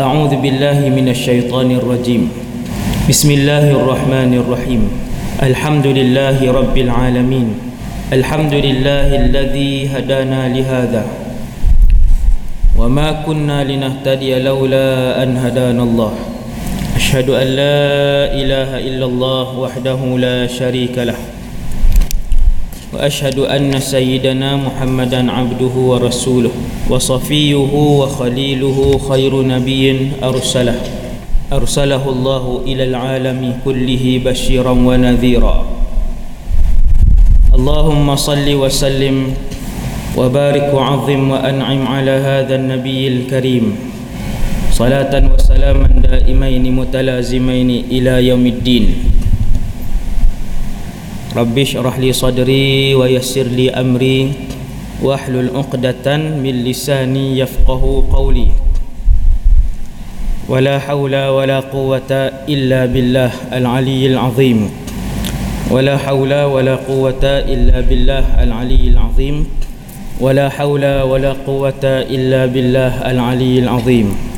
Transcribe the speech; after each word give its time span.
أعوذ 0.00 0.36
بالله 0.40 0.88
من 0.96 1.08
الشيطان 1.08 1.70
الرجيم 1.76 2.22
بسم 3.08 3.30
الله 3.30 3.70
الرحمن 3.70 4.32
الرحيم 4.34 4.82
الحمد 5.42 5.86
لله 5.86 6.38
رب 6.52 6.76
العالمين 6.78 7.48
الحمد 8.12 8.54
لله 8.54 9.08
الذي 9.24 9.88
هدانا 9.92 10.48
لهذا 10.56 11.04
وما 12.80 13.12
كنا 13.28 13.64
لنهتدي 13.64 14.40
لولا 14.40 15.22
أن 15.22 15.36
هدانا 15.36 15.82
الله 15.82 16.12
أشهد 16.96 17.28
أن 17.30 17.46
لا 17.60 17.84
إله 18.32 18.70
إلا 18.88 19.04
الله 19.06 19.46
وحده 19.58 20.00
لا 20.18 20.46
شريك 20.46 20.96
له 20.98 21.18
واشهد 22.93 23.39
ان 23.39 23.79
سيدنا 23.79 24.55
محمدا 24.55 25.31
عبده 25.31 25.75
ورسوله 25.91 26.51
وصفيه 26.89 27.55
وخليله 28.01 28.77
خير 29.09 29.33
نبي 29.41 29.83
ارسله 30.23 30.75
ارسله 31.53 32.03
الله 32.09 32.61
الى 32.65 32.83
العالم 32.83 33.39
كله 33.65 34.21
بشيرا 34.25 34.71
ونذيرا 34.71 35.55
اللهم 37.55 38.07
صل 38.15 38.47
وسلم 38.53 39.15
وبارك 40.17 40.67
وعظم 40.73 41.21
وانعم 41.31 41.81
على 41.87 42.11
هذا 42.11 42.55
النبي 42.55 43.07
الكريم 43.07 43.65
صلاه 44.71 45.11
وسلاما 45.33 45.87
دائمين 46.03 46.63
متلازمين 46.75 47.69
الى 47.91 48.27
يوم 48.27 48.45
الدين 48.45 48.85
رب 51.30 51.58
اشرح 51.58 51.98
لي 51.98 52.12
صدري 52.12 52.94
ويسر 52.94 53.42
لي 53.54 53.70
أمري 53.70 54.32
واحلل 55.02 55.54
عقدة 55.54 56.16
من 56.16 56.54
لساني 56.66 57.38
يفقه 57.38 57.82
قولي. 58.12 58.48
ولا 60.48 60.78
حول 60.78 61.14
ولا 61.14 61.60
قوة 61.60 62.10
إلا 62.50 62.86
بالله 62.86 63.30
العلي 63.52 64.06
العظيم. 64.06 64.70
ولا 65.70 65.96
حول 65.98 66.34
ولا 66.34 66.76
قوة 66.76 67.22
إلا 67.22 67.80
بالله 67.80 68.24
العلي 68.42 68.88
العظيم. 68.90 69.46
ولا 70.20 70.48
حول 70.50 70.84
ولا 71.02 71.32
قوة 71.46 71.84
إلا 72.10 72.46
بالله 72.46 73.10
العلي 73.10 73.58
العظيم. 73.58 74.29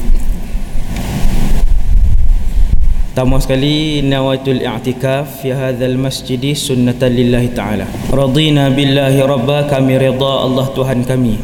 Pertama 3.12 3.36
sekali 3.36 4.00
nawaitul 4.00 4.64
i'tikaf 4.64 5.44
fi 5.44 5.52
hadzal 5.52 6.00
masjid 6.00 6.41
sunnatan 6.56 7.12
lillahi 7.12 7.52
taala. 7.52 7.84
Radina 8.08 8.72
billahi 8.72 9.20
rabba 9.20 9.69
kami 9.69 10.00
redha 10.00 10.32
Allah 10.48 10.72
Tuhan 10.72 11.04
kami. 11.04 11.36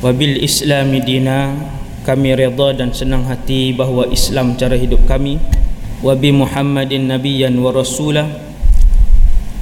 Wa 0.00 0.08
bil 0.16 0.40
Islam 0.40 0.96
dina 1.04 1.52
kami 2.00 2.32
redha 2.32 2.72
dan 2.72 2.96
senang 2.96 3.28
hati 3.28 3.76
bahawa 3.76 4.08
Islam 4.08 4.56
cara 4.56 4.72
hidup 4.80 5.04
kami. 5.04 5.36
Wa 6.00 6.16
bi 6.16 6.32
Muhammadin 6.32 7.12
nabiyyan 7.12 7.52
wa 7.60 7.68
rasulah 7.68 8.24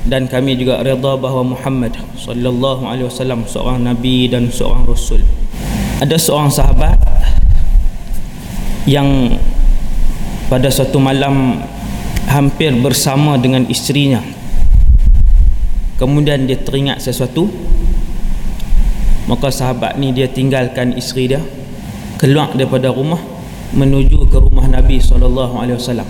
dan 0.07 0.31
kami 0.31 0.55
juga 0.55 0.87
redha 0.87 1.19
bahawa 1.19 1.51
Muhammad 1.51 1.99
sallallahu 2.15 2.87
alaihi 2.87 3.11
wasallam 3.11 3.43
seorang 3.43 3.83
nabi 3.83 4.31
dan 4.31 4.55
seorang 4.55 4.87
rasul. 4.87 5.19
Ada 5.99 6.15
seorang 6.15 6.55
sahabat 6.55 6.95
yang 8.87 9.35
pada 10.47 10.71
suatu 10.71 11.03
malam 11.03 11.63
hampir 12.31 12.75
bersama 12.79 13.39
dengan 13.39 13.67
isterinya. 13.67 14.23
Kemudian 15.97 16.45
dia 16.45 16.59
teringat 16.61 17.03
sesuatu. 17.03 17.49
Maka 19.27 19.51
sahabat 19.51 19.99
ni 19.99 20.15
dia 20.15 20.31
tinggalkan 20.31 20.95
isteri 20.95 21.27
dia 21.27 21.43
keluar 22.23 22.55
daripada 22.55 22.95
rumah 22.95 23.19
menuju 23.75 24.31
ke 24.31 24.39
rumah 24.39 24.71
Nabi 24.71 25.03
SAW 25.03 26.07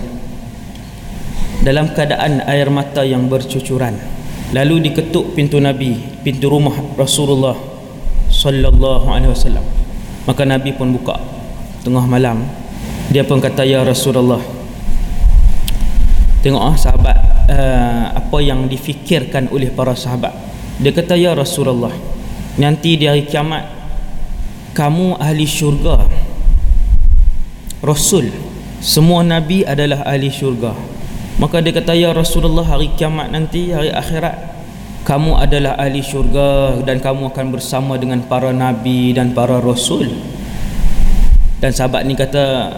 dalam 1.65 1.85
keadaan 1.97 2.45
air 2.45 2.69
mata 2.69 3.01
yang 3.01 3.25
bercucuran 3.25 3.97
lalu 4.53 4.87
diketuk 4.87 5.33
pintu 5.33 5.57
Nabi 5.57 5.97
pintu 6.21 6.47
rumah 6.47 6.77
Rasulullah 6.95 7.57
sallallahu 8.31 9.07
alaihi 9.09 9.31
wasallam. 9.33 9.65
Maka 10.27 10.43
Nabi 10.43 10.75
pun 10.75 10.91
buka 10.91 11.15
tengah 11.83 12.03
malam 12.03 12.43
dia 13.07 13.23
pun 13.23 13.39
kata 13.39 13.63
ya 13.63 13.83
Rasulullah. 13.87 14.39
Tengok 16.43 16.63
ah 16.63 16.75
sahabat 16.75 17.17
uh, 17.49 18.05
apa 18.15 18.37
yang 18.43 18.67
difikirkan 18.67 19.49
oleh 19.51 19.71
para 19.71 19.95
sahabat. 19.95 20.35
Dia 20.77 20.93
kata 20.93 21.17
ya 21.17 21.33
Rasulullah 21.33 21.91
nanti 22.57 22.97
di 22.97 23.05
hari 23.05 23.25
kiamat 23.25 23.69
kamu 24.73 25.17
ahli 25.21 25.45
syurga 25.45 26.05
Rasul 27.81 28.29
semua 28.81 29.25
Nabi 29.25 29.65
adalah 29.65 30.05
ahli 30.05 30.29
syurga. 30.29 30.73
Maka 31.37 31.61
dia 31.61 31.73
kata 31.73 31.93
ya 31.93 32.13
Rasulullah 32.13 32.65
hari 32.65 32.93
kiamat 32.93 33.29
nanti 33.29 33.69
hari 33.73 33.93
akhirat 33.93 34.37
kamu 35.05 35.37
adalah 35.37 35.77
ahli 35.77 36.01
syurga 36.01 36.81
dan 36.85 37.01
kamu 37.01 37.29
akan 37.33 37.47
bersama 37.53 37.97
dengan 37.97 38.25
para 38.25 38.49
Nabi 38.53 39.13
dan 39.13 39.33
para 39.33 39.61
Rasul. 39.61 40.09
Dan 41.57 41.73
sahabat 41.73 42.05
ni 42.05 42.13
kata 42.13 42.69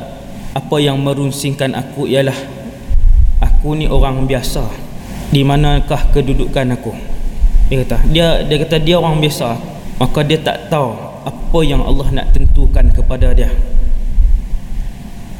apa 0.54 0.82
yang 0.82 0.98
merunsingkan 0.98 1.78
aku 1.78 2.10
ialah 2.10 2.36
aku 3.44 3.76
ni 3.78 3.86
orang 3.86 4.26
biasa. 4.26 4.66
Di 5.30 5.46
manakah 5.46 6.10
kedudukan 6.10 6.74
aku? 6.74 6.96
Dia 7.70 7.86
kata 7.86 7.98
dia 8.10 8.28
dia 8.42 8.58
kata 8.66 8.78
dia 8.82 8.96
orang 8.98 9.22
biasa. 9.22 9.60
Maka 10.00 10.24
dia 10.24 10.40
tak 10.40 10.72
tahu 10.72 10.96
apa 11.28 11.60
yang 11.62 11.84
Allah 11.84 12.08
nak 12.10 12.28
tentukan 12.34 12.88
kepada 12.90 13.36
dia. 13.36 13.52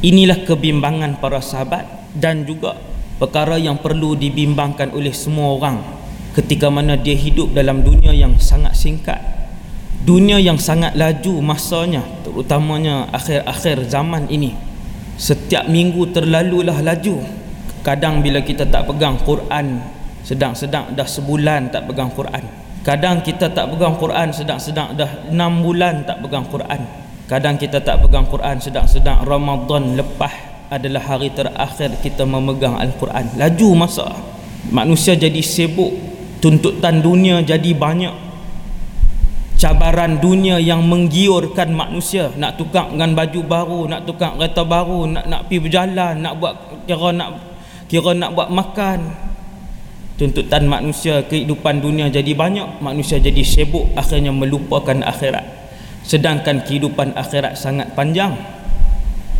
Inilah 0.04 0.44
kebimbangan 0.44 1.18
para 1.18 1.40
sahabat 1.40 1.84
dan 2.16 2.44
juga 2.44 2.76
perkara 3.16 3.56
yang 3.56 3.80
perlu 3.80 4.16
dibimbangkan 4.16 4.92
oleh 4.92 5.12
semua 5.12 5.56
orang 5.56 5.80
ketika 6.36 6.70
mana 6.70 6.96
dia 6.96 7.16
hidup 7.16 7.52
dalam 7.56 7.82
dunia 7.82 8.14
yang 8.14 8.38
sangat 8.38 8.76
singkat. 8.78 9.18
Dunia 10.00 10.40
yang 10.40 10.56
sangat 10.56 10.96
laju 10.96 11.44
masanya 11.44 12.00
terutamanya 12.24 13.08
akhir-akhir 13.12 13.84
zaman 13.92 14.24
ini 14.32 14.69
setiap 15.20 15.68
minggu 15.68 16.16
terlalulah 16.16 16.80
laju. 16.80 17.20
Kadang 17.84 18.24
bila 18.24 18.40
kita 18.40 18.64
tak 18.64 18.88
pegang 18.88 19.20
Quran 19.20 19.84
sedang-sedang 20.24 20.96
dah 20.96 21.04
sebulan 21.04 21.68
tak 21.68 21.84
pegang 21.84 22.08
Quran. 22.08 22.44
Kadang 22.80 23.20
kita 23.20 23.52
tak 23.52 23.68
pegang 23.68 24.00
Quran 24.00 24.32
sedang-sedang 24.32 24.96
dah 24.96 25.28
enam 25.28 25.60
bulan 25.60 26.08
tak 26.08 26.24
pegang 26.24 26.48
Quran. 26.48 26.80
Kadang 27.28 27.60
kita 27.60 27.84
tak 27.84 28.00
pegang 28.00 28.24
Quran 28.24 28.56
sedang-sedang 28.56 29.28
Ramadan 29.28 30.00
lepas 30.00 30.32
adalah 30.72 31.04
hari 31.04 31.28
terakhir 31.36 32.00
kita 32.00 32.24
memegang 32.24 32.80
Al-Quran. 32.80 33.36
Laju 33.36 33.70
masa. 33.76 34.08
Manusia 34.72 35.12
jadi 35.18 35.40
sibuk 35.44 35.92
tuntutan 36.40 37.04
dunia 37.04 37.44
jadi 37.44 37.76
banyak 37.76 38.29
cabaran 39.60 40.16
dunia 40.16 40.56
yang 40.56 40.80
menggiurkan 40.88 41.76
manusia. 41.76 42.32
Nak 42.32 42.56
tukar 42.56 42.88
dengan 42.88 43.12
baju 43.12 43.40
baru 43.44 43.80
nak 43.92 44.08
tukar 44.08 44.32
kereta 44.40 44.64
baru 44.64 45.04
nak 45.04 45.28
nak 45.28 45.40
pergi 45.46 45.60
berjalan 45.60 46.14
nak 46.24 46.34
buat 46.40 46.54
kira 46.88 47.12
nak 47.12 47.28
kira 47.92 48.16
nak 48.16 48.32
buat 48.32 48.48
makan. 48.48 49.28
Tuntutan 50.16 50.64
manusia 50.64 51.24
kehidupan 51.28 51.80
dunia 51.84 52.08
jadi 52.08 52.32
banyak 52.32 52.80
manusia 52.80 53.20
jadi 53.20 53.40
sibuk 53.44 53.92
akhirnya 53.92 54.32
melupakan 54.32 54.96
akhirat. 55.04 55.44
Sedangkan 56.08 56.64
kehidupan 56.64 57.12
akhirat 57.12 57.60
sangat 57.60 57.92
panjang. 57.92 58.32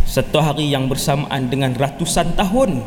Satu 0.04 0.42
hari 0.42 0.68
yang 0.68 0.84
bersamaan 0.84 1.48
dengan 1.48 1.72
ratusan 1.72 2.36
tahun. 2.36 2.84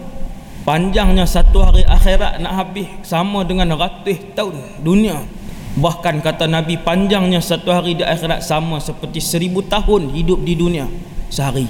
Panjangnya 0.64 1.26
satu 1.28 1.60
hari 1.66 1.82
akhirat 1.84 2.40
nak 2.40 2.54
habis 2.56 2.88
sama 3.04 3.44
dengan 3.44 3.74
ratus 3.76 4.16
tahun 4.32 4.56
dunia 4.80 5.43
Bahkan 5.74 6.22
kata 6.22 6.46
Nabi 6.46 6.78
panjangnya 6.78 7.42
satu 7.42 7.74
hari 7.74 7.98
di 7.98 8.06
akhirat 8.06 8.46
sama 8.46 8.78
seperti 8.78 9.18
seribu 9.18 9.66
tahun 9.66 10.14
hidup 10.14 10.46
di 10.46 10.54
dunia 10.54 10.86
sehari. 11.34 11.66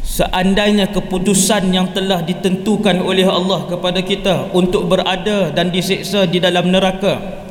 Seandainya 0.00 0.88
keputusan 0.88 1.72
yang 1.72 1.92
telah 1.92 2.24
ditentukan 2.24 3.00
oleh 3.00 3.28
Allah 3.28 3.64
kepada 3.68 4.00
kita 4.00 4.52
untuk 4.56 4.88
berada 4.88 5.52
dan 5.52 5.68
disiksa 5.68 6.24
di 6.28 6.40
dalam 6.40 6.72
neraka 6.72 7.42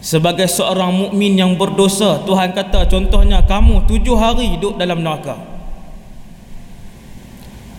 sebagai 0.00 0.48
seorang 0.48 0.92
mukmin 0.96 1.36
yang 1.36 1.52
berdosa 1.60 2.24
Tuhan 2.24 2.56
kata 2.56 2.88
contohnya 2.88 3.44
kamu 3.44 3.84
tujuh 3.84 4.16
hari 4.16 4.56
hidup 4.56 4.80
dalam 4.80 5.04
neraka 5.04 5.36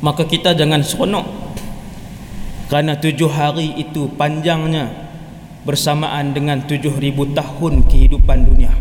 maka 0.06 0.22
kita 0.30 0.54
jangan 0.54 0.86
seronok 0.86 1.26
kerana 2.70 2.94
tujuh 2.94 3.26
hari 3.26 3.74
itu 3.74 4.06
panjangnya 4.14 5.11
bersamaan 5.62 6.34
dengan 6.34 6.66
tujuh 6.66 6.98
ribu 6.98 7.30
tahun 7.38 7.86
kehidupan 7.86 8.50
dunia. 8.50 8.74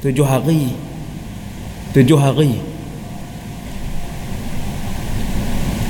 Tujuh 0.00 0.24
hari. 0.24 0.72
Tujuh 1.92 2.18
hari. 2.18 2.60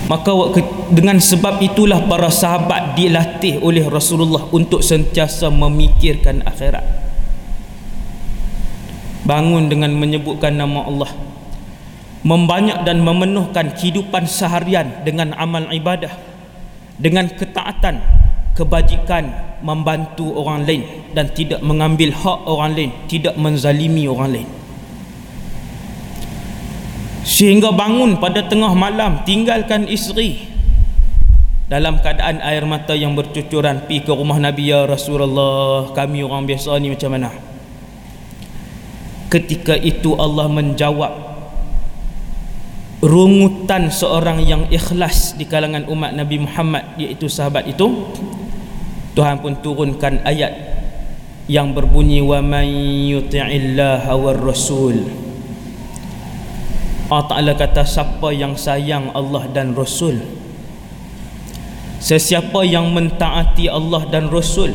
Maka 0.05 0.31
dengan 0.93 1.17
sebab 1.17 1.65
itulah 1.65 2.05
para 2.05 2.29
sahabat 2.29 2.93
dilatih 2.93 3.57
oleh 3.65 3.89
Rasulullah 3.89 4.45
untuk 4.53 4.85
sentiasa 4.85 5.49
memikirkan 5.49 6.45
akhirat. 6.45 6.85
Bangun 9.25 9.73
dengan 9.73 9.97
menyebutkan 9.97 10.61
nama 10.61 10.85
Allah. 10.85 11.11
Membanyak 12.21 12.85
dan 12.85 13.01
memenuhkan 13.01 13.73
kehidupan 13.73 14.29
seharian 14.29 15.01
dengan 15.09 15.33
amal 15.41 15.73
ibadah. 15.73 16.13
Dengan 17.01 17.33
ketaatan 17.33 18.24
kebajikan 18.55 19.59
membantu 19.61 20.31
orang 20.39 20.63
lain 20.63 20.83
dan 21.11 21.27
tidak 21.35 21.59
mengambil 21.61 22.15
hak 22.15 22.41
orang 22.47 22.73
lain 22.73 22.91
tidak 23.11 23.35
menzalimi 23.35 24.07
orang 24.07 24.31
lain. 24.31 24.49
Sehingga 27.25 27.75
bangun 27.75 28.23
pada 28.23 28.47
tengah 28.47 28.73
malam 28.77 29.27
tinggalkan 29.27 29.91
isteri. 29.91 30.55
Dalam 31.65 31.97
keadaan 31.99 32.45
air 32.45 32.63
mata 32.69 32.93
yang 32.93 33.17
bercucuran 33.17 33.89
pi 33.89 34.05
ke 34.05 34.13
rumah 34.13 34.37
Nabi 34.37 34.69
ya 34.69 34.85
Rasulullah 34.85 35.91
kami 35.97 36.21
orang 36.21 36.45
biasa 36.45 36.77
ni 36.77 36.93
macam 36.93 37.11
mana? 37.17 37.33
Ketika 39.33 39.73
itu 39.73 40.13
Allah 40.15 40.47
menjawab 40.47 41.35
rungutan 43.01 43.89
seorang 43.89 44.45
yang 44.45 44.69
ikhlas 44.69 45.37
di 45.41 45.49
kalangan 45.49 45.89
umat 45.89 46.13
Nabi 46.13 46.45
Muhammad 46.45 46.97
iaitu 47.01 47.33
sahabat 47.33 47.69
itu 47.69 48.13
Tuhan 49.15 49.39
pun 49.39 49.55
turunkan 49.63 50.23
ayat 50.27 50.53
yang 51.47 51.71
berbunyi 51.71 52.19
wa 52.21 52.43
man 52.43 52.67
yuti'illaha 53.09 54.13
war 54.19 54.39
rasul 54.39 55.07
Allah 57.05 57.27
Ta'ala 57.31 57.53
kata 57.55 57.85
siapa 57.85 58.33
yang 58.33 58.57
sayang 58.57 59.13
Allah 59.13 59.45
dan 59.53 59.77
Rasul 59.77 60.19
Sesiapa 62.01 62.65
yang 62.65 62.91
mentaati 62.97 63.69
Allah 63.69 64.09
dan 64.09 64.33
Rasul 64.33 64.73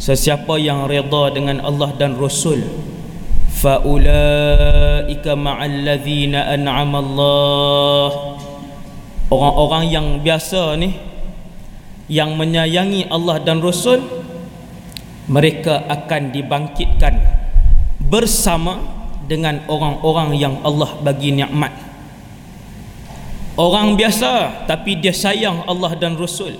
Sesiapa 0.00 0.56
yang 0.56 0.86
reda 0.86 1.34
dengan 1.34 1.58
Allah 1.60 1.90
dan 1.98 2.14
Rasul 2.14 2.62
Fa'ulaika 3.60 5.36
ma'allazina 5.36 6.48
an'amallah. 6.56 8.08
Orang-orang 9.28 9.84
yang 9.92 10.06
biasa 10.24 10.80
ni 10.80 10.96
Yang 12.10 12.30
menyayangi 12.34 13.06
Allah 13.06 13.38
dan 13.38 13.62
Rasul 13.62 14.02
Mereka 15.30 15.86
akan 15.86 16.34
dibangkitkan 16.34 17.14
Bersama 18.02 18.82
dengan 19.30 19.62
orang-orang 19.70 20.34
yang 20.34 20.58
Allah 20.66 20.98
bagi 21.06 21.30
nikmat 21.30 21.70
Orang 23.60 23.92
biasa 23.92 24.64
tapi 24.64 24.96
dia 24.96 25.12
sayang 25.12 25.68
Allah 25.68 25.92
dan 26.00 26.16
Rasul. 26.16 26.56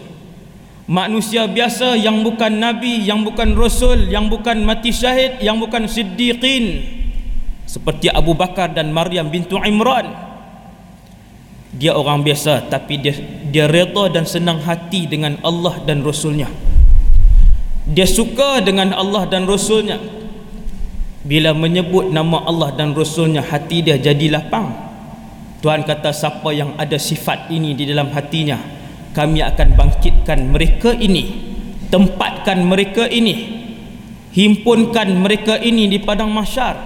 Manusia 0.91 1.49
biasa 1.49 1.97
yang 1.97 2.21
bukan 2.21 2.61
nabi, 2.61 3.07
yang 3.07 3.25
bukan 3.25 3.57
rasul, 3.57 4.11
yang 4.11 4.29
bukan 4.29 4.61
mati 4.67 4.93
syahid, 4.93 5.39
yang 5.41 5.57
bukan 5.57 5.87
siddiqin 5.89 6.83
seperti 7.63 8.11
Abu 8.11 8.35
Bakar 8.35 8.75
dan 8.75 8.91
Maryam 8.93 9.31
bintu 9.33 9.57
Imran. 9.63 10.30
Dia 11.71 11.95
orang 11.95 12.27
biasa 12.27 12.67
tapi 12.67 12.99
dia 12.99 13.15
dia 13.51 13.71
redha 13.71 14.11
dan 14.11 14.27
senang 14.27 14.59
hati 14.63 15.07
dengan 15.07 15.39
Allah 15.47 15.79
dan 15.87 16.03
Rasulnya. 16.03 16.51
Dia 17.87 18.07
suka 18.07 18.63
dengan 18.63 18.95
Allah 18.95 19.27
dan 19.31 19.47
Rasulnya. 19.47 19.99
Bila 21.21 21.55
menyebut 21.55 22.11
nama 22.11 22.43
Allah 22.43 22.75
dan 22.75 22.95
Rasulnya 22.97 23.45
hati 23.45 23.87
dia 23.87 23.99
jadi 24.01 24.35
lapang. 24.35 24.91
Tuhan 25.61 25.85
kata 25.85 26.11
siapa 26.11 26.49
yang 26.57 26.73
ada 26.81 26.97
sifat 26.97 27.53
ini 27.53 27.77
di 27.77 27.85
dalam 27.85 28.09
hatinya 28.17 28.81
kami 29.13 29.45
akan 29.45 29.77
bangkitkan 29.77 30.49
mereka 30.49 30.97
ini 30.97 31.53
tempatkan 31.91 32.63
mereka 32.63 33.05
ini 33.11 33.61
himpunkan 34.33 35.11
mereka 35.19 35.59
ini 35.59 35.91
di 35.91 35.99
padang 35.99 36.31
mahsyar 36.31 36.79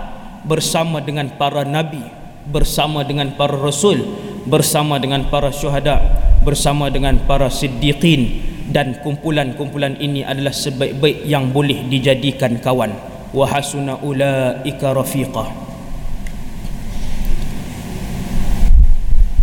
bersama 0.49 1.05
dengan 1.05 1.29
para 1.37 1.63
nabi 1.63 2.01
bersama 2.49 3.05
dengan 3.05 3.33
para 3.35 3.57
rasul 3.57 4.05
bersama 4.45 5.01
dengan 5.01 5.25
para 5.33 5.49
syuhada 5.49 6.01
bersama 6.45 6.93
dengan 6.93 7.17
para 7.25 7.49
siddiqin. 7.49 8.53
Dan 8.65 8.97
kumpulan-kumpulan 9.05 10.01
ini 10.01 10.25
adalah 10.25 10.53
sebaik-baik 10.53 11.29
yang 11.29 11.53
boleh 11.53 11.85
dijadikan 11.85 12.57
kawan. 12.65 12.97
Wa 13.37 13.45
hasuna 13.45 14.01
ulaika 14.01 14.97
rafiqah. 14.97 15.53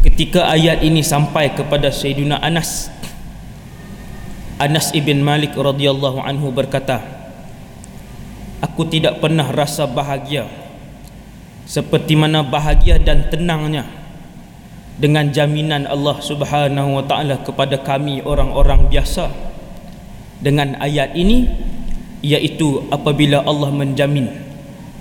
Ketika 0.01 0.49
ayat 0.49 0.81
ini 0.81 1.05
sampai 1.05 1.53
kepada 1.53 1.93
Sayyidina 1.93 2.41
Anas 2.41 2.89
Anas 4.57 4.89
ibn 4.93 5.21
Malik 5.21 5.53
radhiyallahu 5.53 6.21
anhu 6.21 6.49
berkata 6.49 7.01
aku 8.61 8.85
tidak 8.89 9.21
pernah 9.21 9.49
rasa 9.49 9.89
bahagia 9.89 10.45
seperti 11.71 12.19
mana 12.19 12.43
bahagia 12.43 12.99
dan 12.99 13.31
tenangnya 13.31 13.87
dengan 14.99 15.31
jaminan 15.31 15.87
Allah 15.87 16.19
Subhanahu 16.19 16.99
wa 16.99 17.03
taala 17.07 17.39
kepada 17.39 17.79
kami 17.79 18.19
orang-orang 18.19 18.91
biasa. 18.91 19.31
Dengan 20.43 20.75
ayat 20.83 21.15
ini 21.15 21.47
iaitu 22.19 22.83
apabila 22.91 23.45
Allah 23.45 23.71
menjamin 23.71 24.27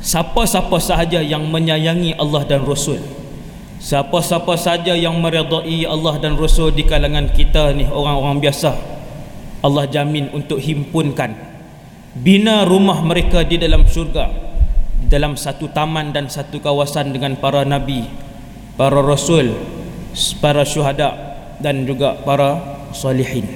siapa-siapa 0.05 0.77
sahaja 0.79 1.25
yang 1.25 1.49
menyayangi 1.49 2.17
Allah 2.17 2.45
dan 2.45 2.65
Rasul 2.65 3.01
Siapa-siapa 3.81 4.61
saja 4.61 4.93
yang 4.93 5.17
meredai 5.25 5.89
Allah 5.89 6.21
dan 6.21 6.37
Rasul 6.37 6.69
di 6.69 6.85
kalangan 6.85 7.33
kita 7.33 7.73
ni 7.73 7.89
orang-orang 7.89 8.37
biasa 8.45 8.77
Allah 9.65 9.89
jamin 9.89 10.29
untuk 10.37 10.61
himpunkan 10.61 11.33
bina 12.13 12.69
rumah 12.69 13.01
mereka 13.01 13.41
di 13.41 13.57
dalam 13.57 13.89
syurga 13.89 14.50
dalam 15.09 15.39
satu 15.39 15.71
taman 15.73 16.13
dan 16.13 16.29
satu 16.29 16.61
kawasan 16.61 17.15
dengan 17.15 17.39
para 17.39 17.65
nabi 17.65 18.05
para 18.75 19.01
rasul 19.01 19.55
para 20.43 20.67
syuhada 20.67 21.15
dan 21.61 21.85
juga 21.85 22.17
para 22.25 22.81
salihin. 22.91 23.47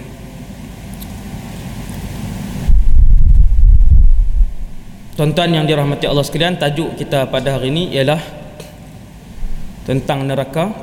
Tuan-tuan 5.14 5.54
yang 5.54 5.64
dirahmati 5.64 6.10
Allah 6.10 6.26
sekalian 6.26 6.58
tajuk 6.58 6.98
kita 6.98 7.30
pada 7.30 7.54
hari 7.56 7.70
ini 7.70 7.94
ialah 7.94 8.18
tentang 9.86 10.26
neraka 10.26 10.74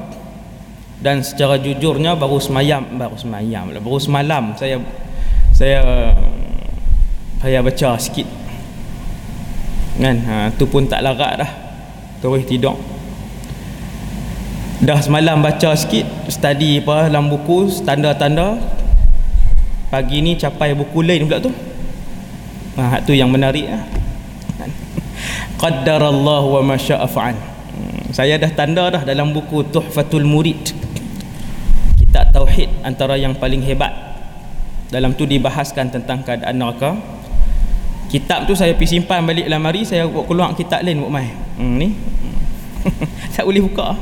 dan 1.03 1.19
secara 1.25 1.57
jujurnya 1.59 2.15
baru 2.15 2.37
semayam 2.37 2.85
baru 2.95 3.17
semayam 3.17 3.73
baru 3.73 3.97
semalam 3.97 4.53
saya 4.53 4.77
saya 5.51 5.81
saya 7.41 7.59
baca 7.65 7.97
sikit 7.97 8.40
kan? 10.01 10.15
Ha, 10.25 10.35
tu 10.57 10.65
pun 10.65 10.89
tak 10.89 11.05
larat 11.05 11.45
dah. 11.45 11.51
Terus 12.19 12.43
tidur. 12.49 12.75
Dah 14.81 14.97
semalam 14.97 15.45
baca 15.45 15.77
sikit 15.77 16.09
study 16.25 16.81
apa 16.81 17.13
dalam 17.13 17.29
buku 17.29 17.69
tanda-tanda 17.85 18.57
pagi 19.93 20.25
ni 20.25 20.33
capai 20.33 20.73
buku 20.73 21.05
lain 21.05 21.29
pula 21.29 21.37
tu. 21.37 21.53
Ha, 22.81 23.05
tu 23.05 23.13
yang 23.13 23.29
menarik 23.29 23.69
lah. 23.69 23.85
qaddarallahu 25.61 26.57
wa 26.57 26.73
masya'afa'an 26.73 27.51
saya 28.11 28.35
dah 28.35 28.51
tanda 28.51 28.91
dah 28.91 29.03
dalam 29.07 29.31
buku 29.31 29.71
Tuhfatul 29.71 30.27
Murid. 30.27 30.75
Kitab 31.95 32.35
tauhid 32.35 32.67
antara 32.83 33.15
yang 33.15 33.31
paling 33.39 33.63
hebat. 33.63 33.95
Dalam 34.91 35.15
tu 35.15 35.23
dibahaskan 35.23 35.87
tentang 35.87 36.19
keadaan 36.19 36.59
neraka 36.59 36.99
kitab 38.11 38.43
tu 38.43 38.51
saya 38.51 38.75
pergi 38.75 38.99
simpan 38.99 39.23
balik 39.23 39.47
lemari 39.47 39.87
saya 39.87 40.03
buat 40.03 40.27
keluar 40.27 40.51
kitab 40.51 40.83
lain 40.83 40.99
buat 40.99 41.11
mai. 41.15 41.31
Hmm, 41.55 41.79
ni. 41.79 41.89
Tak 43.33 43.47
boleh 43.47 43.63
buka. 43.63 43.95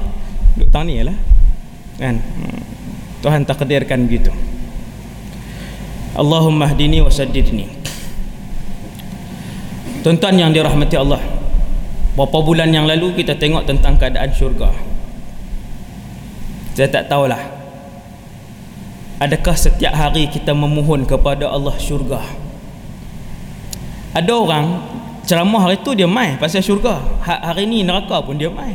Duduk 0.58 0.74
tang 0.74 0.89
ni 0.89 0.98
lah 1.06 1.13
kan. 2.01 2.18
Tuhan 3.22 3.46
takdirkan 3.46 4.10
begitu. 4.10 4.34
Allahumma 6.18 6.66
hdini 6.74 7.06
wa 7.06 7.12
saddidni. 7.13 7.70
Tuan-tuan 10.00 10.39
yang 10.39 10.56
dirahmati 10.56 10.96
Allah 10.96 11.20
Berapa 12.16 12.39
bulan 12.39 12.72
yang 12.72 12.88
lalu 12.88 13.16
kita 13.20 13.36
tengok 13.36 13.63
tentang 13.63 13.96
keadaan 13.96 14.32
syurga? 14.36 14.72
Saya 16.75 16.88
tak 16.88 17.08
tahulah. 17.12 17.39
Adakah 19.20 19.56
setiap 19.56 19.92
hari 19.96 20.32
kita 20.32 20.56
memohon 20.56 21.04
kepada 21.04 21.51
Allah 21.51 21.75
syurga 21.75 22.24
Ada 24.13 24.34
orang 24.34 24.66
ceramah 25.25 25.70
hari 25.70 25.78
tu 25.86 25.94
dia 25.94 26.10
mai 26.10 26.34
pasal 26.42 26.66
syurga. 26.66 26.98
Ha, 27.25 27.54
Hari 27.54 27.70
ni 27.70 27.86
neraka 27.86 28.18
pun 28.25 28.38
dia 28.38 28.50
mai. 28.50 28.74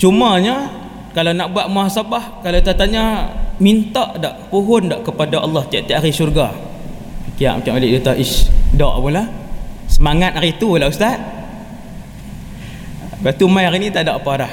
Cumanya 0.00 0.72
kalau 1.12 1.30
nak 1.36 1.52
buat 1.52 1.70
muhasabah 1.70 2.42
Kalau 2.42 2.56
kita 2.58 2.74
tanya 2.74 3.28
minta 3.62 4.16
tak 4.18 4.48
pohon 4.48 4.88
tak 4.88 5.04
kepada 5.06 5.44
Allah 5.44 5.62
tiap-tiap 5.68 6.00
hari 6.00 6.10
syurga? 6.10 6.50
Fikir 7.28 7.52
macam 7.52 7.78
balik 7.78 7.90
dia 7.92 8.00
kata 8.00 8.12
ish 8.18 8.48
tak 8.72 8.94
pula. 8.98 9.28
Semangat 9.86 10.32
hari 10.40 10.56
tu 10.56 10.74
lah 10.80 10.88
ustaz. 10.88 11.20
Lepas 13.20 13.36
tu 13.38 13.46
mai 13.46 13.68
hari 13.68 13.78
ni 13.78 13.88
tak 13.92 14.08
ada 14.08 14.16
apa 14.18 14.32
dah. 14.34 14.52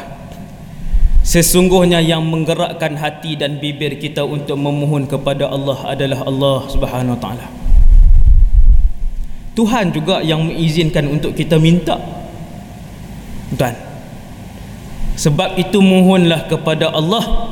Sesungguhnya 1.24 2.04
yang 2.04 2.26
menggerakkan 2.28 3.00
hati 3.00 3.40
dan 3.40 3.58
bibir 3.58 3.96
kita 3.98 4.26
untuk 4.26 4.60
memohon 4.60 5.08
kepada 5.08 5.48
Allah 5.48 5.78
adalah 5.88 6.20
Allah 6.28 6.60
Subhanahu 6.68 7.16
Wa 7.18 7.22
Taala. 7.22 7.59
Tuhan 9.60 9.92
juga 9.92 10.24
yang 10.24 10.48
mengizinkan 10.48 11.04
untuk 11.12 11.36
kita 11.36 11.60
minta. 11.60 12.00
Tuan 13.60 13.90
sebab 15.20 15.60
itu 15.60 15.84
mohonlah 15.84 16.48
kepada 16.48 16.96
Allah 16.96 17.52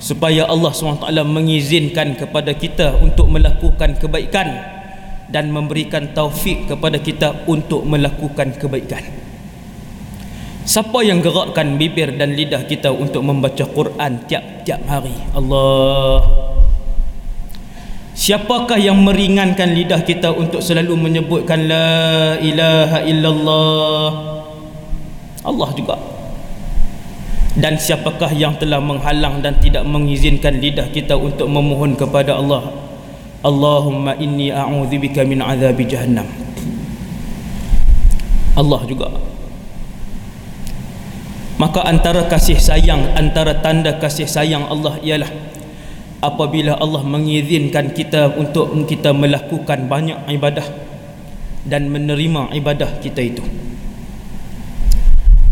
supaya 0.00 0.48
Allah 0.48 0.72
SWT 0.72 1.04
mengizinkan 1.28 2.16
kepada 2.16 2.56
kita 2.56 2.96
untuk 2.96 3.28
melakukan 3.28 4.00
kebaikan 4.00 4.48
dan 5.28 5.52
memberikan 5.52 6.16
taufik 6.16 6.64
kepada 6.64 6.96
kita 6.96 7.44
untuk 7.44 7.84
melakukan 7.84 8.56
kebaikan. 8.56 9.04
Siapa 10.64 11.04
yang 11.04 11.20
gerakkan 11.20 11.76
bibir 11.76 12.16
dan 12.16 12.32
lidah 12.32 12.64
kita 12.64 12.88
untuk 12.88 13.20
membaca 13.20 13.68
Quran 13.68 14.24
tiap-tiap 14.24 14.80
hari? 14.88 15.12
Allah 15.36 16.43
Siapakah 18.14 18.78
yang 18.78 19.02
meringankan 19.02 19.74
lidah 19.74 20.06
kita 20.06 20.30
untuk 20.30 20.62
selalu 20.62 20.94
menyebutkan 20.94 21.66
la 21.66 22.38
ilaha 22.38 23.02
illallah? 23.02 24.10
Allah 25.42 25.70
juga. 25.74 25.98
Dan 27.58 27.74
siapakah 27.74 28.30
yang 28.30 28.54
telah 28.54 28.78
menghalang 28.78 29.42
dan 29.42 29.58
tidak 29.58 29.82
mengizinkan 29.82 30.62
lidah 30.62 30.90
kita 30.94 31.18
untuk 31.18 31.50
memohon 31.50 31.98
kepada 31.98 32.38
Allah? 32.38 32.70
Allahumma 33.42 34.14
inni 34.22 34.54
a'udzubika 34.54 35.26
min 35.26 35.42
azabi 35.42 35.82
jahannam. 35.82 36.26
Allah 38.54 38.80
juga. 38.86 39.10
Maka 41.58 41.82
antara 41.86 42.26
kasih 42.30 42.62
sayang, 42.62 43.14
antara 43.18 43.58
tanda 43.58 43.98
kasih 43.98 44.26
sayang 44.26 44.66
Allah 44.70 44.98
ialah 45.02 45.30
apabila 46.24 46.80
Allah 46.80 47.04
mengizinkan 47.04 47.92
kita 47.92 48.32
untuk 48.40 48.72
kita 48.88 49.12
melakukan 49.12 49.84
banyak 49.84 50.16
ibadah 50.32 50.64
dan 51.68 51.92
menerima 51.92 52.56
ibadah 52.56 52.96
kita 53.04 53.20
itu. 53.20 53.44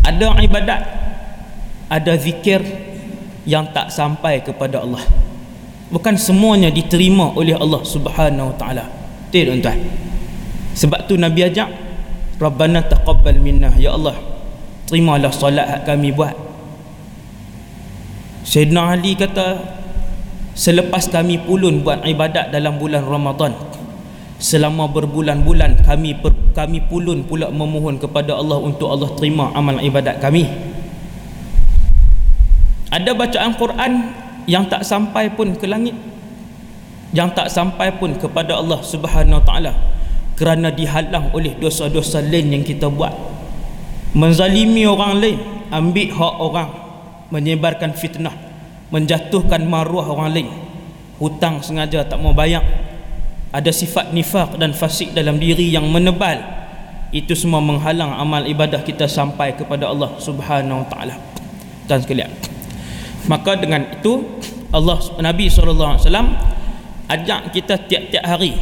Ada 0.03 0.41
ibadat 0.41 0.81
ada 1.93 2.13
zikir 2.17 2.59
yang 3.45 3.69
tak 3.69 3.93
sampai 3.93 4.41
kepada 4.41 4.81
Allah. 4.81 5.05
Bukan 5.93 6.17
semuanya 6.17 6.73
diterima 6.73 7.29
oleh 7.37 7.53
Allah 7.53 7.85
Subhanahu 7.85 8.49
wa 8.49 8.55
taala. 8.57 8.89
Betul 9.29 9.61
tuan 9.61 9.77
sebab 10.73 11.05
tu 11.05 11.17
nabi 11.21 11.45
ajak 11.45 11.69
rabbana 12.41 12.81
taqabbal 12.81 13.37
minna. 13.37 13.69
Ya 13.77 13.93
Allah 13.93 14.17
terimalah 14.89 15.29
solat 15.29 15.85
kami 15.85 16.09
buat. 16.09 16.33
Sayyidina 18.43 18.97
Ali 18.97 19.15
kata 19.15 19.61
Selepas 20.53 21.09
kami 21.09 21.41
pulun 21.41 21.81
buat 21.81 22.05
ibadat 22.05 22.53
dalam 22.53 22.77
bulan 22.77 23.01
Ramadan 23.01 23.57
Selama 24.37 24.85
berbulan-bulan 24.85 25.81
kami 25.81 26.19
per, 26.19 26.35
kami 26.53 26.85
pulun 26.85 27.25
pula 27.25 27.49
memohon 27.49 27.97
kepada 27.97 28.37
Allah 28.37 28.59
untuk 28.61 28.91
Allah 28.91 29.09
terima 29.15 29.49
amal 29.55 29.79
ibadat 29.79 30.19
kami. 30.19 30.45
Ada 32.93 33.15
bacaan 33.17 33.55
Quran 33.57 33.91
yang 34.45 34.67
tak 34.69 34.83
sampai 34.85 35.31
pun 35.33 35.55
ke 35.55 35.65
langit 35.65 35.95
Yang 37.15 37.29
tak 37.33 37.47
sampai 37.49 37.95
pun 37.95 38.13
kepada 38.19 38.59
Allah 38.59 38.83
subhanahu 38.83 39.39
wa 39.39 39.45
ta'ala 39.47 39.71
Kerana 40.37 40.69
dihalang 40.69 41.31
oleh 41.31 41.55
dosa-dosa 41.57 42.21
lain 42.21 42.53
yang 42.59 42.63
kita 42.67 42.91
buat. 42.91 43.15
Menzalimi 44.13 44.85
orang 44.85 45.23
lain 45.23 45.39
Ambil 45.73 46.11
hak 46.13 46.35
orang 46.37 46.69
Menyebarkan 47.31 47.97
fitnah 47.97 48.42
menjatuhkan 48.93 49.65
maruah 49.65 50.05
orang 50.05 50.29
lain. 50.29 50.49
Hutang 51.17 51.65
sengaja 51.65 52.05
tak 52.05 52.21
mau 52.21 52.37
bayar. 52.37 52.61
Ada 53.49 53.73
sifat 53.73 54.13
nifak 54.13 54.61
dan 54.61 54.77
fasik 54.77 55.17
dalam 55.17 55.41
diri 55.41 55.73
yang 55.73 55.89
menebal. 55.89 56.37
Itu 57.09 57.33
semua 57.33 57.61
menghalang 57.61 58.13
amal 58.13 58.45
ibadah 58.45 58.85
kita 58.85 59.09
sampai 59.09 59.57
kepada 59.57 59.89
Allah 59.89 60.13
Subhanahu 60.21 60.85
wa 60.85 60.87
taala. 60.89 61.17
Dan 61.89 62.05
sekalian. 62.05 62.29
Maka 63.25 63.57
dengan 63.57 63.81
itu 63.89 64.41
Allah 64.73 64.97
Nabi 65.21 65.49
SAW 65.49 66.01
ajak 67.09 67.53
kita 67.53 67.77
tiap-tiap 67.85 68.25
hari 68.25 68.57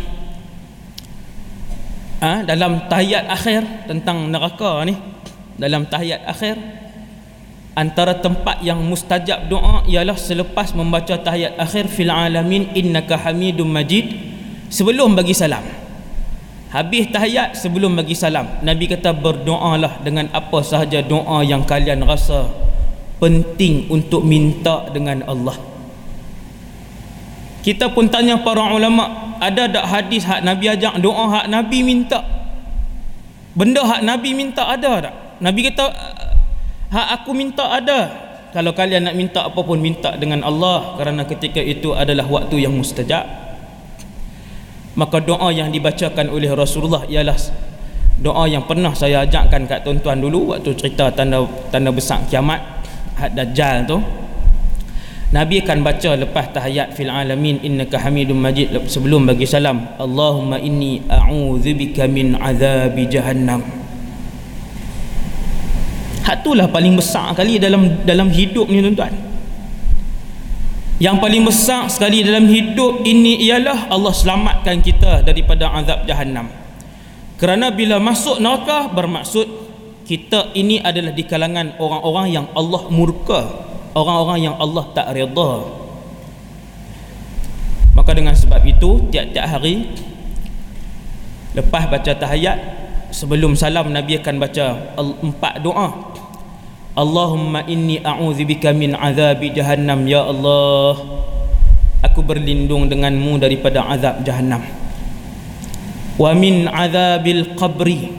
ha, 2.20 2.44
dalam 2.44 2.86
tahiyat 2.92 3.26
akhir 3.32 3.62
tentang 3.90 4.30
neraka 4.30 4.84
ni 4.84 4.96
dalam 5.56 5.88
tahiyat 5.88 6.28
akhir 6.28 6.56
antara 7.72 8.20
tempat 8.20 8.60
yang 8.60 8.84
mustajab 8.84 9.48
doa 9.48 9.88
ialah 9.88 10.20
selepas 10.20 10.76
membaca 10.76 11.16
tahiyat 11.16 11.56
akhir 11.56 11.88
fil 11.88 12.12
alamin 12.12 12.68
innaka 12.76 13.16
hamidum 13.16 13.68
majid 13.72 14.12
sebelum 14.68 15.16
bagi 15.16 15.32
salam. 15.32 15.64
Habis 16.72 17.12
tahiyat 17.12 17.60
sebelum 17.60 18.00
bagi 18.00 18.16
salam 18.16 18.48
nabi 18.64 18.88
kata 18.88 19.12
berdoalah 19.12 20.00
dengan 20.04 20.32
apa 20.32 20.64
sahaja 20.64 21.04
doa 21.04 21.44
yang 21.44 21.68
kalian 21.68 22.04
rasa 22.08 22.48
penting 23.20 23.92
untuk 23.92 24.24
minta 24.24 24.88
dengan 24.92 25.24
Allah. 25.28 25.56
Kita 27.62 27.94
pun 27.94 28.10
tanya 28.10 28.42
para 28.42 28.74
ulama 28.74 29.38
ada 29.38 29.70
tak 29.70 29.86
hadis 29.86 30.26
hak 30.26 30.42
nabi 30.42 30.72
ajak 30.72 30.98
doa 31.00 31.30
hak 31.40 31.46
nabi 31.48 31.86
minta? 31.86 32.20
Benda 33.52 33.84
hak 33.84 34.02
nabi 34.02 34.32
minta 34.32 34.64
ada 34.66 35.12
tak? 35.12 35.16
Nabi 35.42 35.66
kata 35.70 35.86
hak 36.92 37.08
aku 37.24 37.32
minta 37.32 37.66
ada. 37.72 38.30
Kalau 38.52 38.76
kalian 38.76 39.08
nak 39.08 39.16
minta 39.16 39.48
apa 39.48 39.60
pun 39.64 39.80
minta 39.80 40.12
dengan 40.20 40.44
Allah. 40.44 41.00
Kerana 41.00 41.24
ketika 41.24 41.64
itu 41.64 41.96
adalah 41.96 42.28
waktu 42.28 42.68
yang 42.68 42.76
mustajab. 42.76 43.24
Maka 45.00 45.24
doa 45.24 45.56
yang 45.56 45.72
dibacakan 45.72 46.28
oleh 46.28 46.52
Rasulullah 46.52 47.08
ialah 47.08 47.40
doa 48.20 48.44
yang 48.46 48.68
pernah 48.68 48.92
saya 48.92 49.24
ajakkan 49.24 49.64
kat 49.66 49.88
tuan-tuan 49.88 50.20
dulu 50.20 50.52
waktu 50.52 50.76
cerita 50.76 51.10
tanda 51.16 51.48
tanda 51.72 51.96
besar 51.96 52.28
kiamat 52.28 52.60
had 53.16 53.32
dajjal 53.40 53.88
tu. 53.88 53.98
Nabi 55.32 55.64
akan 55.64 55.80
baca 55.80 56.12
lepas 56.20 56.52
tahiyat 56.52 56.92
fil 56.92 57.08
alamin 57.08 57.64
innaka 57.64 58.04
hamidum 58.04 58.36
majid. 58.36 58.76
Sebelum 58.92 59.32
bagi 59.32 59.48
salam 59.48 59.96
Allahumma 59.96 60.60
inni 60.60 61.00
a'udzubika 61.08 62.04
min 62.12 62.36
azabi 62.36 63.08
jahannam 63.08 63.81
Hak 66.22 66.46
itulah 66.46 66.70
paling 66.70 66.94
besar 66.94 67.34
kali 67.34 67.58
dalam 67.58 68.06
dalam 68.06 68.30
hidup 68.30 68.70
ni 68.70 68.82
tuan-tuan. 68.82 69.14
Yang 71.02 71.18
paling 71.18 71.42
besar 71.42 71.90
sekali 71.90 72.22
dalam 72.22 72.46
hidup 72.46 73.02
ini 73.02 73.42
ialah 73.50 73.90
Allah 73.90 74.14
selamatkan 74.14 74.86
kita 74.86 75.26
daripada 75.26 75.74
azab 75.74 76.06
jahannam. 76.06 76.46
Kerana 77.42 77.74
bila 77.74 77.98
masuk 77.98 78.38
neraka 78.38 78.86
bermaksud 78.94 79.50
kita 80.06 80.54
ini 80.54 80.78
adalah 80.78 81.10
di 81.10 81.26
kalangan 81.26 81.74
orang-orang 81.82 82.28
yang 82.30 82.46
Allah 82.54 82.86
murka, 82.94 83.66
orang-orang 83.98 84.46
yang 84.46 84.56
Allah 84.62 84.86
tak 84.94 85.10
redha. 85.10 85.52
Maka 87.98 88.12
dengan 88.14 88.38
sebab 88.38 88.62
itu 88.62 89.10
tiap-tiap 89.10 89.58
hari 89.58 89.90
lepas 91.58 91.90
baca 91.90 92.14
tahiyat 92.14 92.58
sebelum 93.10 93.58
salam 93.58 93.90
Nabi 93.90 94.22
akan 94.22 94.36
baca 94.38 94.96
empat 95.26 95.66
doa 95.66 96.11
Allahumma 96.92 97.64
inni 97.72 98.04
a'udzubika 98.04 98.76
min 98.76 98.92
azabi 98.92 99.56
jahannam 99.56 100.04
ya 100.04 100.28
Allah. 100.28 101.00
Aku 102.04 102.20
berlindung 102.20 102.92
denganmu 102.92 103.40
daripada 103.40 103.88
azab 103.88 104.28
jahannam. 104.28 104.60
Wa 106.20 106.36
min 106.36 106.68
azabil 106.68 107.56
qabri. 107.56 108.12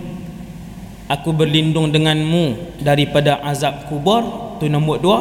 Aku 1.05 1.37
berlindung 1.37 1.93
denganmu 1.93 2.81
daripada 2.81 3.45
azab 3.45 3.93
kubur. 3.93 4.57
Tu 4.57 4.73
nombor 4.73 5.05
dua. 5.05 5.21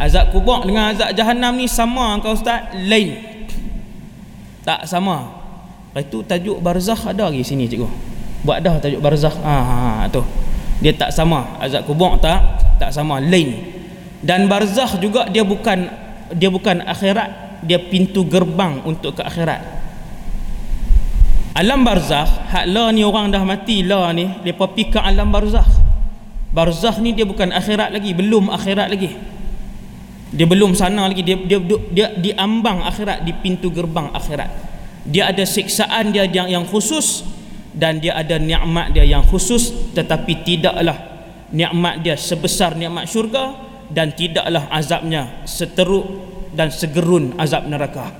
Azab 0.00 0.32
kubur 0.32 0.64
dengan 0.64 0.96
azab 0.96 1.12
jahannam 1.12 1.60
ni 1.60 1.68
sama 1.68 2.16
kau 2.24 2.32
ustaz? 2.32 2.72
Lain. 2.88 3.20
Tak 4.64 4.88
sama. 4.88 5.28
Itu 5.92 6.24
tajuk 6.24 6.56
barzakh 6.64 7.04
ada 7.12 7.28
lagi 7.28 7.44
sini 7.44 7.68
cikgu. 7.68 7.86
Buat 8.48 8.64
dah 8.64 8.80
tajuk 8.80 9.04
barzakh. 9.04 9.36
Ha, 9.44 9.54
ha 9.60 10.08
tu 10.08 10.24
dia 10.82 10.92
tak 10.94 11.14
sama. 11.14 11.58
Azab 11.62 11.86
kubur 11.86 12.18
tak 12.18 12.40
tak 12.80 12.90
sama. 12.90 13.22
Lain. 13.22 13.54
Dan 14.24 14.48
barzakh 14.48 14.98
juga 14.98 15.28
dia 15.28 15.44
bukan 15.44 15.86
dia 16.34 16.48
bukan 16.50 16.82
akhirat. 16.82 17.62
Dia 17.64 17.80
pintu 17.80 18.28
gerbang 18.28 18.84
untuk 18.84 19.16
ke 19.16 19.22
akhirat. 19.24 19.60
Alam 21.54 21.86
barzakh 21.86 22.50
hak 22.50 22.66
la 22.66 22.90
ni 22.90 23.06
orang 23.06 23.30
dah 23.30 23.40
mati 23.46 23.86
la 23.86 24.10
ni 24.10 24.26
depa 24.42 24.68
pi 24.74 24.90
ke 24.90 24.98
alam 24.98 25.30
barzakh. 25.30 25.70
Barzakh 26.50 26.98
ni 26.98 27.14
dia 27.14 27.24
bukan 27.24 27.54
akhirat 27.54 27.94
lagi 27.94 28.10
belum 28.12 28.50
akhirat 28.50 28.90
lagi. 28.90 29.14
Dia 30.34 30.46
belum 30.50 30.74
sana 30.74 31.06
lagi. 31.06 31.22
Dia 31.22 31.38
dia 31.38 31.58
dia, 31.62 31.78
dia 31.94 32.06
diambang 32.18 32.82
akhirat 32.82 33.22
di 33.22 33.32
pintu 33.38 33.70
gerbang 33.70 34.10
akhirat. 34.10 34.50
Dia 35.06 35.30
ada 35.30 35.46
siksaan 35.46 36.10
dia 36.10 36.26
yang 36.26 36.50
yang 36.50 36.64
khusus 36.66 37.22
dan 37.74 37.98
dia 37.98 38.14
ada 38.14 38.38
nikmat 38.38 38.94
dia 38.94 39.02
yang 39.02 39.26
khusus 39.26 39.74
tetapi 39.92 40.46
tidaklah 40.46 40.94
nikmat 41.50 42.06
dia 42.06 42.14
sebesar 42.14 42.78
nikmat 42.78 43.10
syurga 43.10 43.54
dan 43.90 44.14
tidaklah 44.14 44.70
azabnya 44.70 45.42
seteruk 45.44 46.06
dan 46.54 46.70
segerun 46.70 47.34
azab 47.36 47.66
neraka. 47.66 48.14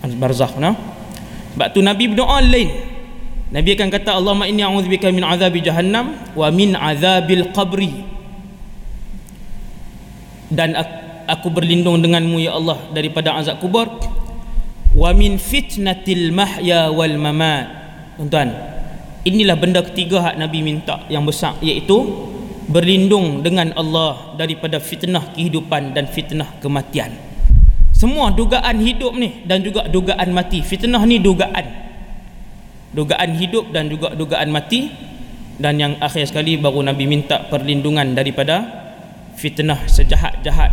Barzakh 0.00 0.58
nah? 0.58 0.74
Sebab 1.54 1.68
tu 1.70 1.80
nabi 1.80 2.10
berdoa 2.10 2.42
lain. 2.42 2.70
Nabi 3.50 3.74
akan 3.74 3.90
kata 3.90 4.14
Allahumma 4.14 4.46
inni 4.46 4.62
a'udzubika 4.62 5.10
min 5.10 5.26
azabi 5.26 5.58
jahannam 5.58 6.14
wa 6.38 6.48
min 6.54 6.78
azabil 6.78 7.50
qabri. 7.50 8.06
Dan 10.50 10.74
aku 11.26 11.50
berlindung 11.50 11.98
denganmu 12.02 12.38
ya 12.42 12.54
Allah 12.58 12.78
daripada 12.94 13.34
azab 13.38 13.58
kubur. 13.58 13.90
Wa 14.94 15.10
min 15.14 15.38
fitnatil 15.38 16.34
mahya 16.34 16.90
wal 16.90 17.18
mamat 17.18 17.79
tuan 18.28 18.52
inilah 19.24 19.56
benda 19.56 19.80
ketiga 19.84 20.20
hak 20.20 20.36
Nabi 20.40 20.60
minta 20.64 21.04
yang 21.12 21.24
besar 21.24 21.56
iaitu 21.60 22.28
berlindung 22.70 23.42
dengan 23.42 23.74
Allah 23.74 24.38
daripada 24.38 24.78
fitnah 24.78 25.34
kehidupan 25.34 25.90
dan 25.92 26.06
fitnah 26.06 26.46
kematian. 26.62 27.10
Semua 27.90 28.32
dugaan 28.32 28.80
hidup 28.80 29.12
ni 29.18 29.44
dan 29.44 29.60
juga 29.60 29.84
dugaan 29.90 30.30
mati. 30.32 30.64
Fitnah 30.64 31.02
ni 31.04 31.20
dugaan. 31.20 31.66
Dugaan 32.96 33.36
hidup 33.36 33.74
dan 33.74 33.90
juga 33.92 34.14
dugaan 34.16 34.48
mati. 34.48 34.88
Dan 35.60 35.76
yang 35.76 35.92
akhir 36.00 36.32
sekali 36.32 36.56
baru 36.56 36.80
Nabi 36.80 37.04
minta 37.04 37.44
perlindungan 37.52 38.16
daripada 38.16 38.64
fitnah 39.36 39.84
sejahat-jahat. 39.84 40.72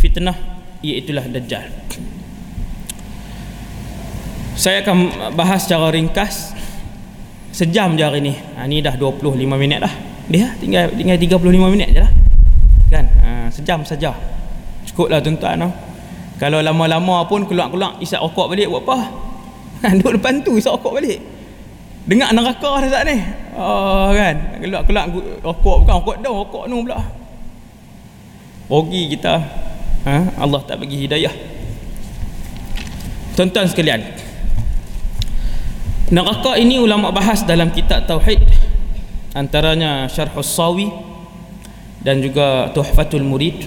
Fitnah 0.00 0.32
iaitulah 0.80 1.28
Dajjal. 1.28 1.68
Saya 4.56 4.80
akan 4.80 5.28
bahas 5.36 5.68
secara 5.68 5.92
ringkas 5.92 6.55
sejam 7.56 7.96
je 7.96 8.04
hari 8.04 8.20
ni. 8.20 8.36
Ha, 8.36 8.68
ni 8.68 8.84
dah 8.84 8.92
25 8.92 9.32
minit 9.56 9.80
dah. 9.80 9.94
Dia 10.28 10.52
tinggal 10.60 10.92
tinggal 10.92 11.16
35 11.16 11.72
minit 11.72 11.88
je 11.96 12.00
lah. 12.04 12.12
Kan? 12.92 13.04
Ha, 13.24 13.30
sejam 13.48 13.80
saja. 13.80 14.12
Cukup 14.84 15.08
lah 15.08 15.24
tuan-tuan. 15.24 15.56
No? 15.56 15.72
kalau 16.36 16.60
lama-lama 16.60 17.24
pun 17.24 17.48
keluar-keluar 17.48 17.96
isap 18.04 18.20
rokok 18.20 18.52
balik 18.52 18.68
buat 18.68 18.84
apa? 18.84 18.98
Duduk 19.96 20.20
depan 20.20 20.44
tu 20.44 20.60
isap 20.60 20.76
rokok 20.76 21.00
balik. 21.00 21.16
Dengar 22.04 22.36
neraka 22.36 22.84
dah 22.84 22.88
saat 22.92 23.08
ni. 23.08 23.16
Oh 23.56 24.12
kan? 24.12 24.60
Kelak-kelak 24.60 25.04
rokok. 25.40 25.76
Bukan 25.82 25.94
rokok 25.96 26.16
dah 26.20 26.32
rokok 26.36 26.64
ni 26.68 26.74
pula. 26.84 27.00
Rugi 28.68 29.02
kita. 29.16 29.34
Ha? 30.04 30.16
Allah 30.36 30.60
tak 30.68 30.76
bagi 30.84 31.08
hidayah. 31.08 31.32
Tuan-tuan 33.32 33.64
sekalian 33.68 34.25
neraka 36.06 36.54
ini 36.54 36.78
ulama 36.78 37.10
bahas 37.10 37.42
dalam 37.42 37.74
kitab 37.74 38.06
Tauhid 38.06 38.38
antaranya 39.34 40.06
Syarhus 40.06 40.54
Sawi 40.54 40.86
dan 42.00 42.22
juga 42.22 42.70
Tuhfatul 42.70 43.26
Murid 43.26 43.66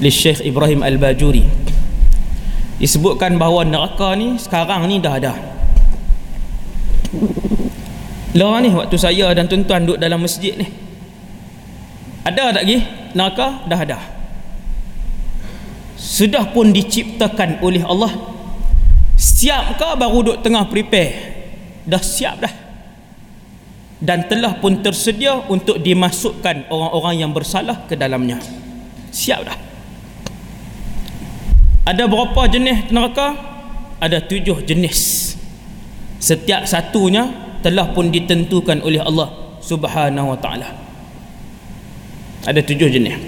oleh 0.00 0.10
Syekh 0.10 0.42
Ibrahim 0.42 0.80
Al-Bajuri. 0.82 1.44
Disebutkan 2.80 3.38
bahawa 3.38 3.62
neraka 3.62 4.16
ni 4.18 4.34
sekarang 4.40 4.88
ni 4.90 4.98
dah 4.98 5.14
ada. 5.14 5.36
Lah 8.32 8.58
ni 8.64 8.72
waktu 8.72 8.96
saya 8.96 9.30
dan 9.36 9.46
tuan-tuan 9.46 9.84
duduk 9.84 10.00
dalam 10.00 10.24
masjid 10.24 10.56
ni. 10.56 10.66
Ada 12.24 12.56
tak 12.56 12.64
lagi? 12.66 12.82
Neraka 13.12 13.62
dah 13.68 13.78
ada. 13.78 13.98
Sudah 15.94 16.50
pun 16.50 16.74
diciptakan 16.74 17.62
oleh 17.62 17.84
Allah 17.86 18.10
siap 19.42 19.74
ke 19.74 19.88
baru 19.98 20.18
duduk 20.22 20.38
tengah 20.46 20.70
prepare? 20.70 21.10
Dah 21.82 21.98
siap 21.98 22.38
dah. 22.38 22.54
Dan 23.98 24.30
telah 24.30 24.58
pun 24.62 24.78
tersedia 24.82 25.34
untuk 25.50 25.82
dimasukkan 25.82 26.70
orang-orang 26.70 27.26
yang 27.26 27.30
bersalah 27.34 27.86
ke 27.90 27.98
dalamnya. 27.98 28.38
Siap 29.10 29.40
dah. 29.42 29.58
Ada 31.82 32.06
berapa 32.06 32.46
jenis 32.46 32.94
neraka? 32.94 33.34
Ada 33.98 34.22
tujuh 34.22 34.62
jenis. 34.62 35.34
Setiap 36.22 36.66
satunya 36.66 37.30
telah 37.66 37.90
pun 37.90 38.10
ditentukan 38.14 38.82
oleh 38.86 39.02
Allah 39.02 39.58
subhanahu 39.58 40.34
wa 40.34 40.38
ta'ala. 40.38 40.70
Ada 42.46 42.62
tujuh 42.62 42.90
jenis. 42.90 43.18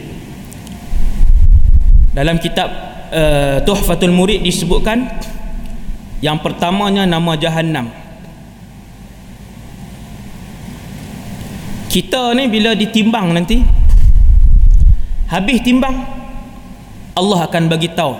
Dalam 2.14 2.38
kitab 2.38 2.70
uh, 3.10 3.58
Tuhfatul 3.66 4.14
Murid 4.14 4.42
disebutkan 4.42 5.10
yang 6.24 6.40
pertamanya 6.40 7.04
nama 7.04 7.36
Jahannam. 7.36 7.92
Kita 11.92 12.32
ni 12.32 12.48
bila 12.48 12.72
ditimbang 12.72 13.36
nanti 13.36 13.60
habis 15.28 15.60
timbang 15.60 15.92
Allah 17.12 17.44
akan 17.44 17.68
bagi 17.68 17.92
tahu 17.92 18.16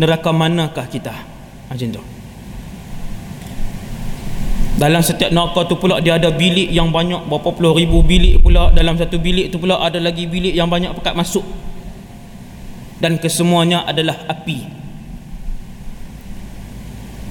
neraka 0.00 0.32
manakah 0.32 0.88
kita. 0.88 1.12
Macam 1.68 1.88
tu. 1.92 2.02
Dalam 4.80 5.04
setiap 5.04 5.28
neraka 5.28 5.68
tu 5.68 5.76
pula 5.76 6.00
dia 6.00 6.16
ada 6.16 6.32
bilik 6.32 6.72
yang 6.72 6.88
banyak 6.88 7.28
berapa 7.28 7.52
puluh 7.52 7.76
ribu 7.76 8.00
bilik 8.00 8.40
pula. 8.40 8.72
Dalam 8.72 8.96
satu 8.96 9.20
bilik 9.20 9.52
tu 9.52 9.60
pula 9.60 9.76
ada 9.76 10.00
lagi 10.00 10.24
bilik 10.24 10.56
yang 10.56 10.72
banyak 10.72 10.96
pekat 10.96 11.12
masuk. 11.12 11.44
Dan 12.96 13.20
kesemuanya 13.20 13.84
adalah 13.84 14.24
api 14.24 14.79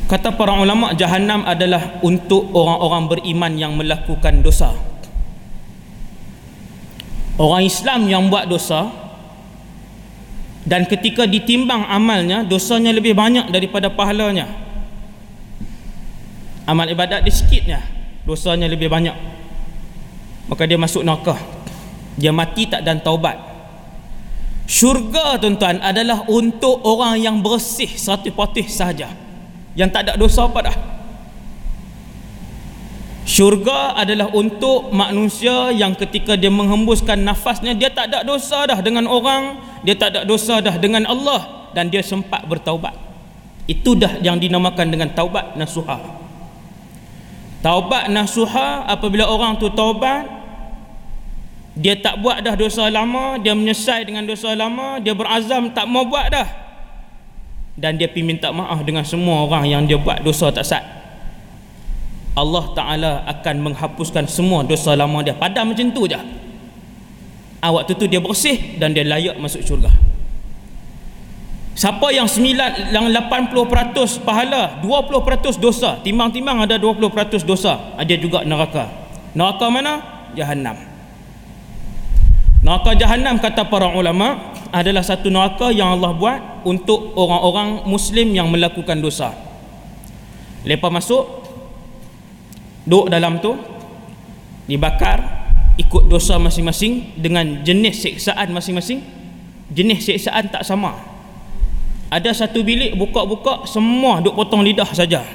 kata 0.10 0.34
para 0.34 0.58
ulama 0.58 0.98
jahannam 0.98 1.46
adalah 1.46 2.02
untuk 2.02 2.50
orang-orang 2.50 3.04
beriman 3.14 3.54
yang 3.54 3.78
melakukan 3.78 4.42
dosa. 4.42 4.74
Orang 7.38 7.62
Islam 7.62 8.10
yang 8.10 8.26
buat 8.28 8.50
dosa 8.50 8.90
dan 10.66 10.90
ketika 10.90 11.30
ditimbang 11.30 11.86
amalnya 11.86 12.42
dosanya 12.42 12.90
lebih 12.90 13.14
banyak 13.14 13.54
daripada 13.54 13.94
pahalanya. 13.94 14.50
Amal 16.66 16.90
ibadat 16.90 17.22
dia 17.22 17.34
sikitnya 17.34 17.80
dosanya 18.26 18.66
lebih 18.66 18.90
banyak. 18.90 19.14
Maka 20.50 20.66
dia 20.66 20.82
masuk 20.82 21.06
neraka. 21.06 21.38
Dia 22.18 22.34
mati 22.34 22.66
tak 22.66 22.82
dan 22.82 22.98
taubat. 23.00 23.38
Syurga 24.66 25.38
tuan-tuan 25.38 25.78
adalah 25.86 26.26
untuk 26.26 26.82
orang 26.82 27.22
yang 27.22 27.38
bersih 27.46 27.90
satu 27.94 28.34
potih 28.34 28.66
sahaja 28.66 29.29
yang 29.74 29.90
tak 29.90 30.10
ada 30.10 30.14
dosa 30.18 30.46
apa 30.46 30.60
dah? 30.70 30.78
Syurga 33.30 33.94
adalah 33.94 34.34
untuk 34.34 34.90
manusia 34.90 35.70
yang 35.70 35.94
ketika 35.94 36.34
dia 36.34 36.50
menghembuskan 36.50 37.22
nafasnya 37.22 37.78
dia 37.78 37.94
tak 37.94 38.10
ada 38.10 38.26
dosa 38.26 38.66
dah 38.66 38.82
dengan 38.82 39.06
orang 39.06 39.62
dia 39.86 39.94
tak 39.94 40.18
ada 40.18 40.22
dosa 40.26 40.58
dah 40.60 40.76
dengan 40.82 41.06
Allah 41.06 41.70
dan 41.78 41.94
dia 41.94 42.02
sempat 42.02 42.50
bertaubat. 42.50 42.98
Itu 43.70 43.94
dah 43.94 44.18
yang 44.26 44.42
dinamakan 44.42 44.90
dengan 44.90 45.14
taubat 45.14 45.54
nasuhah 45.54 46.20
Taubat 47.60 48.08
nasuha 48.08 48.88
apabila 48.88 49.28
orang 49.28 49.60
tu 49.60 49.68
taubat 49.68 50.24
dia 51.80 51.96
tak 51.96 52.20
buat 52.20 52.44
dah 52.44 52.60
dosa 52.60 52.92
lama, 52.92 53.40
dia 53.40 53.56
menyesal 53.56 54.04
dengan 54.04 54.28
dosa 54.28 54.52
lama, 54.52 55.00
dia 55.00 55.16
berazam 55.16 55.72
tak 55.72 55.88
mau 55.88 56.04
buat 56.04 56.28
dah. 56.28 56.48
Dan 57.80 57.96
dia 57.96 58.12
pergi 58.12 58.28
minta 58.28 58.52
maaf 58.52 58.84
dengan 58.84 59.08
semua 59.08 59.48
orang 59.48 59.64
yang 59.64 59.88
dia 59.88 59.96
buat 59.96 60.20
dosa 60.20 60.52
tak 60.52 60.68
sat. 60.68 60.84
Allah 62.36 62.66
Taala 62.76 63.12
akan 63.24 63.72
menghapuskan 63.72 64.28
semua 64.28 64.68
dosa 64.68 65.00
lama 65.00 65.24
dia. 65.24 65.32
Padam 65.32 65.72
macam 65.72 65.88
tu 65.96 66.04
je. 66.12 66.20
Awak 67.60 67.92
tu 67.92 67.94
tu 68.04 68.06
dia 68.08 68.20
bersih 68.20 68.76
dan 68.80 68.92
dia 68.92 69.08
layak 69.08 69.40
masuk 69.40 69.64
syurga. 69.64 69.92
Siapa 71.80 72.12
yang 72.12 72.28
9 72.28 72.92
yang 72.92 73.08
80% 73.08 74.28
pahala, 74.28 74.84
20% 74.84 75.64
dosa, 75.64 75.96
timbang-timbang 76.04 76.68
ada 76.68 76.76
20% 76.76 77.48
dosa, 77.48 77.96
ada 77.96 78.16
juga 78.20 78.44
neraka. 78.44 78.92
Neraka 79.32 79.72
mana? 79.72 80.04
Jahannam. 80.36 80.89
Neraka 82.70 82.94
Jahannam 82.94 83.42
kata 83.42 83.66
para 83.66 83.90
ulama 83.90 84.54
adalah 84.70 85.02
satu 85.02 85.34
neraka 85.34 85.74
yang 85.74 85.98
Allah 85.98 86.14
buat 86.14 86.62
untuk 86.70 87.18
orang-orang 87.18 87.90
muslim 87.90 88.30
yang 88.30 88.46
melakukan 88.46 89.02
dosa. 89.02 89.34
Lepas 90.62 90.94
masuk 90.94 91.26
duduk 92.86 93.10
dalam 93.10 93.42
tu 93.42 93.58
dibakar 94.70 95.50
ikut 95.82 96.14
dosa 96.14 96.38
masing-masing 96.38 97.18
dengan 97.18 97.66
jenis 97.66 98.06
siksaan 98.06 98.54
masing-masing. 98.54 99.02
Jenis 99.74 100.06
siksaan 100.06 100.54
tak 100.54 100.62
sama 100.62 100.94
ada 102.14 102.30
satu 102.38 102.62
bilik 102.62 102.94
buka-buka 102.94 103.66
semua 103.66 104.22
duk 104.22 104.38
potong 104.38 104.62
lidah 104.62 104.94
saja 104.94 105.26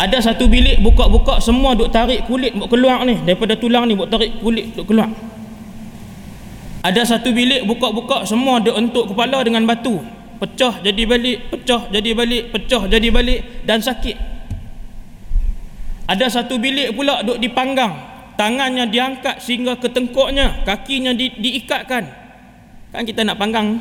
ada 0.00 0.16
satu 0.16 0.48
bilik 0.48 0.80
buka-buka 0.80 1.44
semua 1.44 1.76
duk 1.76 1.92
tarik 1.92 2.24
kulit 2.24 2.56
buat 2.56 2.72
keluar 2.72 3.04
ni. 3.04 3.20
Daripada 3.20 3.52
tulang 3.52 3.84
ni 3.84 3.92
buat 3.92 4.08
tarik 4.08 4.40
kulit 4.40 4.72
duk 4.72 4.88
keluar. 4.88 5.12
Ada 6.80 7.04
satu 7.04 7.36
bilik 7.36 7.68
buka-buka 7.68 8.24
semua 8.24 8.64
duk 8.64 8.72
entuk 8.72 9.12
kepala 9.12 9.44
dengan 9.44 9.68
batu. 9.68 10.00
Pecah 10.40 10.80
jadi 10.80 11.04
balik 11.04 11.52
pecah 11.52 11.92
jadi 11.92 12.16
balik 12.16 12.48
pecah 12.48 12.88
jadi 12.88 13.08
balik 13.12 13.68
dan 13.68 13.84
sakit. 13.84 14.16
Ada 16.08 16.32
satu 16.32 16.56
bilik 16.56 16.96
pula 16.96 17.20
duk 17.20 17.36
dipanggang. 17.36 17.92
Tangannya 18.40 18.88
diangkat 18.88 19.36
sehingga 19.44 19.76
ke 19.76 19.92
tengkuknya 19.92 20.64
kakinya 20.64 21.12
di, 21.12 21.28
diikatkan. 21.28 22.08
Kan 22.88 23.04
kita 23.04 23.20
nak 23.20 23.36
panggang? 23.36 23.76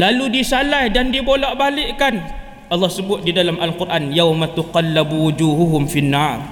Lalu 0.00 0.40
disalai 0.40 0.88
dan 0.88 1.12
dibolak 1.12 1.60
balikkan 1.60 2.43
Allah 2.74 2.90
sebut 2.90 3.22
di 3.22 3.30
dalam 3.30 3.62
Al-Quran 3.62 4.10
yauma 4.10 4.50
tuqallabu 4.50 5.30
wujuhuhum 5.30 5.86
finnar. 5.86 6.42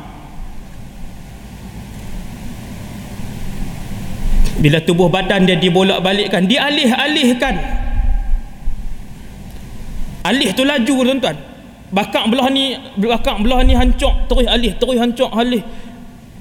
Bila 4.62 4.78
tubuh 4.78 5.10
badan 5.10 5.42
dia 5.42 5.58
dibolak-balikkan 5.58 6.46
dialih-alihkan. 6.46 7.54
Alih 10.22 10.54
tu 10.54 10.62
laju 10.62 10.94
tuan-tuan. 11.02 11.34
Bakak 11.90 12.30
belah 12.30 12.46
ni 12.46 12.78
bakak 12.94 13.42
belah 13.42 13.66
ni 13.66 13.74
hancur 13.74 14.14
terus 14.30 14.46
alih 14.46 14.78
terus 14.78 15.02
hancur 15.02 15.26
alih. 15.34 15.66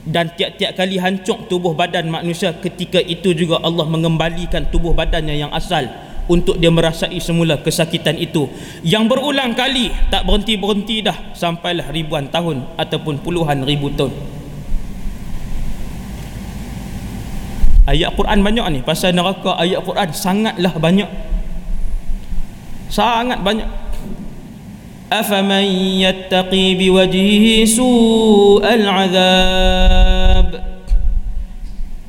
Dan 0.05 0.29
tiap-tiap 0.37 0.77
kali 0.77 1.01
hancur 1.01 1.49
tubuh 1.49 1.73
badan 1.73 2.13
manusia 2.13 2.53
ketika 2.53 3.01
itu 3.01 3.33
juga 3.33 3.57
Allah 3.65 3.89
mengembalikan 3.89 4.69
tubuh 4.69 4.93
badannya 4.93 5.41
yang 5.41 5.49
asal 5.49 5.89
untuk 6.31 6.55
dia 6.55 6.71
merasai 6.71 7.19
semula 7.19 7.59
kesakitan 7.59 8.15
itu. 8.15 8.47
Yang 8.87 9.11
berulang 9.11 9.51
kali 9.51 9.91
tak 10.07 10.23
berhenti-berhenti 10.23 11.03
dah 11.03 11.35
sampailah 11.35 11.91
ribuan 11.91 12.31
tahun 12.31 12.63
ataupun 12.79 13.19
puluhan 13.19 13.67
ribu 13.67 13.91
tahun 13.91 14.39
ayat 17.91 18.15
Quran 18.15 18.39
banyak 18.39 18.65
ni 18.71 18.79
pasal 18.85 19.11
neraka 19.11 19.59
ayat 19.59 19.83
Quran 19.83 20.09
sangatlah 20.15 20.73
banyak. 20.79 21.09
Sangat 22.91 23.39
banyak. 23.43 23.67
Afaman 25.11 25.67
yattaqi 25.99 26.79
biwajhihi 26.79 27.67
su'al 27.67 28.87
azab 28.87 30.30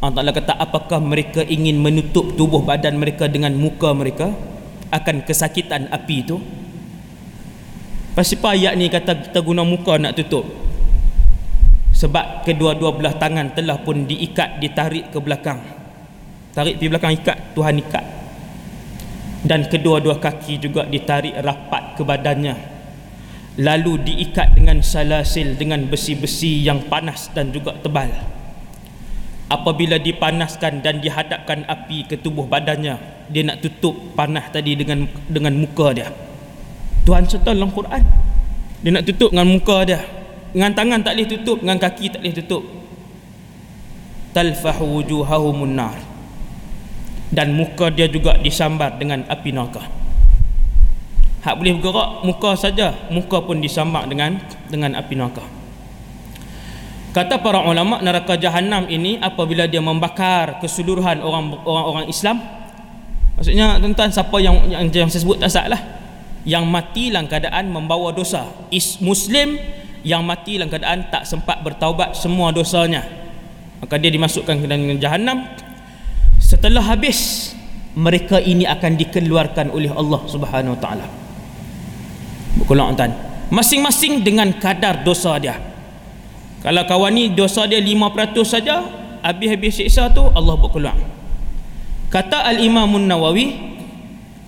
Allah 0.03 0.19
Ta'ala 0.19 0.35
kata 0.35 0.59
apakah 0.59 0.99
mereka 0.99 1.47
ingin 1.47 1.79
menutup 1.79 2.35
tubuh 2.35 2.59
badan 2.59 2.99
mereka 2.99 3.31
dengan 3.31 3.55
muka 3.55 3.95
mereka? 3.95 4.35
Akan 4.91 5.23
kesakitan 5.23 5.87
api 5.95 6.27
itu 6.27 6.37
pasal 8.13 8.43
apa 8.43 8.49
ayat 8.53 8.77
ni 8.77 8.93
kata 8.93 9.31
kita 9.31 9.41
guna 9.47 9.63
muka 9.63 10.03
nak 10.03 10.19
tutup. 10.19 10.43
Sebab 11.95 12.43
kedua-dua 12.43 12.99
belah 12.99 13.15
tangan 13.15 13.55
telah 13.55 13.79
pun 13.79 14.03
diikat 14.03 14.59
ditarik 14.59 15.15
ke 15.15 15.23
belakang. 15.23 15.63
Tarik 16.51 16.83
di 16.83 16.91
belakang 16.91 17.15
ikat. 17.23 17.55
Tuhan 17.55 17.79
ikat. 17.79 18.05
Dan 19.47 19.71
kedua-dua 19.71 20.19
kaki 20.19 20.59
juga 20.59 20.83
ditarik 20.83 21.39
rapat 21.41 21.95
ke 21.95 22.03
badannya. 22.03 22.59
Lalu 23.63 24.03
diikat 24.03 24.59
dengan 24.59 24.83
salasil 24.83 25.55
dengan 25.55 25.87
besi-besi 25.87 26.59
yang 26.67 26.91
panas 26.91 27.31
dan 27.31 27.55
juga 27.55 27.79
tebal 27.79 28.42
apabila 29.53 30.01
dipanaskan 30.01 30.81
dan 30.81 31.05
dihadapkan 31.05 31.69
api 31.69 32.09
ke 32.09 32.17
tubuh 32.17 32.49
badannya 32.49 32.97
dia 33.29 33.45
nak 33.45 33.61
tutup 33.61 33.93
panah 34.17 34.49
tadi 34.49 34.73
dengan 34.73 35.05
dengan 35.29 35.53
muka 35.53 35.93
dia. 35.93 36.09
Tuhan 37.05 37.29
serta 37.29 37.53
dalam 37.53 37.69
Quran. 37.69 38.01
Dia 38.83 38.91
nak 38.97 39.05
tutup 39.05 39.31
dengan 39.37 39.49
muka 39.53 39.77
dia. 39.85 40.01
Dengan 40.57 40.73
tangan 40.73 41.01
tak 41.05 41.13
boleh 41.17 41.29
tutup 41.29 41.59
dengan 41.61 41.77
kaki 41.77 42.07
tak 42.17 42.21
boleh 42.25 42.37
tutup. 42.41 42.65
Talfahu 44.33 44.85
wujuhahumun 45.01 45.77
nar 45.77 45.97
dan 47.33 47.53
muka 47.53 47.93
dia 47.93 48.09
juga 48.09 48.37
disambar 48.41 48.97
dengan 48.97 49.25
api 49.29 49.53
neraka. 49.53 49.85
Hak 51.45 51.59
boleh 51.61 51.77
bergerak 51.77 52.25
muka 52.25 52.51
saja 52.57 52.97
muka 53.13 53.45
pun 53.45 53.61
disambar 53.61 54.09
dengan 54.09 54.41
dengan 54.73 54.97
api 54.97 55.13
neraka 55.17 55.62
Kata 57.13 57.45
para 57.45 57.61
ulama 57.61 58.01
neraka 58.01 58.41
jahanam 58.41 58.89
ini 58.89 59.21
apabila 59.21 59.69
dia 59.69 59.85
membakar 59.85 60.57
keseluruhan 60.65 61.21
orang 61.21 61.61
orang 61.69 62.07
Islam. 62.09 62.41
Maksudnya 63.37 63.77
tuan-tuan 63.77 64.09
siapa 64.09 64.37
yang 64.41 64.57
yang, 64.73 64.89
yang 64.89 65.09
saya 65.13 65.21
sebut 65.21 65.37
tak 65.37 65.53
salah. 65.53 65.81
Yang 66.49 66.65
mati 66.73 67.13
dalam 67.13 67.29
keadaan 67.29 67.69
membawa 67.69 68.17
dosa. 68.17 68.49
Is 68.73 68.97
Muslim 69.05 69.61
yang 70.01 70.25
mati 70.25 70.57
dalam 70.57 70.73
keadaan 70.73 71.13
tak 71.13 71.29
sempat 71.29 71.61
bertaubat 71.61 72.17
semua 72.17 72.49
dosanya. 72.49 73.05
Maka 73.85 74.01
dia 74.01 74.09
dimasukkan 74.09 74.65
ke 74.65 74.65
dalam 74.65 74.97
jahanam. 74.97 75.45
Setelah 76.41 76.81
habis 76.81 77.53
mereka 77.93 78.41
ini 78.41 78.65
akan 78.65 78.97
dikeluarkan 78.97 79.69
oleh 79.69 79.93
Allah 79.93 80.21
Subhanahu 80.25 80.75
Wa 80.77 80.81
Taala. 80.81 81.07
Bukulah 82.57 82.89
tuan. 82.97 83.13
Masing-masing 83.53 84.25
dengan 84.25 84.49
kadar 84.57 85.05
dosa 85.05 85.37
dia. 85.37 85.72
Kalau 86.63 86.83
kawan 86.87 87.11
ni 87.11 87.25
dosa 87.35 87.67
dia 87.67 87.83
5% 87.83 88.47
saja, 88.47 88.87
habis-habis 89.27 89.83
siksa 89.83 90.15
tu 90.15 90.23
Allah 90.31 90.55
buat 90.55 90.71
keluar. 90.71 90.95
Kata 92.07 92.47
Al-Imam 92.47 93.03
Nawawi, 93.03 93.73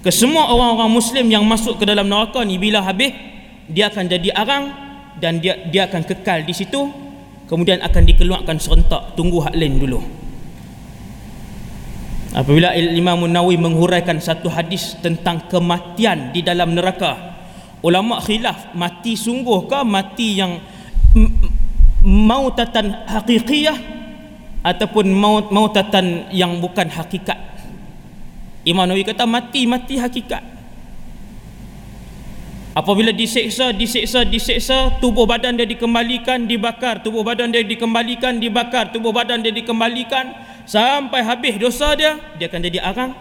ke 0.05 0.12
semua 0.12 0.53
orang-orang 0.53 0.92
muslim 0.92 1.27
yang 1.33 1.42
masuk 1.48 1.81
ke 1.81 1.85
dalam 1.88 2.07
neraka 2.07 2.44
ni 2.44 2.61
bila 2.61 2.85
habis 2.85 3.16
dia 3.72 3.88
akan 3.88 4.05
jadi 4.05 4.37
arang 4.37 4.64
dan 5.16 5.40
dia 5.40 5.57
dia 5.72 5.88
akan 5.88 6.05
kekal 6.05 6.44
di 6.44 6.53
situ 6.53 6.92
kemudian 7.48 7.81
akan 7.81 8.05
dikeluarkan 8.05 8.61
serentak 8.61 9.16
tunggu 9.16 9.40
hak 9.40 9.57
lain 9.57 9.81
dulu 9.81 10.05
apabila 12.37 12.77
Imam 12.77 13.24
Nawawi 13.24 13.57
menghuraikan 13.57 14.20
satu 14.20 14.53
hadis 14.53 15.00
tentang 15.00 15.48
kematian 15.48 16.37
di 16.37 16.44
dalam 16.44 16.77
neraka 16.77 17.40
ulama 17.81 18.20
khilaf 18.20 18.77
mati 18.77 19.16
sungguh 19.16 19.64
ke 19.64 19.81
mati 19.88 20.37
yang 20.37 20.61
mautatan 22.04 23.08
hakikiyah 23.08 23.80
ataupun 24.60 25.08
maut 25.08 25.48
mautatan 25.48 26.28
yang 26.28 26.60
bukan 26.60 26.92
hakikat. 26.92 27.40
Imam 28.68 28.84
Nawawi 28.84 29.08
kata 29.08 29.24
mati 29.24 29.64
mati 29.64 29.96
hakikat. 29.96 30.52
Apabila 32.74 33.14
diseksa 33.14 33.70
diseksa 33.70 34.26
diseksa 34.26 34.98
tubuh 35.00 35.24
badan 35.24 35.56
dia 35.56 35.64
dikembalikan 35.64 36.44
dibakar. 36.44 37.00
Tubuh 37.00 37.24
badan 37.24 37.54
dia 37.54 37.64
dikembalikan 37.64 38.36
dibakar. 38.36 38.92
Tubuh 38.92 39.14
badan 39.14 39.40
dia 39.40 39.54
dikembalikan. 39.54 40.32
Sampai 40.64 41.24
habis 41.24 41.56
dosa 41.56 41.96
dia 41.96 42.20
dia 42.36 42.48
akan 42.50 42.60
jadi 42.60 42.78
arang. 42.84 43.12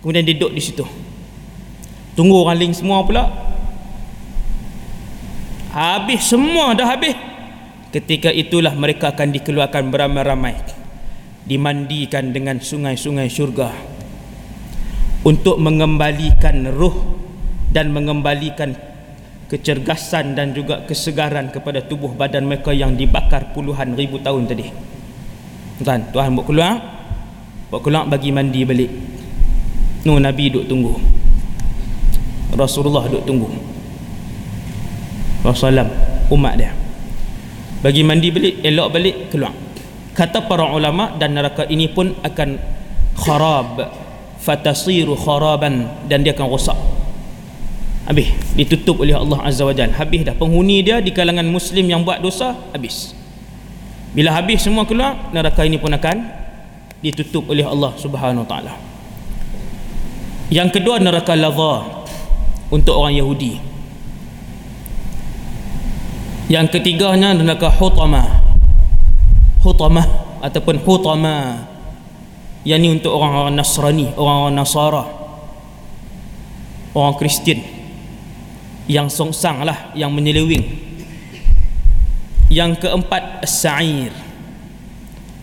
Kemudian 0.00 0.24
dia 0.24 0.34
duduk 0.34 0.56
di 0.56 0.62
situ. 0.62 0.86
Tunggu 2.16 2.34
orang 2.42 2.58
lain 2.58 2.72
semua 2.72 3.04
pula. 3.04 3.28
Habis 5.70 6.26
semua 6.26 6.74
dah 6.74 6.86
habis 6.86 7.14
Ketika 7.90 8.30
itulah 8.30 8.74
mereka 8.78 9.10
akan 9.14 9.34
dikeluarkan 9.34 9.90
beramai-ramai 9.90 10.54
Dimandikan 11.42 12.30
dengan 12.30 12.62
sungai-sungai 12.62 13.26
syurga 13.26 13.74
Untuk 15.26 15.58
mengembalikan 15.58 16.70
ruh 16.70 17.18
Dan 17.74 17.90
mengembalikan 17.90 18.90
kecergasan 19.50 20.38
dan 20.38 20.54
juga 20.54 20.86
kesegaran 20.86 21.50
kepada 21.50 21.82
tubuh 21.82 22.14
badan 22.14 22.46
mereka 22.46 22.70
yang 22.70 22.94
dibakar 22.94 23.50
puluhan 23.50 23.98
ribu 23.98 24.22
tahun 24.22 24.46
tadi. 24.46 24.70
Tuan, 25.82 26.06
Tuhan 26.14 26.38
buat 26.38 26.46
keluar. 26.46 26.78
Buat 27.74 27.82
keluar 27.82 28.06
bagi 28.06 28.30
mandi 28.30 28.62
balik. 28.62 28.90
Nu 30.06 30.22
Nabi 30.22 30.54
duduk 30.54 30.70
tunggu. 30.70 30.94
Rasulullah 32.54 33.10
duduk 33.10 33.26
tunggu. 33.26 33.50
Rasulullah 35.42 35.90
umat 36.30 36.54
dia 36.54 36.79
bagi 37.80 38.04
mandi 38.04 38.28
balik 38.28 38.54
elok 38.60 38.88
balik 38.92 39.16
keluar. 39.32 39.52
Kata 40.12 40.44
para 40.44 40.68
ulama 40.68 41.16
dan 41.16 41.32
neraka 41.32 41.64
ini 41.64 41.88
pun 41.88 42.12
akan 42.20 42.48
kharab 43.16 43.88
fatasiru 44.40 45.16
kharaban 45.16 45.88
dan 46.08 46.20
dia 46.20 46.36
akan 46.36 46.48
rosak. 46.48 46.76
Habis 48.04 48.32
ditutup 48.58 49.00
oleh 49.00 49.14
Allah 49.14 49.38
Azza 49.46 49.62
wa 49.64 49.72
Jal. 49.72 49.92
Habis 49.94 50.26
dah 50.26 50.34
penghuni 50.34 50.82
dia 50.82 50.98
di 50.98 51.14
kalangan 51.14 51.46
muslim 51.46 51.86
yang 51.86 52.02
buat 52.02 52.20
dosa 52.20 52.56
habis. 52.74 53.14
Bila 54.10 54.34
habis 54.34 54.66
semua 54.66 54.82
keluar 54.84 55.30
neraka 55.30 55.62
ini 55.62 55.78
pun 55.78 55.94
akan 55.94 56.16
ditutup 57.00 57.48
oleh 57.48 57.62
Allah 57.62 57.94
Subhanahu 57.96 58.44
taala. 58.44 58.74
Yang 60.50 60.82
kedua 60.82 60.98
neraka 60.98 61.38
ladha 61.38 62.04
untuk 62.74 62.98
orang 62.98 63.14
Yahudi 63.14 63.69
yang 66.50 66.66
ketiganya 66.66 67.30
adalah 67.32 67.70
hutama. 67.78 68.22
Hutama 69.62 70.02
ataupun 70.42 70.82
hutama. 70.82 71.64
Yang 72.66 72.78
ini 72.82 72.88
untuk 73.00 73.14
orang-orang 73.14 73.54
Nasrani 73.54 74.06
orang-orang 74.18 74.54
Nasara. 74.58 75.04
Orang 76.92 77.14
Kristian. 77.16 77.62
Yang 78.90 79.14
songsang 79.14 79.62
lah 79.62 79.94
yang 79.94 80.10
menyelewing 80.10 80.90
yang 82.50 82.74
keempat 82.74 83.46
Sa'ir 83.46 84.10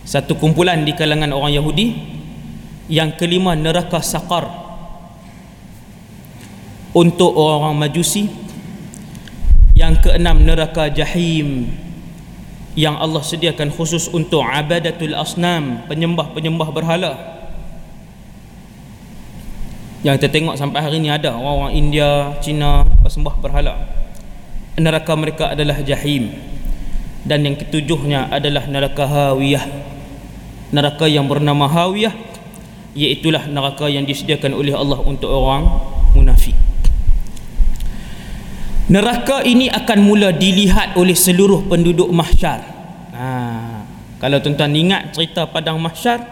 satu 0.08 0.40
kumpulan 0.40 0.88
di 0.88 0.96
kalangan 0.96 1.28
orang 1.36 1.52
Yahudi. 1.52 2.16
Yang 2.88 3.20
kelima 3.20 3.52
neraka 3.52 4.00
Saqar. 4.00 4.48
Untuk 6.96 7.36
orang-orang 7.36 7.84
Majusi 7.84 8.47
yang 9.78 9.94
keenam 10.02 10.42
neraka 10.42 10.90
jahim. 10.90 11.70
Yang 12.74 12.94
Allah 12.98 13.22
sediakan 13.22 13.70
khusus 13.70 14.10
untuk 14.10 14.42
abadatul 14.42 15.14
asnam 15.14 15.86
penyembah-penyembah 15.86 16.68
berhala. 16.74 17.12
Yang 20.02 20.22
kita 20.22 20.28
tengok 20.30 20.54
sampai 20.58 20.78
hari 20.82 20.98
ni 21.02 21.10
ada 21.10 21.34
orang-orang 21.34 21.74
India, 21.74 22.38
Cina 22.42 22.86
sembah 23.06 23.34
berhala. 23.38 23.74
Neraka 24.78 25.14
mereka 25.18 25.54
adalah 25.54 25.82
jahim. 25.82 26.30
Dan 27.26 27.42
yang 27.42 27.58
ketujuhnya 27.58 28.30
adalah 28.30 28.70
neraka 28.70 29.10
hawiyah. 29.10 29.66
Neraka 30.70 31.10
yang 31.10 31.26
bernama 31.26 31.66
hawiyah 31.66 32.14
iaitulah 32.94 33.50
neraka 33.50 33.90
yang 33.90 34.06
disediakan 34.06 34.54
oleh 34.54 34.74
Allah 34.74 35.02
untuk 35.02 35.34
orang 35.34 35.66
munafik 36.14 36.67
neraka 38.88 39.44
ini 39.44 39.68
akan 39.68 39.98
mula 40.00 40.32
dilihat 40.32 40.96
oleh 40.96 41.14
seluruh 41.14 41.68
penduduk 41.68 42.08
mahsyar. 42.08 42.60
Ha, 43.12 43.28
kalau 44.20 44.40
tuan-tuan 44.40 44.72
ingat 44.72 45.12
cerita 45.12 45.44
padang 45.48 45.76
mahsyar 45.78 46.24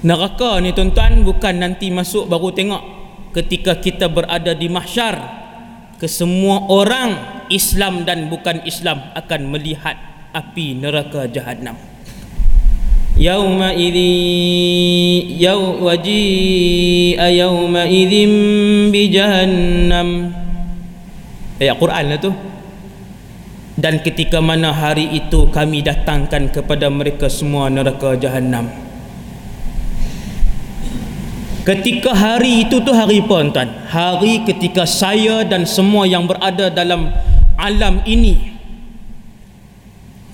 neraka 0.00 0.60
ni 0.64 0.72
tuan-tuan 0.72 1.20
bukan 1.24 1.60
nanti 1.60 1.92
masuk 1.92 2.28
baru 2.28 2.52
tengok. 2.52 2.84
Ketika 3.30 3.78
kita 3.78 4.10
berada 4.10 4.58
di 4.58 4.66
mahsyar 4.66 5.14
ke 6.02 6.10
semua 6.10 6.66
orang 6.66 7.44
Islam 7.46 8.02
dan 8.02 8.26
bukan 8.26 8.64
Islam 8.66 9.14
akan 9.14 9.40
melihat 9.54 9.94
api 10.34 10.74
neraka 10.78 11.30
jahanam 11.30 11.78
yauma 13.20 13.76
idzi 13.76 15.36
yaw 15.36 15.76
waji 15.84 16.24
yauma 17.20 17.84
idzim 17.84 18.32
bi 18.88 19.12
jahannam 19.12 20.39
ayat 21.60 21.76
Quran 21.76 22.04
lah 22.08 22.18
tu 22.18 22.32
dan 23.80 24.02
ketika 24.02 24.42
mana 24.42 24.74
hari 24.74 25.08
itu 25.14 25.46
kami 25.52 25.84
datangkan 25.84 26.50
kepada 26.50 26.90
mereka 26.90 27.30
semua 27.30 27.70
neraka 27.70 28.18
jahanam 28.18 28.68
Ketika 31.60 32.16
hari 32.16 32.64
itu 32.64 32.80
tu 32.80 32.88
hari 32.88 33.20
apa 33.20 33.46
tuan? 33.52 33.68
Hari 33.84 34.48
ketika 34.48 34.88
saya 34.88 35.44
dan 35.44 35.68
semua 35.68 36.08
yang 36.08 36.24
berada 36.24 36.72
dalam 36.72 37.12
alam 37.60 38.00
ini 38.08 38.56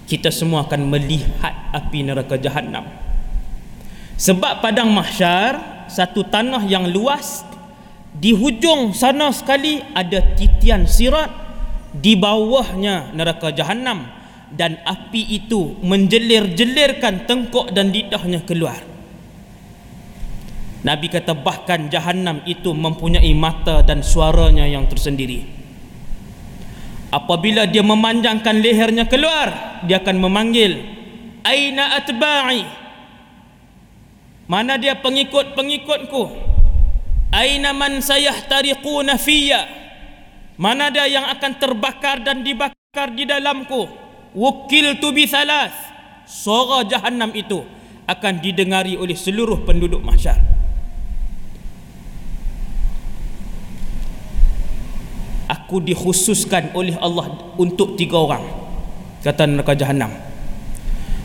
kita 0.07 0.31
semua 0.31 0.63
akan 0.65 0.87
melihat 0.87 1.51
api 1.75 2.07
neraka 2.07 2.39
jahanam. 2.39 2.87
Sebab 4.17 4.63
padang 4.63 4.89
mahsyar 4.95 5.85
satu 5.91 6.23
tanah 6.23 6.63
yang 6.71 6.87
luas 6.89 7.43
di 8.17 8.33
hujung 8.33 8.97
sana 8.97 9.29
sekali 9.29 9.85
ada 9.93 10.33
titian 10.33 10.89
sirat 10.89 11.29
di 11.93 12.17
bawahnya 12.17 13.13
neraka 13.13 13.53
jahanam 13.53 14.09
dan 14.53 14.81
api 14.89 15.37
itu 15.37 15.77
menjelir-jelirkan 15.85 17.29
tengkok 17.29 17.77
dan 17.77 17.93
lidahnya 17.93 18.41
keluar. 18.49 18.81
Nabi 20.87 21.11
kata 21.11 21.35
bahkan 21.35 21.91
jahanam 21.93 22.41
itu 22.47 22.71
mempunyai 22.71 23.35
mata 23.37 23.83
dan 23.83 24.01
suaranya 24.01 24.65
yang 24.65 24.87
tersendiri. 24.87 25.45
Apabila 27.11 27.67
dia 27.69 27.83
memanjangkan 27.83 28.57
lehernya 28.61 29.05
keluar, 29.11 29.81
dia 29.85 29.99
akan 29.99 30.17
memanggil 30.21 30.79
Aina 31.47 31.95
atba'i? 32.03 32.67
Mana 34.47 34.79
dia 34.79 34.95
pengikut-pengikutku? 34.99 36.56
Aina 37.37 37.77
man 37.77 38.01
sayahtariquna 38.01 39.21
fiyya? 39.21 39.69
Mana 40.57 40.89
dia 40.89 41.05
yang 41.05 41.29
akan 41.29 41.53
terbakar 41.61 42.25
dan 42.25 42.41
dibakar 42.41 43.13
di 43.13 43.29
dalamku? 43.29 43.85
Wukil 44.33 44.97
tu 45.05 45.13
bi 45.13 45.29
thalath. 45.29 45.77
Suara 46.25 46.89
jahanam 46.89 47.37
itu 47.37 47.61
akan 48.09 48.41
didengari 48.41 48.97
oleh 48.97 49.13
seluruh 49.13 49.69
penduduk 49.69 50.01
mahsyar. 50.01 50.57
aku 55.67 55.83
dikhususkan 55.83 56.71
oleh 56.79 56.95
Allah 57.03 57.27
untuk 57.59 57.99
tiga 57.99 58.23
orang 58.23 58.47
kata 59.23 59.51
neraka 59.51 59.75
jahanam 59.75 60.15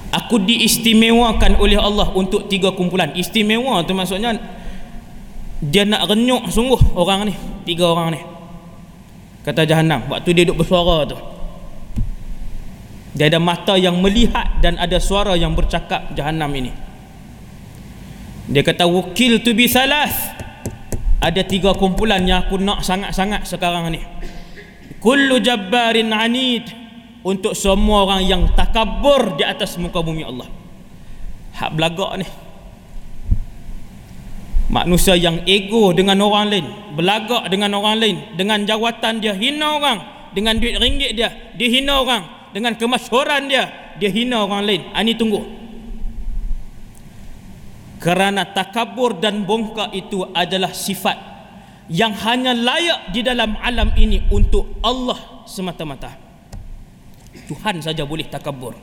aku 0.09 0.41
diistimewakan 0.41 1.61
oleh 1.61 1.77
Allah 1.77 2.09
untuk 2.17 2.49
tiga 2.49 2.73
kumpulan 2.73 3.13
istimewa 3.13 3.85
tu 3.85 3.93
maksudnya 3.93 4.37
dia 5.61 5.85
nak 5.85 6.09
renyuk 6.09 6.49
sungguh 6.49 6.97
orang 6.97 7.29
ni 7.29 7.35
tiga 7.69 7.93
orang 7.93 8.17
ni. 8.17 8.21
Kata 9.45 9.65
jahanam 9.65 10.09
waktu 10.09 10.33
dia 10.33 10.45
duduk 10.45 10.65
bersuara 10.65 11.05
tu 11.05 11.17
dia 13.11 13.27
ada 13.27 13.37
mata 13.43 13.75
yang 13.75 13.99
melihat 13.99 14.63
dan 14.63 14.79
ada 14.79 14.95
suara 14.97 15.35
yang 15.35 15.51
bercakap 15.51 16.15
jahanam 16.15 16.47
ini. 16.55 16.71
Dia 18.47 18.63
kata 18.63 18.87
wukil 18.87 19.43
tu 19.43 19.51
bi 19.51 19.67
salas. 19.67 20.11
Ada 21.21 21.45
tiga 21.45 21.77
kumpulan 21.77 22.25
yang 22.25 22.49
aku 22.49 22.57
nak 22.57 22.81
sangat-sangat 22.81 23.45
sekarang 23.45 23.93
ni. 23.93 24.01
Kullu 24.97 25.37
jabbarin 25.37 26.09
anid. 26.09 26.81
Untuk 27.21 27.53
semua 27.53 28.09
orang 28.09 28.25
yang 28.25 28.49
takabur 28.57 29.37
di 29.37 29.45
atas 29.45 29.77
muka 29.77 30.01
bumi 30.01 30.25
Allah. 30.25 30.49
Hak 31.53 31.77
belagak 31.77 32.17
ni 32.17 32.25
manusia 34.69 35.17
yang 35.17 35.41
ego 35.47 35.95
dengan 35.95 36.19
orang 36.21 36.45
lain 36.51 36.65
belagak 36.93 37.49
dengan 37.49 37.73
orang 37.79 37.97
lain 37.97 38.17
dengan 38.35 38.61
jawatan 38.67 39.23
dia 39.23 39.33
hina 39.33 39.79
orang 39.79 39.99
dengan 40.35 40.59
duit 40.59 40.77
ringgit 40.77 41.11
dia 41.15 41.29
dia 41.55 41.69
hina 41.71 42.03
orang 42.03 42.23
dengan 42.51 42.75
kemasyhuran 42.75 43.47
dia 43.47 43.81
dia 43.97 44.11
hina 44.11 44.45
orang 44.45 44.63
lain. 44.63 44.81
Ini 44.93 45.13
tunggu. 45.17 45.41
Kerana 48.01 48.49
takabur 48.49 49.21
dan 49.21 49.45
bongkak 49.45 49.93
itu 49.93 50.25
adalah 50.33 50.73
sifat 50.73 51.17
yang 51.91 52.17
hanya 52.25 52.57
layak 52.57 53.13
di 53.13 53.21
dalam 53.21 53.53
alam 53.61 53.93
ini 53.93 54.25
untuk 54.33 54.81
Allah 54.81 55.45
semata-mata. 55.45 56.17
Tuhan 57.45 57.79
saja 57.85 58.01
boleh 58.01 58.25
takabur 58.25 58.73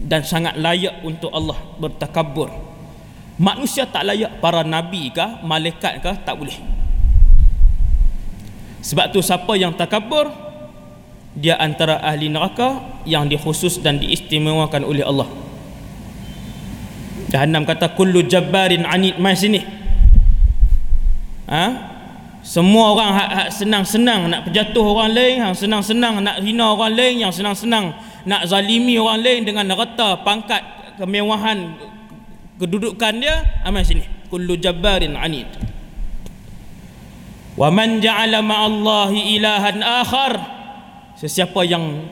dan 0.00 0.24
sangat 0.24 0.56
layak 0.56 1.04
untuk 1.04 1.28
Allah 1.30 1.60
bertakabur 1.76 2.48
manusia 3.42 3.82
tak 3.90 4.06
layak 4.06 4.38
para 4.38 4.62
nabi 4.62 5.10
kah 5.10 5.42
malaikat 5.42 5.98
kah 5.98 6.14
tak 6.14 6.38
boleh 6.38 6.54
sebab 8.78 9.10
tu 9.10 9.18
siapa 9.18 9.50
yang 9.58 9.74
takabur 9.74 10.30
dia 11.34 11.58
antara 11.58 11.98
ahli 11.98 12.30
neraka 12.30 13.02
yang 13.02 13.26
dikhusus 13.26 13.82
dan 13.82 13.98
diistimewakan 13.98 14.86
oleh 14.86 15.02
Allah 15.02 15.26
Jahannam 17.32 17.64
kata 17.64 17.96
kullu 17.96 18.28
jabbarin 18.28 18.84
anid 18.84 19.16
mai 19.16 19.32
sini. 19.32 19.64
Ha? 21.48 21.64
Semua 22.44 22.92
orang 22.92 23.10
hak, 23.16 23.30
hak 23.32 23.48
senang-senang 23.56 24.28
nak 24.28 24.44
perjatuh 24.44 24.84
orang 24.84 25.16
lain, 25.16 25.34
yang 25.40 25.54
senang-senang 25.56 26.20
nak 26.20 26.44
hina 26.44 26.76
orang 26.76 26.92
lain, 26.92 27.24
yang 27.24 27.32
senang-senang 27.32 27.96
nak 28.28 28.44
zalimi 28.44 29.00
orang 29.00 29.24
lain 29.24 29.40
dengan 29.48 29.64
reta 29.72 30.20
pangkat 30.20 30.60
kemewahan 31.00 31.72
kedudukan 32.62 33.18
dia, 33.18 33.42
amal 33.66 33.82
sini. 33.82 34.06
Kullu 34.30 34.54
jabbarin 34.54 35.18
anid. 35.18 35.50
Wa 37.58 37.68
man 37.68 37.98
ja'ala 37.98 38.38
ma'allahi 38.40 39.36
ilahan 39.36 39.82
akhar. 39.82 40.32
Sesiapa 41.18 41.66
yang 41.66 42.06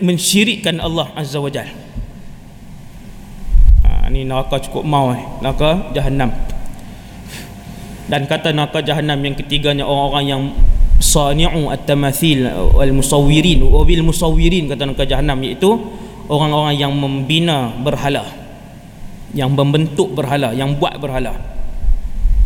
mensyirikkan 0.00 0.80
Allah 0.80 1.12
Azza 1.14 1.38
wa 1.38 1.52
Jalla 1.52 1.84
ni 4.14 4.22
neraka 4.22 4.62
cukup 4.62 4.86
mau 4.86 5.10
eh. 5.10 5.18
neraka 5.42 5.90
jahanam 5.90 6.30
dan 8.06 8.30
kata 8.30 8.54
neraka 8.54 8.78
jahanam 8.78 9.18
yang 9.18 9.34
ketiganya 9.34 9.82
orang-orang 9.82 10.24
yang 10.30 10.42
sani'u 11.02 11.74
at-tamathil 11.74 12.46
wal 12.78 12.92
musawwirin 12.94 13.66
wa 13.66 13.82
bil 13.82 14.06
musawwirin 14.06 14.70
kata 14.70 14.86
neraka 14.86 15.02
jahanam 15.02 15.42
iaitu 15.42 15.66
orang-orang 16.30 16.78
yang 16.78 16.94
membina 16.94 17.74
berhala 17.82 18.43
yang 19.34 19.52
membentuk 19.52 20.14
berhala 20.14 20.54
yang 20.54 20.78
buat 20.78 20.94
berhala. 20.96 21.34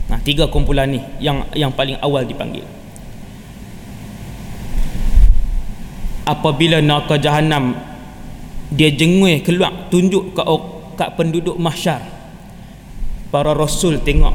Nah 0.08 0.18
tiga 0.24 0.48
kumpulan 0.48 0.88
ni 0.88 1.04
yang 1.20 1.44
yang 1.52 1.68
paling 1.70 2.00
awal 2.00 2.24
dipanggil. 2.24 2.64
Apabila 6.24 6.80
neraka 6.80 7.20
jahanam 7.20 7.76
dia 8.72 8.92
jengui 8.92 9.40
keluar 9.44 9.88
tunjuk 9.92 10.32
ke 10.32 10.42
kat 10.96 11.14
penduduk 11.14 11.56
mahsyar. 11.60 12.00
Para 13.28 13.52
rasul 13.52 14.00
tengok 14.00 14.32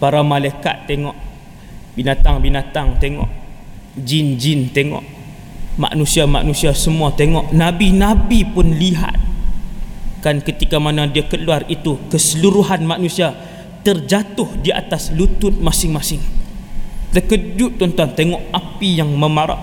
para 0.00 0.24
malaikat 0.24 0.88
tengok 0.88 1.14
binatang-binatang 1.92 2.96
tengok 3.02 3.28
jin-jin 3.98 4.70
tengok 4.70 5.02
manusia-manusia 5.76 6.70
semua 6.72 7.10
tengok 7.12 7.50
nabi-nabi 7.50 8.46
pun 8.46 8.70
lihat 8.72 9.27
kan 10.18 10.42
ketika 10.42 10.82
mana 10.82 11.06
dia 11.06 11.26
keluar 11.26 11.62
itu 11.70 11.96
keseluruhan 12.10 12.82
manusia 12.82 13.34
terjatuh 13.86 14.48
di 14.60 14.74
atas 14.74 15.14
lutut 15.14 15.54
masing-masing. 15.58 16.20
Terkejut 17.14 17.80
tuan-tuan 17.80 18.12
tengok 18.12 18.42
api 18.52 19.00
yang 19.00 19.08
memarak. 19.08 19.58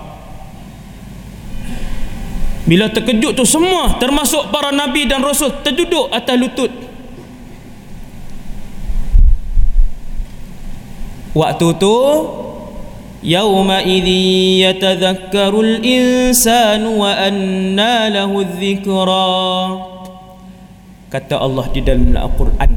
Bila 2.66 2.90
terkejut 2.90 3.38
tu 3.38 3.46
semua 3.46 3.94
termasuk 4.02 4.50
para 4.50 4.74
nabi 4.74 5.06
dan 5.06 5.22
rasul 5.22 5.54
terduduk 5.62 6.10
atas 6.10 6.34
lutut. 6.34 6.86
waktu 11.36 11.68
tu 11.76 11.96
yauma 13.20 13.84
idzi 13.84 14.64
yatadhakkarul 14.64 15.84
insanu 15.84 17.04
wa 17.04 17.12
anna 17.12 18.08
lahu 18.08 18.40
dzikra 18.40 19.95
kata 21.16 21.40
Allah 21.40 21.64
di 21.72 21.80
dalam 21.80 22.12
Al-Quran 22.12 22.72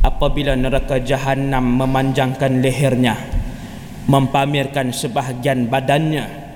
apabila 0.00 0.56
neraka 0.56 0.96
jahanam 1.04 1.60
memanjangkan 1.84 2.64
lehernya 2.64 3.12
mempamerkan 4.08 4.88
sebahagian 4.88 5.68
badannya. 5.68 6.48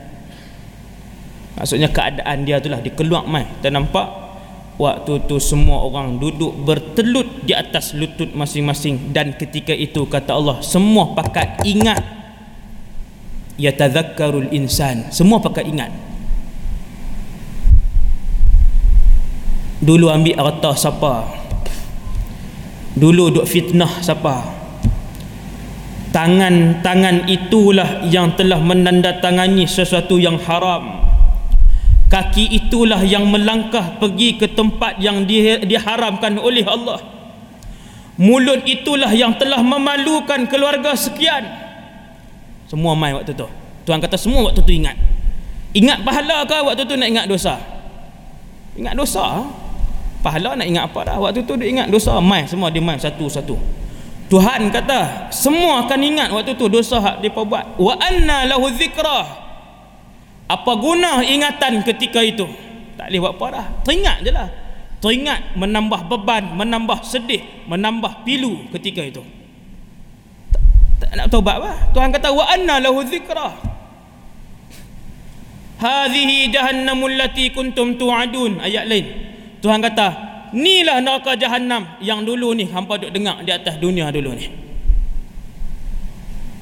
Maksudnya 1.61 1.92
keadaan 1.92 2.48
dia 2.48 2.57
itulah 2.57 2.81
dikeluar 2.81 3.29
mai. 3.29 3.44
Tak 3.61 3.77
nampak 3.77 4.09
waktu 4.81 5.29
tu 5.29 5.37
semua 5.37 5.85
orang 5.85 6.16
duduk 6.16 6.57
bertelut 6.64 7.44
di 7.44 7.53
atas 7.53 7.92
lutut 7.92 8.33
masing-masing. 8.33 9.12
Dan 9.12 9.37
ketika 9.37 9.77
itu 9.77 10.09
kata 10.09 10.33
Allah 10.33 10.64
semua 10.64 11.12
pakat 11.12 11.61
ingat. 11.68 12.01
Yatadhakkarul 13.61 14.48
insan 14.57 15.12
semua 15.12 15.37
pakat 15.37 15.68
ingat 15.68 15.92
dulu 19.83 20.07
ambil 20.09 20.38
harta 20.38 20.73
siapa? 20.79 21.27
Dulu 22.95 23.35
duk 23.35 23.47
fitnah 23.51 23.99
siapa? 23.99 24.62
Tangan-tangan 26.12 27.25
itulah 27.27 28.05
yang 28.07 28.37
telah 28.38 28.61
menandatangani 28.62 29.64
sesuatu 29.66 30.21
yang 30.21 30.38
haram. 30.45 31.03
Kaki 32.12 32.53
itulah 32.53 33.01
yang 33.01 33.25
melangkah 33.25 33.97
pergi 33.97 34.37
ke 34.37 34.45
tempat 34.53 35.01
yang 35.01 35.25
di, 35.25 35.64
diharamkan 35.64 36.37
oleh 36.37 36.61
Allah. 36.68 37.01
Mulut 38.21 38.68
itulah 38.68 39.09
yang 39.09 39.33
telah 39.40 39.64
memalukan 39.64 40.45
keluarga 40.45 40.92
sekian. 40.92 41.49
Semua 42.68 42.92
mai 42.92 43.16
waktu 43.16 43.33
tu. 43.33 43.49
Tuhan 43.88 43.97
kata 43.97 44.21
semua 44.21 44.53
waktu 44.53 44.61
tu 44.61 44.68
ingat. 44.68 45.01
Ingat 45.73 46.05
pahala 46.05 46.45
ke 46.45 46.61
waktu 46.61 46.85
tu 46.85 46.92
nak 47.01 47.09
ingat 47.09 47.25
dosa? 47.25 47.57
Ingat 48.77 48.92
dosa 48.92 49.49
pahala 50.23 50.55
nak 50.55 50.65
ingat 50.65 50.89
apa 50.89 51.01
dah? 51.13 51.17
Waktu 51.19 51.43
tu 51.43 51.59
dia 51.59 51.69
ingat 51.69 51.91
dosa 51.91 52.17
mai 52.23 52.47
semua 52.47 52.71
dia 52.71 52.81
mai 52.81 52.97
satu-satu 52.97 53.59
Tuhan 54.33 54.73
kata 54.73 55.29
semua 55.29 55.85
akan 55.85 56.01
ingat 56.01 56.33
waktu 56.33 56.57
tu 56.57 56.71
dosa 56.73 56.97
hak 57.03 57.21
depa 57.21 57.45
buat 57.45 57.77
wa 57.77 57.93
anna 58.01 58.49
lahu 58.49 58.73
dzikra 58.73 59.43
apa 60.53 60.73
guna 60.77 61.25
ingatan 61.25 61.81
ketika 61.81 62.21
itu? 62.21 62.45
Tak 63.01 63.09
boleh 63.09 63.21
buat 63.25 63.35
apa 63.41 63.47
dah. 63.57 63.67
Teringat 63.89 64.17
je 64.21 64.31
lah. 64.31 64.49
Teringat 65.01 65.57
menambah 65.57 66.01
beban 66.13 66.45
menambah 66.53 67.03
sedih 67.09 67.41
menambah 67.65 68.21
pilu 68.23 68.69
ketika 68.77 69.01
itu. 69.01 69.25
Tak, 71.01 71.11
nak 71.17 71.27
taubat 71.33 71.57
apa? 71.57 71.73
Tuhan 71.97 72.13
kata 72.13 72.29
wa 72.37 72.45
anna 72.47 72.79
lahu 72.85 73.01
dzikra 73.01 73.49
hadhihi 75.81 76.53
jahannamul 76.53 77.17
lati 77.17 77.49
kuntum 77.51 77.97
tu'adun. 77.97 78.61
Ayat 78.61 78.87
lain 78.87 79.32
Tuhan 79.62 79.79
kata 79.79 80.33
Inilah 80.53 81.01
neraka 81.01 81.33
jahanam 81.33 81.96
yang 82.05 82.29
dulu 82.29 82.53
ni 82.53 82.68
hampa 82.68 83.01
duk 83.01 83.09
dengar 83.09 83.40
di 83.40 83.48
atas 83.48 83.81
dunia 83.81 84.12
dulu 84.12 84.37
ni. 84.37 84.53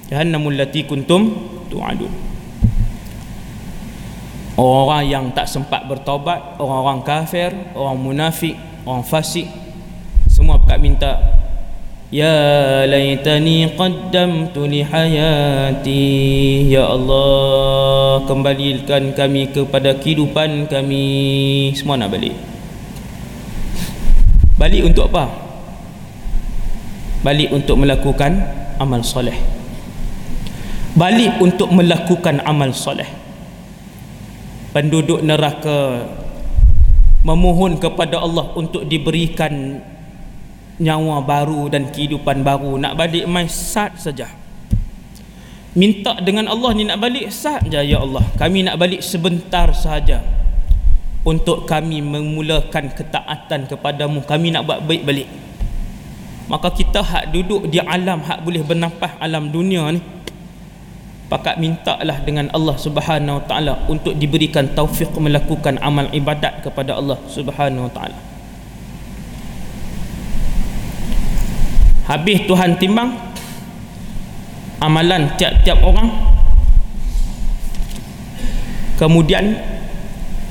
Jahannamul 0.07 0.55
lati 0.55 0.87
kuntum 0.87 1.35
tu'adun. 1.67 2.07
Orang 4.55 5.11
yang 5.11 5.35
tak 5.35 5.51
sempat 5.51 5.91
bertobat, 5.91 6.55
orang-orang 6.63 7.03
kafir, 7.03 7.51
orang 7.75 7.99
munafik, 7.99 8.55
orang 8.87 9.03
fasik 9.03 9.51
semua 10.31 10.57
pakat 10.63 10.79
minta 10.81 11.13
Ya 12.11 12.83
laitani 12.91 13.71
qaddamtu 13.79 14.67
li 14.67 14.83
hayati 14.83 16.03
Ya 16.67 16.91
Allah 16.91 18.27
kembalikan 18.27 19.15
kami 19.15 19.55
kepada 19.55 19.95
kehidupan 19.95 20.67
kami 20.67 21.07
semua 21.79 21.95
nak 21.95 22.11
balik 22.11 22.35
balik 24.61 24.93
untuk 24.93 25.09
apa? 25.09 25.25
Balik 27.25 27.49
untuk 27.49 27.81
melakukan 27.81 28.45
amal 28.77 29.01
soleh. 29.01 29.37
Balik 30.93 31.41
untuk 31.41 31.73
melakukan 31.73 32.45
amal 32.45 32.77
soleh. 32.77 33.09
Penduduk 34.77 35.25
neraka 35.25 36.05
memohon 37.25 37.81
kepada 37.81 38.21
Allah 38.21 38.53
untuk 38.53 38.85
diberikan 38.85 39.81
nyawa 40.77 41.25
baru 41.25 41.73
dan 41.73 41.89
kehidupan 41.89 42.45
baru. 42.45 42.77
Nak 42.77 42.97
balik 43.01 43.25
mai 43.25 43.49
sat 43.49 43.97
saja. 43.97 44.29
Minta 45.73 46.21
dengan 46.21 46.51
Allah 46.53 46.71
ni 46.77 46.85
nak 46.85 47.01
balik 47.01 47.33
sat 47.33 47.65
saja 47.65 47.81
ya 47.81 48.05
Allah. 48.05 48.25
Kami 48.37 48.69
nak 48.69 48.77
balik 48.77 49.01
sebentar 49.01 49.73
saja 49.73 50.40
untuk 51.21 51.69
kami 51.69 52.01
memulakan 52.01 52.93
ketaatan 52.97 53.69
kepadamu 53.69 54.25
kami 54.25 54.53
nak 54.57 54.65
buat 54.65 54.81
baik 54.85 55.03
balik. 55.05 55.29
Maka 56.49 56.73
kita 56.75 57.05
hak 57.05 57.31
duduk 57.31 57.71
di 57.71 57.79
alam 57.79 58.25
hak 58.25 58.43
boleh 58.43 58.65
bernafas 58.67 59.15
alam 59.23 59.53
dunia 59.53 59.87
ni 59.95 60.03
pakat 61.31 61.63
mintalah 61.63 62.19
dengan 62.27 62.51
Allah 62.51 62.75
Subhanahu 62.75 63.39
Wa 63.39 63.45
Taala 63.47 63.75
untuk 63.87 64.19
diberikan 64.19 64.67
taufik 64.75 65.15
melakukan 65.15 65.79
amal 65.79 66.11
ibadat 66.11 66.67
kepada 66.67 66.99
Allah 66.99 67.23
Subhanahu 67.31 67.87
Wa 67.87 67.93
Taala. 67.95 68.19
Habis 72.11 72.51
Tuhan 72.51 72.75
timbang 72.83 73.15
amalan 74.83 75.31
tiap-tiap 75.39 75.79
orang. 75.87 76.11
Kemudian 78.99 79.55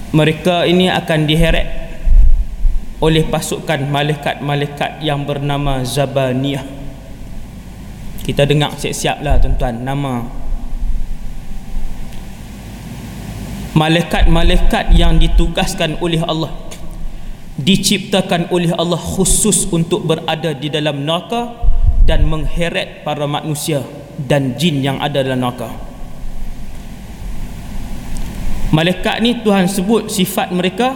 mereka 0.10 0.66
ini 0.66 0.90
akan 0.90 1.30
diheret 1.30 1.68
oleh 3.00 3.24
pasukan 3.30 3.86
malaikat-malaikat 3.88 5.06
yang 5.06 5.24
bernama 5.24 5.86
Zabaniyah. 5.86 6.66
Kita 8.26 8.44
dengar 8.46 8.76
siap-siap 8.76 9.22
lah 9.24 9.40
tuan-tuan 9.40 9.82
nama. 9.82 10.28
Malaikat-malaikat 13.78 14.98
yang 14.98 15.22
ditugaskan 15.22 16.02
oleh 16.04 16.20
Allah 16.26 16.52
diciptakan 17.60 18.48
oleh 18.56 18.72
Allah 18.76 19.00
khusus 19.00 19.68
untuk 19.70 20.08
berada 20.08 20.56
di 20.56 20.72
dalam 20.72 21.04
neraka 21.04 21.54
dan 22.08 22.24
mengheret 22.24 23.04
para 23.04 23.28
manusia 23.28 23.84
dan 24.16 24.56
jin 24.56 24.80
yang 24.80 24.98
ada 25.04 25.20
dalam 25.20 25.44
neraka 25.44 25.89
malaikat 28.70 29.22
ni 29.22 29.42
Tuhan 29.42 29.66
sebut 29.66 30.10
sifat 30.14 30.54
mereka 30.54 30.94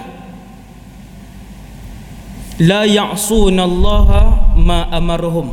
la 2.61 2.85
ya'sunallaha 2.85 4.53
ma 4.61 4.85
amaruhum 4.93 5.49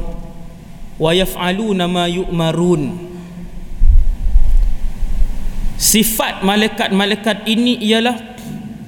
wa 1.01 1.11
yaf'aluna 1.17 1.89
ma 1.89 2.05
yu'marun. 2.05 3.09
Sifat 5.81 6.45
malaikat-malaikat 6.45 7.49
ini 7.49 7.81
ialah 7.89 8.37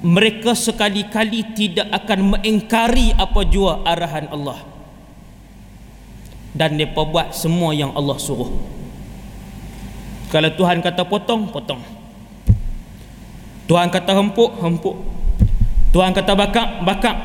mereka 0.04 0.52
sekali-kali 0.52 1.56
tidak 1.56 1.88
akan 1.88 2.36
mengingkari 2.36 3.16
apa 3.16 3.40
jua 3.48 3.80
arahan 3.80 4.28
Allah. 4.28 4.60
Dan 6.52 6.76
mereka 6.76 7.08
buat 7.08 7.32
semua 7.32 7.72
yang 7.72 7.96
Allah 7.96 8.20
suruh. 8.20 8.52
Kalau 10.28 10.52
Tuhan 10.52 10.84
kata 10.84 11.08
potong, 11.08 11.48
potong 11.48 12.01
Tuhan 13.72 13.88
kata 13.88 14.12
hempuk, 14.12 14.60
hempuk. 14.60 15.00
Tuhan 15.96 16.12
kata 16.12 16.36
bakar, 16.36 16.84
bakar. 16.84 17.16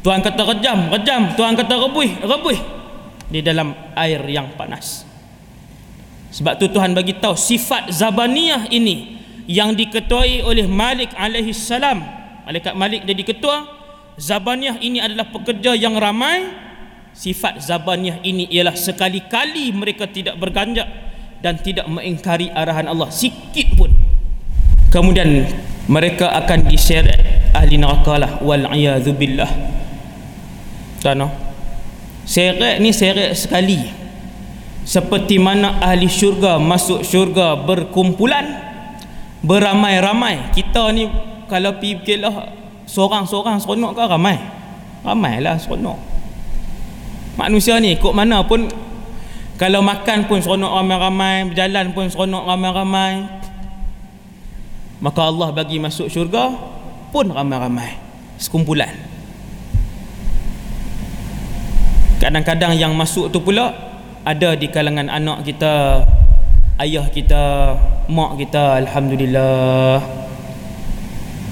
Tuhan 0.00 0.24
kata 0.24 0.40
rejam, 0.40 0.88
rejam. 0.88 1.36
Tuhan 1.36 1.52
kata 1.52 1.84
rebuih, 1.84 2.24
rebuih. 2.24 2.60
Di 3.28 3.44
dalam 3.44 3.76
air 3.92 4.24
yang 4.24 4.56
panas. 4.56 5.04
Sebab 6.32 6.56
tu 6.56 6.72
Tuhan 6.72 6.96
bagi 6.96 7.20
tahu 7.20 7.36
sifat 7.36 7.92
zabaniyah 7.92 8.72
ini 8.72 9.20
yang 9.44 9.76
diketuai 9.76 10.48
oleh 10.48 10.64
Malik 10.64 11.12
alaihi 11.12 11.52
salam. 11.52 12.00
Malaikat 12.48 12.72
Malik 12.72 13.04
jadi 13.04 13.20
ketua. 13.20 13.68
Zabaniyah 14.16 14.80
ini 14.80 15.04
adalah 15.04 15.28
pekerja 15.28 15.76
yang 15.76 16.00
ramai. 16.00 16.56
Sifat 17.12 17.60
zabaniyah 17.60 18.24
ini 18.24 18.48
ialah 18.48 18.72
sekali-kali 18.72 19.76
mereka 19.76 20.08
tidak 20.08 20.40
berganjak 20.40 20.88
dan 21.44 21.60
tidak 21.60 21.84
mengingkari 21.84 22.48
arahan 22.48 22.88
Allah 22.88 23.12
sikit 23.12 23.76
pun 23.76 24.03
kemudian 24.94 25.42
mereka 25.90 26.30
akan 26.30 26.70
diseret 26.70 27.50
ahli 27.50 27.74
neraka 27.74 28.14
lah. 28.14 28.38
Wal 28.38 28.70
billah. 29.18 29.50
Kan 31.02 31.26
seret 32.22 32.78
ni 32.78 32.94
seret 32.94 33.34
sekali. 33.34 33.82
Seperti 34.84 35.40
mana 35.40 35.80
ahli 35.80 36.06
syurga 36.06 36.60
masuk 36.60 37.02
syurga 37.02 37.58
berkumpulan 37.58 38.46
beramai-ramai. 39.42 40.54
Kita 40.54 40.92
ni 40.94 41.10
kalau 41.50 41.76
pergi 41.76 42.20
lah 42.20 42.52
seorang-seorang 42.86 43.60
seronok 43.60 43.92
ke 43.96 44.02
ramai? 44.06 44.36
Ramai 45.04 45.40
lah 45.42 45.56
seronok. 45.56 45.98
Manusia 47.34 47.82
ni 47.82 47.98
kok 47.98 48.14
mana 48.14 48.44
pun 48.46 48.68
kalau 49.56 49.80
makan 49.84 50.28
pun 50.28 50.40
seronok 50.40 50.72
ramai-ramai 50.80 51.48
berjalan 51.52 51.92
pun 51.92 52.08
seronok 52.08 52.44
ramai-ramai 52.44 53.43
maka 55.04 55.28
Allah 55.28 55.52
bagi 55.52 55.76
masuk 55.76 56.08
syurga 56.08 56.56
pun 57.12 57.28
ramai-ramai. 57.28 58.00
Sekumpulan. 58.40 58.88
Kadang-kadang 62.24 62.72
yang 62.80 62.96
masuk 62.96 63.28
tu 63.28 63.44
pula 63.44 63.76
ada 64.24 64.56
di 64.56 64.64
kalangan 64.72 65.12
anak 65.12 65.44
kita 65.44 66.00
ayah 66.80 67.04
kita 67.12 67.76
mak 68.08 68.40
kita 68.40 68.80
Alhamdulillah. 68.80 70.00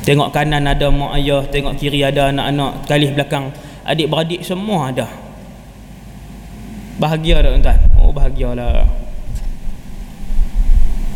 Tengok 0.08 0.32
kanan 0.32 0.64
ada 0.64 0.88
mak 0.88 1.12
ayah 1.20 1.44
tengok 1.44 1.76
kiri 1.76 2.00
ada 2.00 2.32
anak-anak 2.32 2.88
kali 2.88 3.12
belakang. 3.12 3.52
Adik-beradik 3.84 4.40
semua 4.48 4.88
ada. 4.88 5.12
Bahagia 6.96 7.44
tak 7.44 7.52
tuan 7.60 7.78
oh 8.00 8.12
bahagialah 8.16 9.01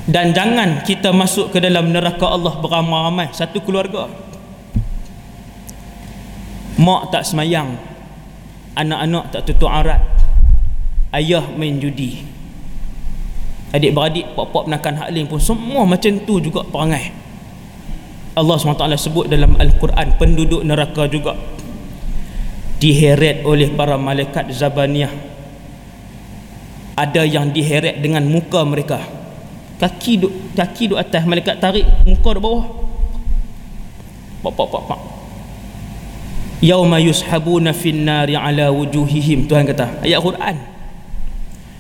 dan 0.07 0.30
jangan 0.30 0.86
kita 0.86 1.11
masuk 1.11 1.50
ke 1.50 1.59
dalam 1.59 1.90
neraka 1.90 2.30
Allah 2.30 2.54
beramai-ramai. 2.62 3.34
Satu 3.34 3.59
keluarga. 3.59 4.07
Mak 6.78 7.11
tak 7.11 7.26
semayang. 7.26 7.74
Anak-anak 8.78 9.34
tak 9.34 9.50
tutup 9.50 9.66
aurat. 9.66 9.98
Ayah 11.11 11.42
main 11.59 11.82
judi. 11.82 12.22
Adik-beradik 13.74 14.30
pop-pop 14.38 14.70
menakan 14.70 14.94
hak 15.02 15.11
lain 15.11 15.26
pun 15.26 15.42
semua 15.42 15.82
macam 15.82 16.22
tu 16.22 16.38
juga 16.38 16.62
perangai. 16.62 17.11
Allah 18.38 18.57
SWT 18.62 18.86
sebut 18.94 19.26
dalam 19.26 19.59
Al-Quran 19.59 20.14
penduduk 20.22 20.62
neraka 20.62 21.11
juga. 21.11 21.34
Diheret 22.78 23.42
oleh 23.42 23.74
para 23.74 23.98
malaikat 23.98 24.54
Zabaniyah. 24.54 25.11
Ada 26.94 27.26
yang 27.26 27.50
diheret 27.50 27.98
dengan 27.98 28.22
muka 28.28 28.62
mereka 28.62 29.16
kaki 29.77 30.12
duk 30.20 30.33
kaki 30.57 30.93
duk 30.93 30.99
atas. 31.01 31.22
Malaikat 31.24 31.61
tarik 31.61 31.85
muka 32.09 32.31
duk 32.37 32.43
bawah. 32.43 32.66
Pak 34.45 34.53
pak 34.53 34.66
pak 34.72 34.83
pak. 34.89 35.01
Yauma 36.64 36.97
yushabuna 36.97 37.77
fin 37.77 38.05
nari 38.05 38.35
ala 38.37 38.72
wujuhihim. 38.72 39.45
Tuhan 39.45 39.68
kata 39.68 40.05
ayat 40.05 40.20
Quran. 40.24 40.57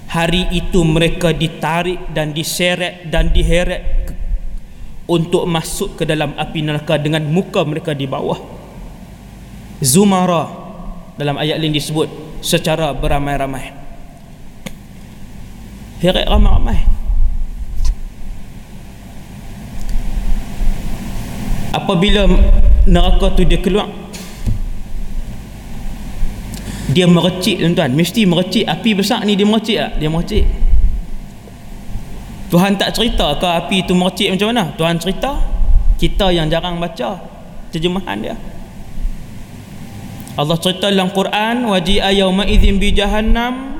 Hari 0.06 0.54
itu 0.54 0.80
mereka 0.86 1.34
ditarik 1.34 1.98
dan 2.14 2.30
diseret 2.30 3.10
dan 3.10 3.34
diheret 3.34 3.82
untuk 5.10 5.44
masuk 5.44 5.98
ke 5.98 6.04
dalam 6.06 6.32
api 6.38 6.62
neraka 6.62 6.94
dengan 6.96 7.26
muka 7.26 7.66
mereka 7.66 7.92
di 7.92 8.06
bawah. 8.06 8.38
Zumara 9.82 10.46
dalam 11.20 11.36
ayat 11.36 11.60
lain 11.60 11.74
disebut 11.74 12.08
secara 12.40 12.94
beramai-ramai. 12.96 13.74
Heret 16.00 16.28
ramai-ramai 16.28 16.96
apabila 21.74 22.26
neraka 22.86 23.34
tu 23.34 23.42
dia 23.42 23.58
keluar 23.58 23.90
dia 26.86 27.04
merecik 27.04 27.58
tuan-tuan. 27.60 27.92
Mesti 27.92 28.24
merecik 28.24 28.64
api 28.64 28.90
besar 28.94 29.26
ni 29.26 29.34
dia 29.34 29.44
merecik 29.44 29.76
tak? 29.76 29.92
dia 29.98 30.08
merecik 30.08 30.44
Tuhan 32.46 32.78
tak 32.78 32.94
cerita 32.94 33.34
ke 33.36 33.46
api 33.46 33.84
tu 33.84 33.92
merecik 33.98 34.32
macam 34.32 34.48
mana? 34.54 34.64
Tuhan 34.78 34.96
cerita 35.02 35.32
kita 35.98 36.30
yang 36.30 36.46
jarang 36.46 36.78
baca 36.78 37.18
terjemahan 37.74 38.16
dia. 38.22 38.36
Allah 40.36 40.56
cerita 40.60 40.92
dalam 40.92 41.10
Quran 41.10 41.68
waji'a 41.68 42.12
yawma 42.12 42.44
idzin 42.44 42.76
bi 42.76 42.92
jahannam 42.92 43.75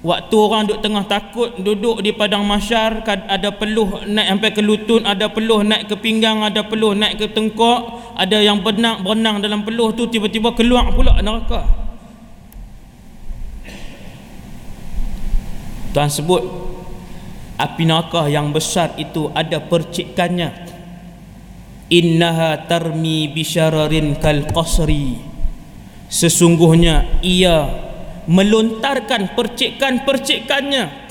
Waktu 0.00 0.32
orang 0.32 0.64
duduk 0.64 0.80
tengah 0.80 1.04
takut 1.04 1.60
duduk 1.60 2.00
di 2.00 2.16
padang 2.16 2.40
masyar 2.48 3.04
ada 3.04 3.52
peluh 3.52 4.00
naik 4.08 4.32
sampai 4.32 4.50
ke 4.56 4.62
lutut, 4.64 5.04
ada 5.04 5.28
peluh 5.28 5.60
naik 5.60 5.92
ke 5.92 5.96
pinggang, 6.00 6.40
ada 6.40 6.64
peluh 6.64 6.96
naik 6.96 7.20
ke 7.20 7.28
tengkok, 7.28 8.00
ada 8.16 8.40
yang 8.40 8.64
berenang 8.64 9.04
berenang 9.04 9.44
dalam 9.44 9.60
peluh 9.60 9.92
tu 9.92 10.08
tiba-tiba 10.08 10.56
keluar 10.56 10.88
pula 10.96 11.20
neraka. 11.20 11.68
Tuhan 15.92 16.08
sebut 16.08 16.48
api 17.60 17.84
neraka 17.84 18.24
yang 18.32 18.56
besar 18.56 18.96
itu 18.96 19.28
ada 19.36 19.60
percikannya. 19.60 20.64
Innaha 21.92 22.56
tarmi 22.64 23.28
bisyararin 23.36 24.16
kal 24.16 24.48
qasri. 24.48 25.20
Sesungguhnya 26.08 27.20
ia 27.20 27.89
melontarkan 28.30 29.34
percikan-percikannya. 29.34 31.10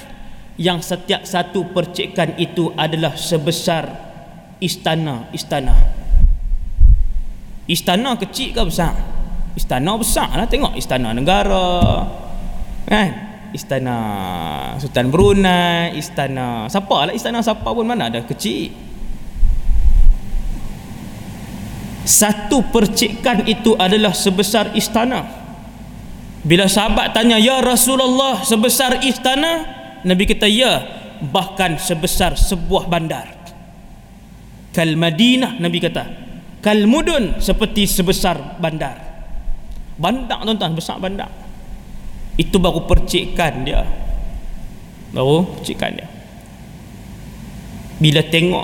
Yang 0.59 0.79
setiap 0.91 1.23
satu 1.23 1.71
percikan 1.71 2.35
itu 2.35 2.71
adalah 2.75 3.15
sebesar 3.15 3.87
istana-istana. 4.59 5.75
Istana 7.67 8.19
kecil 8.19 8.51
ke 8.51 8.63
besar? 8.67 9.19
istana 9.59 9.91
besar 9.99 10.29
lah 10.39 10.47
tengok 10.47 10.77
istana 10.79 11.11
negara 11.11 12.05
kan? 12.87 13.09
Istana 13.49 13.97
Sultan 14.77 15.09
Brunei 15.09 15.97
istana 15.97 16.69
siapa 16.69 17.09
lah 17.09 17.13
istana 17.17 17.41
siapa 17.41 17.65
pun 17.65 17.83
mana 17.83 18.07
ada 18.07 18.21
kecil. 18.21 18.69
Satu 22.05 22.65
percikan 22.73 23.45
itu 23.45 23.77
adalah 23.77 24.13
sebesar 24.13 24.73
istana 24.73 25.38
bila 26.39 26.71
sahabat 26.71 27.11
tanya, 27.11 27.35
Ya 27.35 27.59
Rasulullah 27.59 28.43
sebesar 28.47 29.03
istana? 29.03 29.67
Nabi 30.07 30.23
kata, 30.23 30.47
ya. 30.47 30.83
Bahkan 31.19 31.75
sebesar 31.83 32.39
sebuah 32.39 32.87
bandar. 32.87 33.27
Kal 34.71 34.95
Madinah, 34.95 35.59
Nabi 35.59 35.83
kata. 35.83 36.03
Kal 36.63 36.87
Mudun, 36.87 37.43
seperti 37.43 37.83
sebesar 37.83 38.55
bandar. 38.59 38.95
Bandar 39.99 40.39
tuan-tuan, 40.47 40.71
besar 40.71 40.95
bandar. 40.95 41.27
Itu 42.39 42.55
baru 42.55 42.87
percikan 42.87 43.67
dia. 43.67 43.83
Baru 45.11 45.43
percikan 45.59 45.91
dia. 45.91 46.07
Bila 47.99 48.23
tengok 48.23 48.63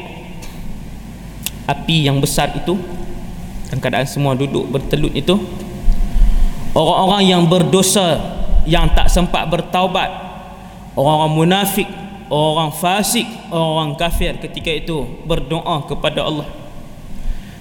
api 1.67 2.07
yang 2.07 2.23
besar 2.23 2.55
itu, 2.55 2.80
dan 3.67 3.84
keadaan 3.84 4.07
semua 4.07 4.32
duduk 4.32 4.63
bertelut 4.71 5.11
itu, 5.11 5.36
orang-orang 6.76 7.23
yang 7.26 7.43
berdosa 7.47 8.19
yang 8.67 8.91
tak 8.91 9.07
sempat 9.07 9.47
bertaubat. 9.47 10.28
Orang-orang 10.95 11.34
munafik 11.34 11.89
orang 12.30 12.73
fasik 12.73 13.28
orang 13.53 13.93
kafir 13.93 14.34
ketika 14.41 14.71
itu 14.73 15.05
berdoa 15.26 15.86
kepada 15.86 16.26
Allah. 16.26 16.47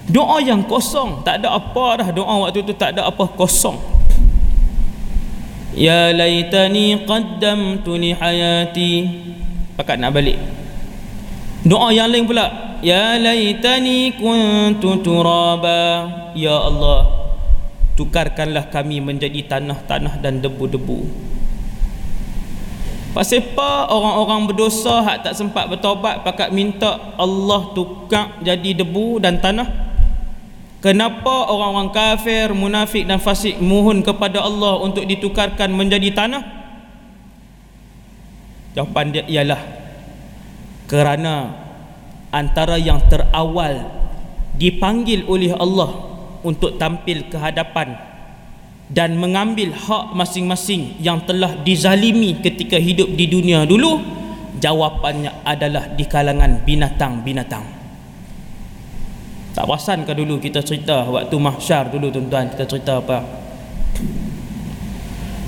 Doa 0.05 0.41
yang 0.41 0.65
kosong 0.65 1.25
tak 1.25 1.41
ada 1.41 1.57
apa 1.57 2.05
dah 2.05 2.09
doa 2.13 2.45
waktu 2.45 2.61
itu 2.61 2.77
tak 2.77 2.97
ada 2.97 3.09
apa 3.09 3.25
kosong. 3.33 3.81
Ya 5.75 6.13
laitani 6.15 7.03
qaddamtu 7.03 7.99
li 7.99 8.15
hayati. 8.15 8.93
Pakat 9.75 9.99
nak 9.99 10.15
balik. 10.15 10.39
Doa 11.67 11.91
yang 11.91 12.13
lain 12.13 12.29
pula. 12.29 12.79
Ya 12.85 13.17
laitani 13.19 14.15
kuntu 14.15 15.01
turaba. 15.03 16.07
Ya 16.37 16.55
Allah 16.55 17.24
tukarkanlah 17.95 18.71
kami 18.71 18.99
menjadi 18.99 19.47
tanah-tanah 19.47 20.19
dan 20.19 20.43
debu-debu. 20.43 21.07
Pasal 23.15 23.47
apa 23.47 23.95
orang-orang 23.95 24.51
berdosa 24.51 24.99
hak 24.99 25.23
tak 25.23 25.35
sempat 25.39 25.71
bertaubat 25.71 26.27
pakat 26.27 26.51
minta 26.51 27.15
Allah 27.15 27.71
tukar 27.71 28.43
jadi 28.43 28.75
debu 28.75 29.23
dan 29.23 29.39
tanah? 29.39 29.71
Kenapa 30.83 31.47
orang-orang 31.47 31.95
kafir 31.95 32.51
munafik 32.51 33.07
dan 33.07 33.23
fasik 33.23 33.63
mohon 33.63 34.03
kepada 34.03 34.43
Allah 34.43 34.83
untuk 34.83 35.07
ditukarkan 35.07 35.71
menjadi 35.71 36.11
tanah? 36.11 36.43
Jawapan 38.75 39.15
dia 39.15 39.25
ialah 39.31 39.63
kerana 40.91 41.55
antara 42.35 42.75
yang 42.83 42.99
terawal 43.07 43.87
dipanggil 44.59 45.23
oleh 45.31 45.55
Allah 45.55 46.14
untuk 46.45 46.77
tampil 46.77 47.27
ke 47.33 47.41
hadapan 47.41 47.97
dan 48.93 49.17
mengambil 49.17 49.73
hak 49.73 50.13
masing-masing 50.13 51.01
yang 51.01 51.25
telah 51.25 51.57
dizalimi 51.65 52.39
ketika 52.45 52.77
hidup 52.77 53.09
di 53.17 53.27
dunia 53.27 53.65
dulu 53.65 53.99
jawapannya 54.61 55.43
adalah 55.43 55.91
di 55.97 56.05
kalangan 56.05 56.63
binatang-binatang. 56.63 57.65
Tak 59.55 59.65
perasan 59.71 60.03
ke 60.05 60.13
dulu 60.13 60.43
kita 60.43 60.61
cerita 60.61 61.07
waktu 61.09 61.37
mahsyar 61.39 61.89
dulu 61.89 62.11
tuan-tuan? 62.11 62.53
Kita 62.53 62.65
cerita 62.67 62.99
apa? 63.01 63.19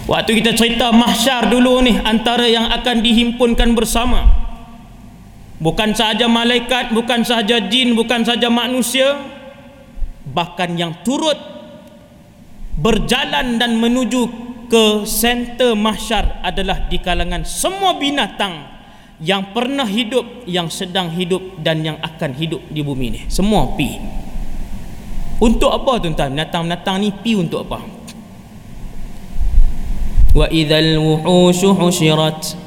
Waktu 0.06 0.30
kita 0.38 0.54
cerita 0.54 0.94
mahsyar 0.94 1.50
dulu 1.50 1.82
ni 1.82 1.98
antara 1.98 2.46
yang 2.46 2.70
akan 2.70 3.02
dihimpunkan 3.02 3.74
bersama 3.74 4.46
bukan 5.58 5.96
sahaja 5.96 6.28
malaikat 6.28 6.92
bukan 6.92 7.24
sahaja 7.24 7.58
jin 7.66 7.96
bukan 7.96 8.22
sahaja 8.22 8.46
manusia 8.46 9.16
bahkan 10.36 10.76
yang 10.76 11.00
turut 11.00 11.40
berjalan 12.76 13.56
dan 13.56 13.80
menuju 13.80 14.28
ke 14.68 15.08
center 15.08 15.72
mahsyar 15.72 16.44
adalah 16.44 16.84
di 16.92 17.00
kalangan 17.00 17.48
semua 17.48 17.96
binatang 17.96 18.76
yang 19.16 19.56
pernah 19.56 19.88
hidup, 19.88 20.44
yang 20.44 20.68
sedang 20.68 21.08
hidup 21.08 21.40
dan 21.64 21.80
yang 21.80 21.96
akan 22.04 22.36
hidup 22.36 22.60
di 22.68 22.84
bumi 22.84 23.16
ni. 23.16 23.20
Semua 23.32 23.72
pi. 23.72 23.96
Untuk 25.40 25.72
apa 25.72 26.04
tuan-tuan? 26.04 26.36
Binatang-binatang 26.36 26.96
ni 27.00 27.08
pi 27.16 27.32
untuk 27.32 27.64
apa? 27.64 27.80
Wa 30.36 30.52
idzal 30.52 31.00
wuhushu 31.00 31.72
husyirat 31.72 32.60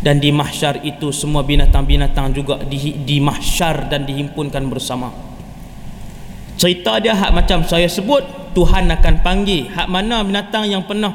dan 0.00 0.24
di 0.24 0.32
mahsyar 0.32 0.80
itu 0.88 1.12
semua 1.12 1.44
binatang-binatang 1.44 2.32
juga 2.32 2.64
di, 2.64 2.96
di 3.04 3.20
mahsyar 3.20 3.92
dan 3.92 4.08
dihimpunkan 4.08 4.64
bersama 4.72 5.33
cerita 6.54 7.02
dia 7.02 7.14
hak 7.14 7.30
macam 7.34 7.66
saya 7.66 7.90
sebut 7.90 8.22
Tuhan 8.54 8.86
akan 8.86 9.14
panggil. 9.20 9.68
Hak 9.74 9.90
mana 9.90 10.22
binatang 10.22 10.70
yang 10.70 10.86
pernah 10.86 11.12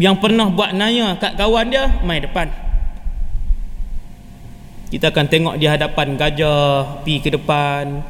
yang 0.00 0.16
pernah 0.16 0.48
buat 0.48 0.72
naya 0.72 1.12
kat 1.20 1.36
kawan 1.36 1.68
dia 1.68 2.00
mai 2.02 2.24
depan. 2.24 2.48
Kita 4.90 5.14
akan 5.14 5.26
tengok 5.30 5.54
di 5.60 5.70
hadapan 5.70 6.18
gajah 6.18 7.04
pi 7.06 7.22
ke 7.22 7.30
depan 7.30 8.02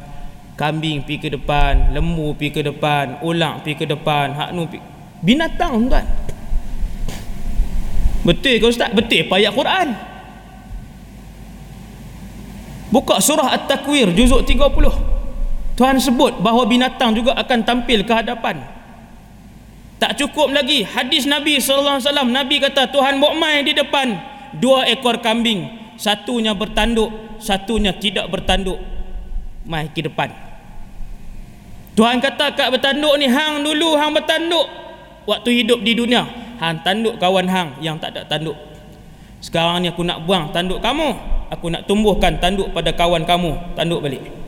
kambing 0.57 1.05
pi 1.05 1.17
ke 1.17 1.29
depan 1.29 1.93
lembu 1.93 2.33
pi 2.37 2.49
ke 2.49 2.61
depan 2.65 3.21
ulang 3.21 3.61
pi 3.61 3.77
ke 3.77 3.85
depan 3.85 4.33
hak 4.33 4.49
nu 4.55 4.65
binatang 5.21 5.91
tuan. 5.91 6.05
Betul 8.21 8.61
ke 8.61 8.65
ustaz? 8.69 8.89
Betul 8.93 9.25
apa 9.25 9.33
ayat 9.41 9.53
Quran? 9.53 9.87
Buka 12.91 13.17
surah 13.23 13.55
at-takwir 13.55 14.13
juzuk 14.13 14.45
30 14.45 15.10
Tuhan 15.81 15.97
sebut 15.97 16.45
bahawa 16.45 16.69
binatang 16.69 17.17
juga 17.17 17.33
akan 17.41 17.65
tampil 17.65 18.05
ke 18.05 18.13
hadapan. 18.13 18.61
Tak 19.97 20.13
cukup 20.13 20.53
lagi 20.53 20.85
hadis 20.85 21.25
Nabi 21.25 21.57
sallallahu 21.57 21.97
alaihi 21.97 22.05
wasallam 22.05 22.29
Nabi 22.29 22.55
kata 22.61 22.93
Tuhan 22.93 23.17
buat 23.17 23.33
mai 23.33 23.65
di 23.65 23.73
depan 23.73 24.13
dua 24.61 24.85
ekor 24.85 25.17
kambing, 25.25 25.65
satunya 25.97 26.53
bertanduk, 26.53 27.09
satunya 27.41 27.97
tidak 27.97 28.29
bertanduk. 28.29 28.77
Mai 29.65 29.89
ke 29.89 30.05
depan. 30.05 30.29
Tuhan 31.97 32.21
kata 32.21 32.53
kat 32.53 32.69
bertanduk 32.69 33.17
ni 33.17 33.25
hang 33.25 33.65
dulu 33.65 33.97
hang 33.97 34.13
bertanduk 34.13 34.69
waktu 35.25 35.65
hidup 35.65 35.81
di 35.81 35.97
dunia. 35.97 36.29
Hang 36.61 36.85
tanduk 36.85 37.17
kawan 37.17 37.49
hang 37.49 37.81
yang 37.81 37.97
tak 37.97 38.13
ada 38.13 38.29
tanduk. 38.29 38.53
Sekarang 39.41 39.81
ni 39.81 39.89
aku 39.89 40.05
nak 40.05 40.29
buang 40.29 40.53
tanduk 40.53 40.77
kamu. 40.77 41.09
Aku 41.49 41.73
nak 41.73 41.89
tumbuhkan 41.89 42.37
tanduk 42.37 42.69
pada 42.69 42.93
kawan 42.93 43.25
kamu. 43.25 43.73
Tanduk 43.73 44.05
balik. 44.05 44.41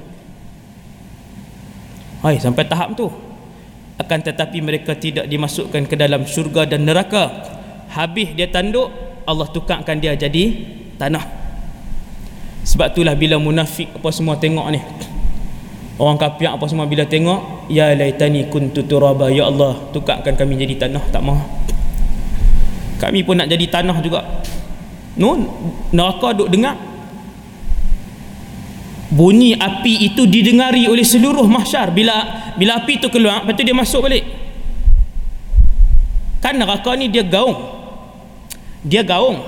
Hai, 2.23 2.39
sampai 2.39 2.63
tahap 2.63 2.95
tu. 2.95 3.11
Akan 3.99 4.23
tetapi 4.23 4.63
mereka 4.63 4.95
tidak 4.95 5.27
dimasukkan 5.27 5.83
ke 5.91 5.99
dalam 5.99 6.23
syurga 6.23 6.63
dan 6.63 6.87
neraka. 6.87 7.29
Habis 7.91 8.31
dia 8.33 8.47
tanduk 8.47 8.87
Allah 9.27 9.47
tukarkan 9.51 9.99
dia 9.99 10.15
jadi 10.15 10.55
tanah. 10.95 11.19
Sebab 12.63 12.95
itulah 12.95 13.19
bila 13.19 13.35
munafik 13.35 13.91
apa 13.91 14.07
semua 14.15 14.39
tengok 14.39 14.71
ni 14.71 14.79
orang 15.99 16.17
kafir 16.17 16.49
apa 16.49 16.65
semua 16.65 16.87
bila 16.87 17.05
tengok 17.05 17.69
ya 17.69 17.91
laitani 17.93 18.47
kuntu 18.49 18.87
turaba 18.87 19.29
ya 19.29 19.51
Allah 19.51 19.77
tukarkan 19.93 20.33
kami 20.33 20.57
jadi 20.57 20.87
tanah 20.87 21.03
tak 21.13 21.21
mau 21.21 21.37
kami 23.03 23.19
pun 23.27 23.35
nak 23.35 23.51
jadi 23.51 23.67
tanah 23.67 23.99
juga. 23.99 24.23
No 25.19 25.35
neraka 25.91 26.31
duk 26.31 26.47
dengar 26.47 26.79
bunyi 29.13 29.53
api 29.53 30.09
itu 30.09 30.25
didengari 30.25 30.89
oleh 30.89 31.05
seluruh 31.05 31.45
mahsyar. 31.45 31.93
Bila 31.93 32.13
bila 32.57 32.81
api 32.81 32.97
itu 32.97 33.07
keluar 33.13 33.45
lepas 33.45 33.53
tu 33.53 33.61
dia 33.61 33.77
masuk 33.77 34.01
balik. 34.09 34.25
Kan 36.41 36.57
neraka 36.57 36.97
ni 36.97 37.07
dia 37.13 37.21
gaung. 37.21 37.55
Dia 38.83 39.05
gaung. 39.05 39.39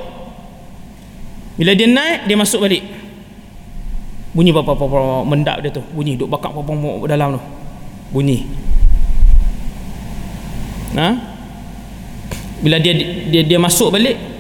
Bila 1.58 1.74
dia 1.74 1.90
naik 1.90 2.30
dia 2.30 2.38
masuk 2.38 2.62
balik. 2.62 2.86
Bunyi 4.36 4.54
apa 4.54 4.72
apa 4.72 4.86
mendap 5.26 5.58
dia 5.66 5.74
tu. 5.74 5.82
Bunyi 5.92 6.14
duk 6.16 6.30
bakar 6.30 6.54
apa 6.54 6.62
dalam 7.10 7.36
tu. 7.36 7.42
Bunyi. 8.14 8.46
Ha? 10.96 11.10
Bila 12.64 12.80
dia 12.80 12.94
dia 13.28 13.42
dia 13.44 13.60
masuk 13.60 13.92
balik 13.92 14.35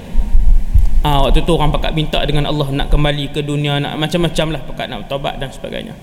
ha, 1.06 1.22
waktu 1.22 1.46
tu 1.46 1.54
orang 1.54 1.70
pakat 1.70 1.94
minta 1.94 2.18
dengan 2.26 2.50
Allah 2.50 2.66
nak 2.74 2.90
kembali 2.90 3.30
ke 3.30 3.46
dunia 3.46 3.78
nak 3.78 4.02
macam-macam 4.02 4.58
lah 4.58 4.62
pakat 4.66 4.86
nak 4.90 5.06
bertobat 5.06 5.38
dan 5.38 5.54
sebagainya. 5.54 5.94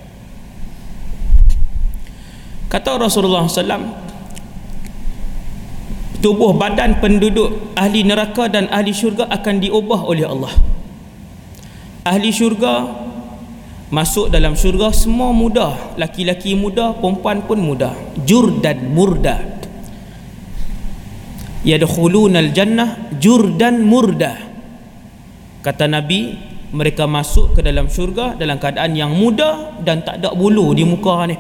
Kata 2.70 2.96
Rasulullah 2.96 3.44
SAW 3.50 3.84
tubuh 6.22 6.54
badan 6.54 7.02
penduduk 7.02 7.74
ahli 7.74 8.06
neraka 8.06 8.46
dan 8.46 8.70
ahli 8.70 8.94
syurga 8.94 9.26
akan 9.26 9.58
diubah 9.58 10.06
oleh 10.06 10.24
Allah. 10.24 10.54
Ahli 12.06 12.30
syurga 12.30 12.86
masuk 13.92 14.32
dalam 14.32 14.56
syurga 14.56 14.88
semua 14.94 15.36
muda 15.36 15.98
laki-laki 16.00 16.56
muda 16.56 16.96
perempuan 16.96 17.44
pun 17.44 17.58
muda 17.58 17.92
jur 18.22 18.54
dan 18.62 18.94
murda. 18.94 19.50
Yadkhulunal 21.62 22.50
jannah 22.50 23.12
jur 23.22 23.54
dan 23.54 23.86
murda 23.86 24.51
kata 25.62 25.86
Nabi 25.86 26.52
mereka 26.72 27.04
masuk 27.04 27.54
ke 27.54 27.60
dalam 27.60 27.86
syurga 27.86 28.32
dalam 28.34 28.56
keadaan 28.56 28.96
yang 28.96 29.12
muda 29.12 29.76
dan 29.84 30.00
tak 30.00 30.18
ada 30.18 30.32
bulu 30.32 30.72
di 30.72 30.82
muka 30.88 31.28
ni. 31.28 31.36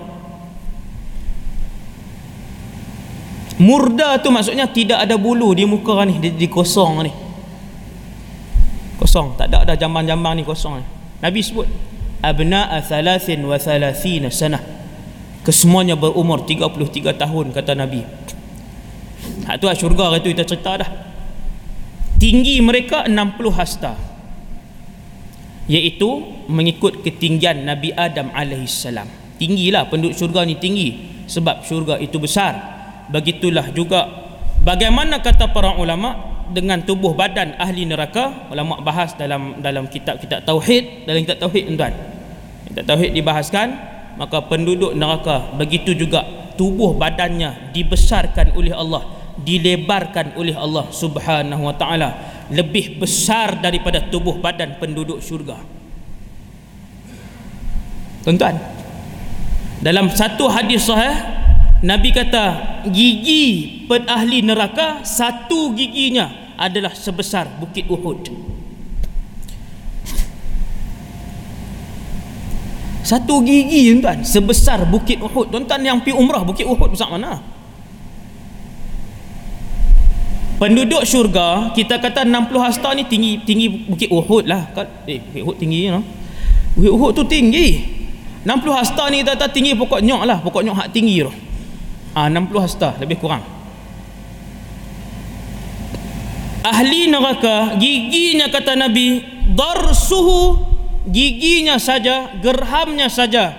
Murda 3.62 4.20
tu 4.20 4.28
maksudnya 4.28 4.68
tidak 4.68 5.04
ada 5.06 5.16
bulu 5.16 5.56
di 5.56 5.64
muka 5.64 6.04
ni 6.04 6.20
di, 6.20 6.36
di 6.36 6.46
kosong 6.52 6.92
ni. 7.04 7.12
Kosong 9.00 9.40
tak 9.40 9.48
ada 9.50 9.64
ada 9.64 9.74
jambang-jambang 9.74 10.36
ni 10.36 10.44
kosong 10.44 10.84
ni. 10.84 10.86
Nabi 11.24 11.40
sebut 11.40 11.66
abna'a 12.20 12.84
thalathin 12.84 13.40
wa 13.48 13.56
thalathina 13.56 14.28
sanah 14.28 14.62
kesemuanya 15.42 15.96
berumur 15.96 16.44
33 16.44 17.16
tahun 17.16 17.46
kata 17.56 17.72
Nabi. 17.72 18.04
Hak 19.48 19.58
tu 19.58 19.66
lah 19.66 19.74
syurga 19.74 20.12
itu 20.20 20.28
kita 20.30 20.44
cerita 20.44 20.72
dah. 20.84 20.90
Tinggi 22.20 22.60
mereka 22.62 23.08
60 23.08 23.58
hasta 23.58 24.11
iaitu 25.72 26.20
mengikut 26.52 27.00
ketinggian 27.00 27.64
Nabi 27.64 27.96
Adam 27.96 28.28
alaihissalam 28.36 29.22
tinggilah 29.40 29.88
penduduk 29.88 30.14
syurga 30.14 30.44
ni 30.44 30.54
tinggi 30.60 30.88
sebab 31.26 31.66
syurga 31.66 31.98
itu 31.98 32.22
besar. 32.22 32.54
Begitulah 33.10 33.74
juga 33.74 34.06
bagaimana 34.62 35.18
kata 35.18 35.50
para 35.50 35.74
ulama 35.74 36.30
dengan 36.54 36.84
tubuh 36.86 37.18
badan 37.18 37.58
ahli 37.58 37.82
neraka. 37.82 38.46
Ulama 38.54 38.78
bahas 38.78 39.18
dalam 39.18 39.58
dalam 39.58 39.90
kitab-kitab 39.90 40.46
tauhid. 40.46 41.08
Dalam 41.10 41.26
kitab 41.26 41.48
tauhid 41.48 41.64
tuan 41.74 41.94
kitab 42.70 42.84
tauhid 42.86 43.10
dibahaskan 43.12 43.68
maka 44.16 44.44
penduduk 44.46 44.94
neraka 44.94 45.56
begitu 45.58 45.96
juga 45.96 46.22
tubuh 46.54 46.94
badannya 46.94 47.74
dibesarkan 47.74 48.54
oleh 48.54 48.72
Allah 48.72 49.02
dilebarkan 49.40 50.36
oleh 50.36 50.52
Allah 50.52 50.88
Subhanahu 50.92 51.64
wa 51.64 51.74
taala 51.76 52.31
lebih 52.50 52.98
besar 52.98 53.60
daripada 53.62 54.02
tubuh 54.10 54.40
badan 54.42 54.80
penduduk 54.80 55.22
syurga. 55.22 55.60
Tuan-tuan 58.22 58.58
dalam 59.82 60.06
satu 60.14 60.46
hadis 60.46 60.86
sahih 60.86 61.42
Nabi 61.82 62.14
kata 62.14 62.78
gigi 62.86 63.84
ahli 64.06 64.46
neraka 64.46 65.02
satu 65.02 65.74
giginya 65.74 66.54
adalah 66.54 66.94
sebesar 66.94 67.58
bukit 67.58 67.90
Uhud. 67.90 68.30
Satu 73.02 73.42
gigi 73.42 73.90
tuan 73.98 74.22
sebesar 74.22 74.86
bukit 74.86 75.18
Uhud. 75.18 75.50
Tuan-tuan 75.50 75.82
yang 75.82 75.98
pergi 75.98 76.14
umrah 76.14 76.46
bukit 76.46 76.62
Uhud 76.62 76.94
besar 76.94 77.10
mana 77.10 77.42
penduduk 80.62 81.02
syurga 81.02 81.74
kita 81.74 81.98
kata 81.98 82.22
60 82.22 82.54
hasta 82.62 82.94
ni 82.94 83.02
tinggi 83.02 83.42
tinggi 83.42 83.66
bukit 83.66 84.06
Uhud 84.06 84.46
lah. 84.46 84.70
Eh 85.10 85.18
bukit 85.18 85.42
Uhud 85.42 85.56
tinggi 85.58 85.90
no? 85.90 86.06
bukit 86.78 86.92
Uhud 86.94 87.10
tu 87.18 87.26
tinggi. 87.26 87.98
60 88.46 88.70
hasta 88.70 89.10
ni 89.10 89.26
kita 89.26 89.34
kata 89.34 89.50
tinggi 89.50 89.74
pokok 89.74 89.98
nyok 89.98 90.22
lah. 90.22 90.38
Pokok 90.38 90.62
nyok 90.62 90.86
hak 90.86 90.88
tinggi 90.94 91.26
tu. 91.26 91.34
Ah 92.14 92.30
60 92.30 92.46
hasta 92.62 92.94
lebih 93.02 93.18
kurang. 93.18 93.42
Ahli 96.62 97.10
neraka 97.10 97.74
giginya 97.82 98.46
kata 98.46 98.78
Nabi 98.78 99.18
darsuhu 99.58 100.62
giginya 101.10 101.74
saja 101.82 102.38
gerhamnya 102.38 103.10
saja 103.10 103.50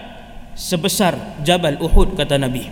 sebesar 0.55 1.43
Jabal 1.43 1.83
Uhud 1.83 2.15
kata 2.15 2.39
Nabi. 2.39 2.63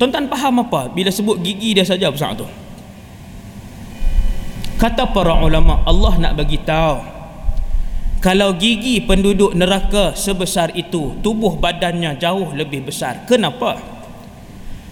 Tuan-tuan 0.00 0.24
faham 0.32 0.64
apa 0.64 0.88
bila 0.88 1.12
sebut 1.12 1.36
gigi 1.44 1.76
dia 1.76 1.84
saja 1.84 2.08
besar 2.08 2.32
tu 2.32 2.48
kata 4.84 5.08
para 5.16 5.40
ulama 5.40 5.80
Allah 5.88 6.20
nak 6.20 6.32
bagi 6.36 6.60
tahu. 6.60 7.00
Kalau 8.20 8.52
gigi 8.60 9.00
penduduk 9.00 9.56
neraka 9.56 10.12
sebesar 10.12 10.76
itu 10.76 11.16
tubuh 11.24 11.56
badannya 11.56 12.20
jauh 12.20 12.52
lebih 12.52 12.84
besar. 12.84 13.24
Kenapa? 13.24 13.80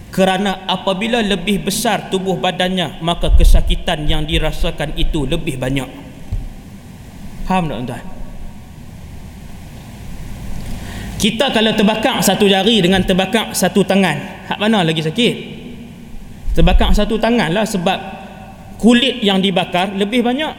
Kerana 0.09 0.65
apabila 0.65 1.21
lebih 1.21 1.61
besar 1.61 2.09
tubuh 2.09 2.41
badannya 2.41 3.05
maka 3.05 3.37
kesakitan 3.37 4.09
yang 4.09 4.25
dirasakan 4.25 4.97
itu 4.97 5.29
lebih 5.29 5.61
banyak. 5.61 5.89
Faham 7.45 7.69
tak 7.69 7.77
tuan 7.85 8.05
kita 11.23 11.55
kalau 11.55 11.71
terbakar 11.71 12.19
satu 12.19 12.51
jari 12.51 12.83
dengan 12.83 12.99
terbakar 12.99 13.55
satu 13.55 13.79
tangan. 13.87 14.43
Hak 14.51 14.59
mana 14.59 14.83
lagi 14.83 14.99
sakit? 14.99 15.35
Terbakar 16.51 16.91
satu 16.91 17.15
tangan 17.15 17.47
lah 17.55 17.63
sebab 17.63 18.22
kulit 18.77 19.21
yang 19.21 19.39
dibakar 19.43 19.91
lebih 19.93 20.23
banyak. 20.25 20.53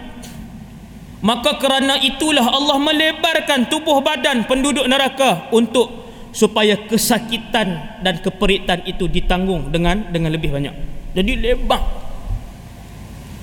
Maka 1.24 1.56
kerana 1.56 1.96
itulah 2.04 2.44
Allah 2.44 2.76
melebarkan 2.76 3.72
tubuh 3.72 4.04
badan 4.04 4.44
penduduk 4.44 4.84
neraka 4.84 5.48
untuk 5.56 6.04
supaya 6.36 6.76
kesakitan 6.76 8.00
dan 8.04 8.20
keperitan 8.20 8.84
itu 8.84 9.08
ditanggung 9.08 9.72
dengan 9.72 10.04
dengan 10.12 10.28
lebih 10.34 10.52
banyak. 10.52 10.74
Jadi 11.16 11.32
lebar. 11.40 11.80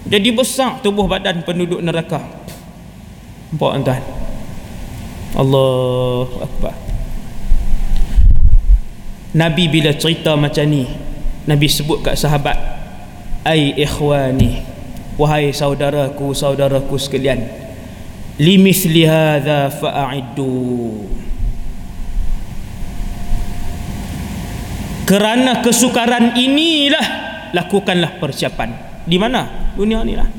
Jadi 0.06 0.30
besar 0.30 0.78
tubuh 0.86 1.10
badan 1.10 1.42
penduduk 1.42 1.82
neraka. 1.82 2.22
Nampak 3.52 3.72
tuan 3.84 4.04
Allahu 5.36 6.36
Akbar. 6.44 6.76
Nabi 9.32 9.72
bila 9.72 9.96
cerita 9.96 10.36
macam 10.36 10.68
ni 10.68 10.84
Nabi 11.48 11.68
sebut 11.72 12.04
kat 12.04 12.20
sahabat 12.20 12.81
ai 13.42 13.74
ikhwani 13.74 14.62
wahai 15.18 15.50
saudaraku 15.50 16.34
saudaraku 16.38 16.98
sekalian 16.98 17.46
limithli 18.42 19.06
hadza 19.06 19.70
fa'iddu. 19.70 21.06
Kerana 25.06 25.60
kesukaran 25.60 26.40
inilah 26.40 27.08
lakukanlah 27.52 28.16
persiapan. 28.18 29.04
Di 29.04 29.20
mana? 29.20 29.74
Dunia 29.76 30.02
ni 30.08 30.16
lah. 30.16 30.30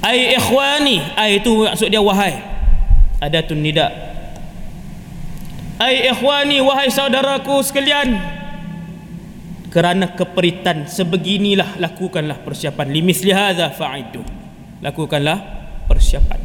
Ai 0.00 0.32
ikhwani 0.32 1.00
ai 1.16 1.38
itu 1.38 1.64
maksud 1.68 1.92
dia 1.92 2.00
wahai. 2.00 2.40
Ada 3.20 3.44
tun 3.44 3.60
nida. 3.60 3.92
Ai 5.76 6.08
ikhwani 6.08 6.64
wahai 6.64 6.88
saudaraku 6.88 7.60
sekalian 7.60 8.16
kerana 9.74 10.14
keperitan 10.14 10.86
sebeginilah 10.86 11.82
lakukanlah 11.82 12.38
persiapan. 12.46 12.94
Limisli 12.94 13.34
hadza 13.34 13.74
fa'idu 13.74 14.22
lakukanlah 14.78 15.42
persiapan. 15.90 16.38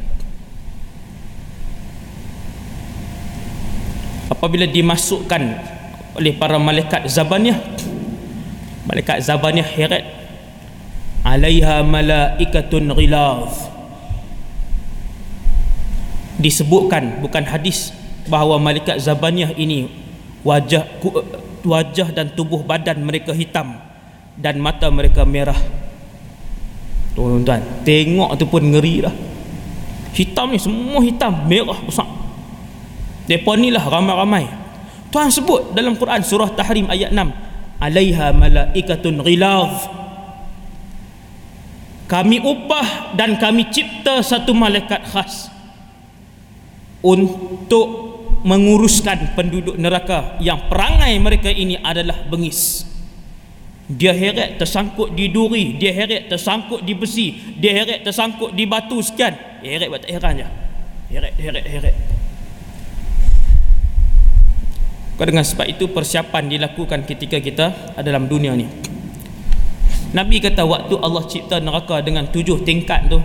Apabila 4.33 4.65
dimasukkan 4.65 5.43
oleh 6.17 6.33
para 6.33 6.57
malaikat 6.57 7.05
Zabaniyah 7.05 7.59
malaikat 8.89 9.21
Zabaniyah 9.21 9.69
heret 9.77 10.05
alaiha 11.21 11.85
malaikatun 11.85 12.89
ghilaz. 12.97 13.69
Disebutkan 16.41 17.21
bukan 17.21 17.45
hadis 17.45 17.93
bahawa 18.25 18.57
malaikat 18.57 18.97
Zabaniyah 18.97 19.53
ini 19.53 19.91
wajah 20.41 20.87
wajah 21.63 22.13
dan 22.13 22.31
tubuh 22.33 22.63
badan 22.63 23.01
mereka 23.03 23.31
hitam 23.35 23.79
dan 24.39 24.59
mata 24.59 24.87
mereka 24.87 25.23
merah. 25.23 25.57
Tuan-tuan 27.17 27.59
tengok 27.83 28.31
tu 28.39 28.45
pun 28.47 28.63
ngeri 28.63 29.03
lah 29.03 29.15
hitam 30.13 30.51
ni 30.51 30.59
semua 30.59 30.99
hitam 31.03 31.45
merah 31.45 31.79
besar. 31.83 32.07
Mereka 33.29 33.51
ni 33.61 33.69
lah 33.69 33.85
ramai-ramai. 33.85 34.45
Tuhan 35.09 35.29
sebut 35.29 35.73
dalam 35.73 35.97
Quran 35.97 36.21
surah 36.21 36.53
Tahrim 36.53 36.85
ayat 36.89 37.09
6 37.13 37.81
alaiha 37.81 38.29
malaikatun 38.35 39.25
ghilaz 39.25 39.89
kami 42.09 42.41
upah 42.41 43.13
dan 43.17 43.37
kami 43.37 43.69
cipta 43.69 44.21
satu 44.21 44.53
malaikat 44.53 45.01
khas 45.09 45.49
untuk 47.05 48.08
menguruskan 48.43 49.35
penduduk 49.35 49.75
neraka 49.75 50.39
yang 50.39 50.71
perangai 50.71 51.15
mereka 51.19 51.49
ini 51.51 51.79
adalah 51.79 52.15
bengis. 52.27 52.87
Dia 53.89 54.13
heret 54.13 54.61
tersangkut 54.61 55.17
di 55.17 55.33
duri 55.33 55.73
dia 55.81 55.89
heret 55.89 56.29
tersangkut 56.29 56.85
di 56.85 56.93
besi 56.93 57.57
dia 57.57 57.73
heret 57.73 58.05
tersangkut 58.05 58.53
di 58.53 58.69
batu 58.69 59.01
sekian. 59.01 59.33
Heret 59.65 59.89
buat 59.89 60.05
tak 60.05 60.11
heran 60.13 60.45
je. 60.45 60.47
Heret 61.09 61.33
heret 61.41 61.65
heret. 61.65 61.95
Maka 65.19 65.35
dengan 65.35 65.43
sebab 65.43 65.67
itu 65.67 65.91
persiapan 65.91 66.47
dilakukan 66.47 67.03
ketika 67.03 67.43
kita 67.43 67.97
dalam 67.99 68.31
dunia 68.31 68.55
ni. 68.55 68.69
Nabi 70.15 70.39
kata 70.39 70.63
waktu 70.63 70.95
Allah 70.95 71.23
cipta 71.27 71.59
neraka 71.59 71.99
dengan 71.99 72.25
tujuh 72.31 72.63
tingkat 72.63 73.11
tu 73.11 73.19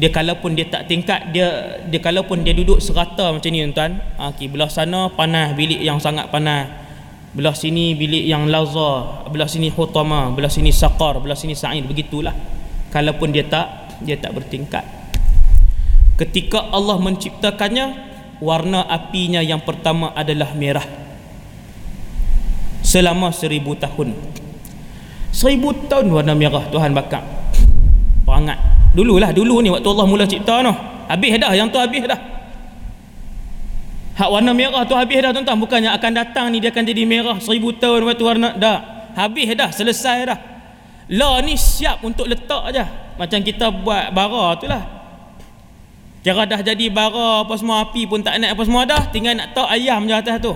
dia 0.00 0.08
kalaupun 0.08 0.56
dia 0.56 0.64
tak 0.64 0.88
tingkat 0.88 1.28
dia 1.28 1.76
dia 1.84 2.00
kalaupun 2.00 2.40
dia 2.40 2.56
duduk 2.56 2.80
serata 2.80 3.36
macam 3.36 3.52
ni 3.52 3.68
tuan 3.68 4.00
ha, 4.16 4.32
okay, 4.32 4.48
belah 4.48 4.72
sana 4.72 5.12
panas 5.12 5.52
bilik 5.52 5.76
yang 5.76 6.00
sangat 6.00 6.32
panas. 6.32 6.88
Belah 7.30 7.54
sini 7.54 7.94
bilik 7.94 8.24
yang 8.24 8.48
lazar 8.48 9.28
belah 9.28 9.46
sini 9.46 9.68
hutama 9.68 10.32
belah 10.32 10.48
sini 10.48 10.72
saqar 10.72 11.20
belah 11.20 11.36
sini 11.36 11.52
sa'id 11.52 11.84
begitulah. 11.84 12.32
Kalaupun 12.88 13.28
dia 13.28 13.44
tak 13.44 14.00
dia 14.00 14.16
tak 14.16 14.32
bertingkat. 14.40 14.82
Ketika 16.16 16.72
Allah 16.72 16.96
menciptakannya 16.96 17.86
warna 18.40 18.88
apinya 18.88 19.44
yang 19.44 19.60
pertama 19.60 20.16
adalah 20.16 20.56
merah. 20.56 20.88
Selama 22.80 23.36
seribu 23.36 23.76
tahun. 23.76 24.16
Seribu 25.28 25.76
tahun 25.92 26.08
warna 26.08 26.32
merah 26.32 26.64
Tuhan 26.72 26.96
bakar. 26.96 27.22
Perangat 28.24 28.79
dululah 28.90 29.30
dulu 29.30 29.62
ni 29.62 29.70
waktu 29.70 29.88
Allah 29.88 30.06
mula 30.06 30.24
cipta 30.26 30.66
no. 30.66 30.72
habis 31.06 31.30
dah 31.38 31.52
yang 31.54 31.70
tu 31.70 31.78
habis 31.78 32.06
dah. 32.06 32.20
Hak 34.20 34.28
warna 34.28 34.52
merah 34.52 34.84
tu 34.84 34.92
habis 34.92 35.16
dah 35.16 35.32
tuan-tuan. 35.32 35.56
Bukannya 35.56 35.90
akan 35.96 36.12
datang 36.12 36.46
ni 36.52 36.60
dia 36.60 36.68
akan 36.68 36.84
jadi 36.84 37.02
merah 37.08 37.40
seribu 37.40 37.72
tahun 37.72 38.04
waktu 38.04 38.24
warna 38.24 38.52
dah. 38.52 39.10
Habis 39.16 39.56
dah 39.56 39.70
selesai 39.72 40.18
dah. 40.28 40.38
Law 41.10 41.42
ni 41.42 41.56
siap 41.56 42.04
untuk 42.04 42.28
letak 42.28 42.68
aja. 42.70 42.86
Macam 43.16 43.40
kita 43.42 43.72
buat 43.72 44.12
bara 44.12 44.54
tu 44.60 44.68
lah. 44.68 44.84
Kira 46.20 46.44
dah 46.44 46.60
jadi 46.60 46.92
bara 46.92 47.48
apa 47.48 47.54
semua 47.56 47.80
api 47.80 48.04
pun 48.04 48.20
tak 48.20 48.36
naik 48.36 48.52
apa 48.52 48.62
semua 48.68 48.84
dah 48.84 49.08
tinggal 49.08 49.32
nak 49.32 49.56
tahu 49.56 49.64
ayam 49.64 50.04
je 50.04 50.14
atas 50.14 50.36
tu. 50.44 50.52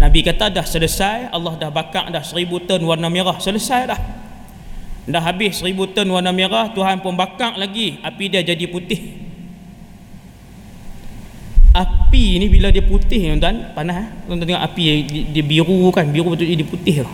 Nabi 0.00 0.24
kata 0.24 0.48
dah 0.48 0.64
selesai 0.64 1.28
Allah 1.28 1.60
dah 1.60 1.68
bakar 1.68 2.08
dah 2.08 2.24
seribu 2.24 2.56
ton 2.64 2.80
warna 2.88 3.12
merah. 3.12 3.36
Selesai 3.36 3.80
dah. 3.84 4.00
Dah 5.04 5.20
habis 5.20 5.60
seribu 5.60 5.92
ton 5.92 6.08
warna 6.08 6.32
merah 6.32 6.72
Tuhan 6.72 7.04
pun 7.04 7.12
bakar 7.12 7.60
lagi. 7.60 8.00
Api 8.00 8.32
dia 8.32 8.40
jadi 8.40 8.64
putih. 8.64 9.20
Api 11.76 12.40
ni 12.40 12.48
bila 12.48 12.72
dia 12.72 12.80
putih 12.80 13.30
tuan-tuan 13.30 13.76
panas 13.76 13.96
eh? 14.02 14.08
tuan-tuan 14.26 14.48
tengok 14.48 14.64
api 14.72 14.82
dia, 15.04 15.20
dia 15.36 15.44
biru 15.44 15.92
kan? 15.92 16.08
Biru 16.08 16.32
betul 16.32 16.48
jadi 16.48 16.64
putih 16.64 17.04
tu. 17.04 17.12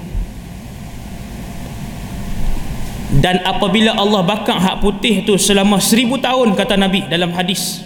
Dan 3.19 3.43
apabila 3.43 3.99
Allah 3.99 4.23
bakar 4.23 4.63
hak 4.63 4.79
putih 4.79 5.27
tu 5.27 5.35
selama 5.35 5.83
seribu 5.83 6.23
tahun 6.23 6.55
kata 6.55 6.79
Nabi 6.79 7.11
dalam 7.11 7.35
hadis 7.35 7.83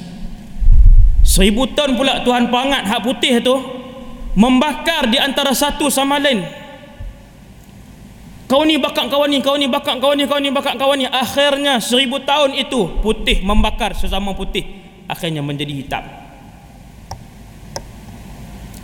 seribu 1.24 1.72
tahun 1.72 1.96
pula 1.96 2.20
Tuhan 2.20 2.52
pangat 2.52 2.84
hak 2.84 3.00
putih 3.00 3.40
tu 3.40 3.79
membakar 4.34 5.10
di 5.10 5.18
antara 5.18 5.50
satu 5.54 5.90
sama 5.90 6.20
lain. 6.22 6.46
Kau 8.50 8.66
ni 8.66 8.82
bakar 8.82 9.06
kawan 9.06 9.30
ni 9.30 9.38
kau 9.38 9.54
ni 9.54 9.70
bakar 9.70 10.02
kawan 10.02 10.18
ni 10.18 10.26
kau 10.26 10.42
ni 10.42 10.50
bakar 10.50 10.74
kawan 10.74 10.98
ni. 10.98 11.06
Akhirnya 11.06 11.78
seribu 11.78 12.18
tahun 12.26 12.58
itu 12.58 12.98
putih 12.98 13.46
membakar 13.46 13.94
sesama 13.94 14.34
putih. 14.34 14.66
Akhirnya 15.06 15.38
menjadi 15.38 15.70
hitam. 15.70 16.04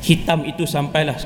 Hitam 0.07 0.47
itu 0.47 0.63
sampailah 0.71 1.19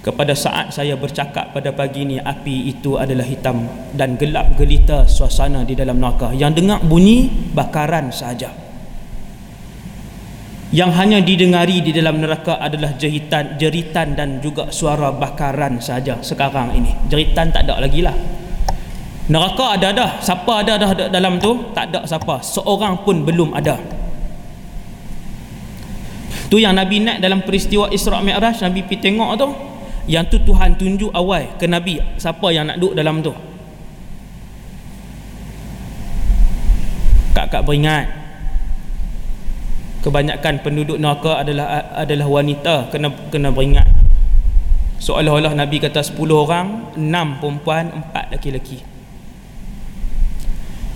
kepada 0.00 0.32
saat 0.32 0.70
saya 0.70 0.94
bercakap 0.94 1.50
pada 1.50 1.74
pagi 1.74 2.06
ini 2.06 2.22
api 2.22 2.70
itu 2.70 2.94
adalah 2.96 3.26
hitam 3.26 3.66
dan 3.98 4.14
gelap 4.14 4.54
gelita 4.54 5.10
suasana 5.10 5.66
di 5.66 5.74
dalam 5.74 5.98
neraka. 5.98 6.30
Yang 6.30 6.62
dengar 6.62 6.86
bunyi 6.86 7.26
bakaran 7.50 8.14
saja 8.14 8.69
yang 10.70 10.94
hanya 10.94 11.18
didengari 11.18 11.82
di 11.82 11.90
dalam 11.90 12.22
neraka 12.22 12.62
adalah 12.62 12.94
jeritan 12.94 13.58
jeritan 13.58 14.14
dan 14.14 14.38
juga 14.38 14.70
suara 14.70 15.10
bakaran 15.10 15.82
saja 15.82 16.22
sekarang 16.22 16.78
ini. 16.78 16.94
Jeritan 17.10 17.50
tak 17.50 17.66
ada 17.66 17.82
lagi 17.82 18.06
lah. 18.06 18.14
Neraka 19.26 19.74
ada 19.74 19.90
dah. 19.90 20.10
Siapa 20.22 20.62
ada 20.62 20.78
dah 20.78 20.90
dalam 21.10 21.42
tu? 21.42 21.74
Tak 21.74 21.90
ada 21.90 22.06
siapa. 22.06 22.38
Seorang 22.38 23.02
pun 23.02 23.26
belum 23.26 23.50
ada. 23.50 23.82
Tu 26.50 26.62
yang 26.62 26.78
Nabi 26.78 27.02
naik 27.02 27.18
dalam 27.18 27.42
peristiwa 27.42 27.90
Isra' 27.90 28.22
Mi'raj 28.22 28.62
Nabi 28.62 28.86
pergi 28.86 29.10
tengok 29.10 29.30
tu. 29.38 29.48
Yang 30.06 30.24
tu 30.34 30.54
Tuhan 30.54 30.78
tunjuk 30.78 31.10
awal 31.10 31.50
ke 31.58 31.66
Nabi. 31.66 31.98
Siapa 32.14 32.46
yang 32.54 32.70
nak 32.70 32.78
duduk 32.78 32.94
dalam 32.94 33.18
tu? 33.22 33.34
Kakak 37.34 37.66
beringat 37.66 38.19
kebanyakan 40.00 40.64
penduduk 40.64 40.96
neraka 40.96 41.44
adalah 41.44 41.92
adalah 41.96 42.26
wanita 42.28 42.88
kena 42.88 43.12
kena 43.28 43.52
beringat. 43.52 43.88
Seolah-olah 45.00 45.56
Nabi 45.56 45.80
kata 45.80 46.04
10 46.04 46.20
orang 46.28 46.92
6 46.92 47.40
perempuan 47.40 47.88
4 48.12 48.36
lelaki-lelaki. 48.36 48.78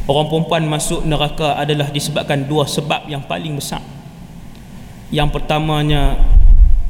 Orang 0.05 0.29
perempuan 0.29 0.69
masuk 0.69 1.09
neraka 1.09 1.57
adalah 1.57 1.89
disebabkan 1.89 2.45
dua 2.45 2.69
sebab 2.69 3.09
yang 3.09 3.25
paling 3.25 3.57
besar. 3.57 3.81
Yang 5.09 5.41
pertamanya 5.41 6.21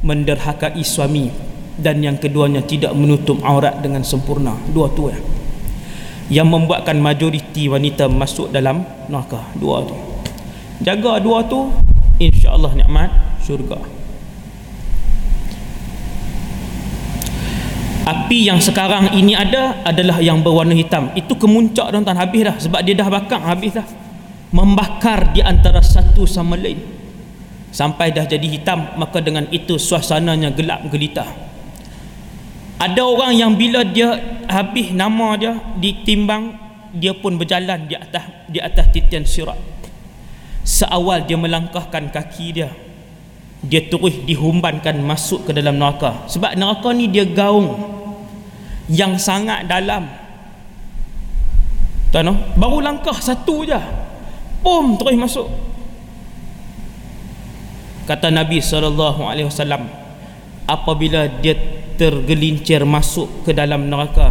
menderhakai 0.03 0.83
suami 0.83 1.31
dan 1.79 2.03
yang 2.03 2.19
keduanya 2.19 2.59
tidak 2.59 2.91
menutup 2.91 3.39
aurat 3.47 3.79
dengan 3.79 4.03
sempurna. 4.03 4.51
Dua 4.67 4.91
tu 4.91 5.07
ya 5.07 5.15
yang 6.25 6.49
membuatkan 6.49 6.97
majoriti 6.97 7.69
wanita 7.69 8.09
masuk 8.09 8.49
dalam 8.49 8.81
neraka. 9.09 9.45
Dua 9.57 9.85
tu. 9.85 9.95
Jaga 10.81 11.21
dua 11.21 11.45
tu 11.45 11.69
insya-Allah 12.21 12.71
nikmat 12.77 13.09
syurga. 13.43 13.79
Api 18.05 18.45
yang 18.45 18.61
sekarang 18.61 19.17
ini 19.17 19.33
ada 19.33 19.81
adalah 19.81 20.21
yang 20.21 20.45
berwarna 20.45 20.77
hitam. 20.77 21.09
Itu 21.17 21.33
kemuncak 21.33 21.89
tuan-tuan. 21.89 22.17
Habis 22.21 22.41
dah. 22.45 22.55
Sebab 22.61 22.79
dia 22.85 22.93
dah 22.93 23.09
bakar. 23.09 23.41
Habis 23.41 23.81
dah. 23.81 23.87
Membakar 24.53 25.33
di 25.33 25.41
antara 25.41 25.81
satu 25.81 26.29
sama 26.29 26.53
lain. 26.53 26.77
Sampai 27.73 28.13
dah 28.13 28.29
jadi 28.29 28.45
hitam 28.45 28.93
maka 29.01 29.25
dengan 29.25 29.49
itu 29.49 29.81
suasananya 29.81 30.53
gelap 30.53 30.85
gelita 30.93 31.45
ada 32.75 33.01
orang 33.01 33.33
yang 33.35 33.51
bila 33.55 33.87
dia 33.87 34.19
habis 34.51 34.91
nama 34.91 35.39
dia 35.39 35.55
ditimbang 35.79 36.53
dia 36.95 37.15
pun 37.15 37.39
berjalan 37.39 37.87
di 37.87 37.95
atas 37.95 38.23
di 38.51 38.59
atas 38.59 38.85
titian 38.91 39.23
sirat 39.23 39.57
seawal 40.65 41.23
dia 41.23 41.37
melangkahkan 41.37 42.09
kaki 42.09 42.47
dia. 42.57 42.73
Dia 43.65 43.85
terus 43.85 44.17
dihumbankan 44.25 44.99
masuk 44.99 45.47
ke 45.47 45.51
dalam 45.53 45.77
neraka. 45.77 46.25
Sebab 46.27 46.57
neraka 46.57 46.89
ni 46.91 47.07
dia 47.07 47.23
gaung 47.23 47.71
yang 48.89 49.15
sangat 49.21 49.69
dalam. 49.69 50.09
Tuan 52.09 52.33
baru 52.57 52.81
langkah 52.81 53.15
satu 53.15 53.65
je. 53.65 53.79
Pom 54.65 54.97
terus 54.97 55.15
masuk. 55.17 55.47
Kata 58.05 58.29
Nabi 58.29 58.61
SAW 58.61 58.93
apabila 60.69 61.25
dia 61.41 61.57
tergelincir 61.97 62.85
masuk 62.85 63.45
ke 63.45 63.51
dalam 63.53 63.89
neraka 63.89 64.29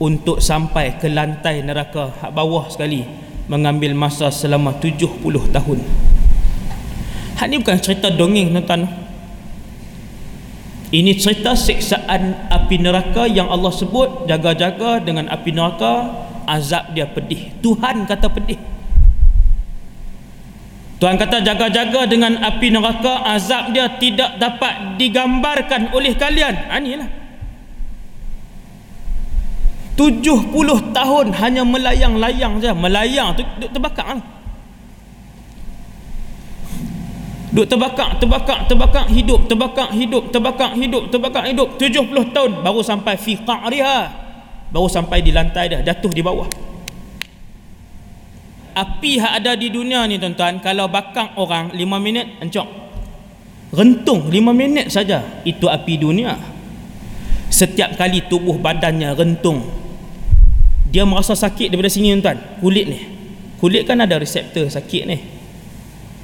untuk 0.00 0.40
sampai 0.40 1.00
ke 1.00 1.08
lantai 1.08 1.64
neraka 1.64 2.12
bawah 2.32 2.68
sekali 2.68 3.04
mengambil 3.50 3.98
masa 3.98 4.30
selama 4.30 4.78
70 4.78 5.18
tahun. 5.50 5.78
Hak 7.34 7.46
ni 7.50 7.58
bukan 7.58 7.78
cerita 7.82 8.06
dongeng 8.14 8.54
tuan-tuan. 8.54 8.86
Ini 10.90 11.18
cerita 11.18 11.54
siksaan 11.54 12.50
api 12.50 12.82
neraka 12.82 13.26
yang 13.26 13.50
Allah 13.50 13.70
sebut 13.74 14.26
jaga-jaga 14.26 15.02
dengan 15.02 15.26
api 15.26 15.50
neraka 15.50 16.14
azab 16.46 16.94
dia 16.94 17.10
pedih. 17.10 17.50
Tuhan 17.62 18.06
kata 18.06 18.26
pedih. 18.30 18.58
Tuhan 20.98 21.16
kata 21.16 21.40
jaga-jaga 21.42 22.06
dengan 22.10 22.38
api 22.42 22.74
neraka 22.74 23.22
azab 23.34 23.74
dia 23.74 23.86
tidak 23.98 24.38
dapat 24.38 24.98
digambarkan 24.98 25.94
oleh 25.94 26.14
kalian. 26.18 26.54
Ha, 26.70 26.78
inilah 26.78 27.08
70 30.00 30.96
tahun 30.96 31.26
hanya 31.36 31.60
melayang-layang 31.60 32.56
saja. 32.56 32.72
Melayang 32.72 33.36
tu 33.36 33.44
duk 33.60 33.68
terbakar 33.68 34.16
lah. 34.16 34.24
duk 37.50 37.66
terbakar 37.66 38.14
terbakar 38.16 38.62
terbakar 38.70 39.06
hidup 39.10 39.50
terbakar 39.50 39.90
hidup 39.90 40.30
terbakar 40.32 40.72
hidup 40.72 41.12
terbakar 41.12 41.44
hidup. 41.44 41.76
70 41.76 42.32
tahun 42.32 42.64
baru 42.64 42.80
sampai 42.80 43.20
fi 43.20 43.36
qa'riha. 43.44 44.00
Baru 44.72 44.88
sampai 44.88 45.20
di 45.20 45.36
lantai 45.36 45.68
dah 45.68 45.80
jatuh 45.84 46.08
di 46.08 46.24
bawah. 46.24 46.48
Api 48.72 49.20
yang 49.20 49.36
ada 49.36 49.52
di 49.52 49.68
dunia 49.68 50.08
ni 50.08 50.16
tuan-tuan 50.16 50.64
kalau 50.64 50.88
bakar 50.88 51.36
orang 51.36 51.76
5 51.76 51.76
minit 52.00 52.40
encok. 52.40 52.68
Rentung 53.76 54.32
5 54.32 54.32
minit 54.56 54.88
saja 54.88 55.44
itu 55.44 55.68
api 55.68 56.00
dunia. 56.00 56.40
Setiap 57.52 58.00
kali 58.00 58.24
tubuh 58.30 58.56
badannya 58.56 59.12
rentung 59.12 59.79
dia 60.90 61.06
merasa 61.06 61.38
sakit 61.38 61.70
daripada 61.70 61.90
sini 61.90 62.18
tuan. 62.18 62.38
Kulit 62.58 62.84
ni. 62.90 62.98
Kulit 63.62 63.86
kan 63.86 64.02
ada 64.02 64.18
reseptor 64.18 64.66
sakit 64.66 65.02
ni. 65.06 65.16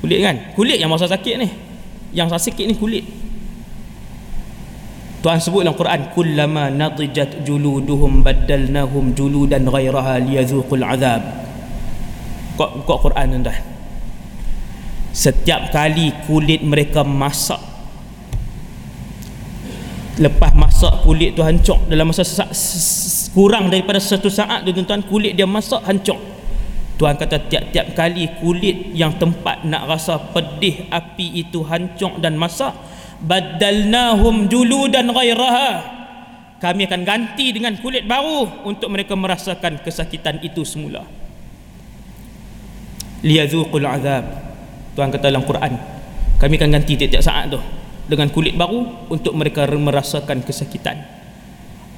Kulit 0.02 0.18
kan? 0.20 0.36
Kulit 0.58 0.82
yang 0.82 0.90
merasa 0.90 1.06
sakit 1.06 1.34
ni. 1.38 1.48
Yang 2.10 2.26
rasa 2.34 2.50
sakit 2.50 2.66
ni 2.66 2.74
kulit. 2.74 3.06
Tuhan 5.22 5.38
sebut 5.42 5.66
dalam 5.66 5.74
Quran 5.74 6.00
kullama 6.14 6.70
nadijat 6.70 7.42
juluduhum 7.42 8.22
baddalnahum 8.22 9.14
juludan 9.14 9.66
ghairaha 9.66 10.22
liyazuqul 10.22 10.82
azab. 10.82 11.22
Buka, 12.54 12.66
buka 12.82 12.94
Quran 13.10 13.42
tuan. 13.42 13.58
Setiap 15.16 15.72
kali 15.72 16.12
kulit 16.28 16.60
mereka 16.60 17.00
masak 17.00 17.76
lepas 20.16 20.52
masak 20.56 21.04
kulit 21.04 21.36
tu 21.36 21.44
hancur 21.44 21.76
dalam 21.88 22.08
masa 22.08 22.24
kurang 23.36 23.68
daripada 23.68 24.00
satu 24.00 24.32
saat 24.32 24.64
tu 24.64 24.72
tuan 24.72 25.04
kulit 25.04 25.36
dia 25.36 25.44
masak 25.44 25.84
hancur. 25.84 26.16
Tuhan 26.96 27.20
kata 27.20 27.52
tiap-tiap 27.52 27.92
kali 27.92 28.24
kulit 28.40 28.96
yang 28.96 29.12
tempat 29.20 29.68
nak 29.68 29.84
rasa 29.84 30.16
pedih 30.32 30.88
api 30.88 31.44
itu 31.44 31.60
hancur 31.60 32.16
dan 32.16 32.40
masak 32.40 32.72
badalnahum 33.20 34.48
juludan 34.48 35.12
ghairaha. 35.12 35.92
Kami 36.56 36.88
akan 36.88 37.04
ganti 37.04 37.52
dengan 37.52 37.76
kulit 37.76 38.08
baru 38.08 38.64
untuk 38.64 38.88
mereka 38.88 39.12
merasakan 39.12 39.84
kesakitan 39.84 40.40
itu 40.40 40.64
semula. 40.64 41.04
Liyazuqul 43.20 43.84
azab. 43.84 44.24
Tuhan 44.96 45.12
kata 45.12 45.28
dalam 45.28 45.44
Quran 45.44 45.76
kami 46.40 46.56
akan 46.56 46.70
ganti 46.72 46.96
tiap-tiap 46.96 47.20
saat 47.20 47.52
tu 47.52 47.60
dengan 48.08 48.32
kulit 48.32 48.56
baru 48.56 49.12
untuk 49.12 49.36
mereka 49.36 49.68
merasakan 49.68 50.40
kesakitan 50.40 51.15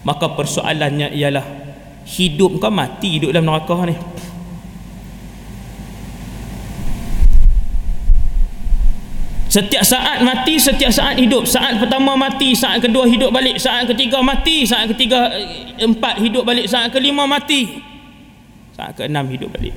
maka 0.06 0.30
persoalannya 0.34 1.10
ialah 1.14 1.46
hidup 2.08 2.62
kau 2.62 2.72
mati 2.72 3.20
hidup 3.20 3.34
dalam 3.34 3.50
neraka 3.50 3.76
ni. 3.84 3.96
Setiap 9.48 9.80
saat 9.80 10.20
mati 10.20 10.60
setiap 10.60 10.92
saat 10.92 11.16
hidup. 11.16 11.48
Saat 11.48 11.80
pertama 11.80 12.12
mati 12.14 12.52
saat 12.52 12.84
kedua 12.84 13.08
hidup 13.08 13.32
balik. 13.32 13.56
Saat 13.56 13.88
ketiga 13.88 14.20
mati 14.20 14.68
saat 14.68 14.92
ketiga 14.92 15.32
eh, 15.32 15.72
empat 15.80 16.20
hidup 16.20 16.44
balik. 16.44 16.68
Saat 16.68 16.92
kelima 16.92 17.24
mati 17.24 17.80
saat 18.76 18.92
keenam 18.92 19.24
hidup 19.32 19.48
balik. 19.56 19.72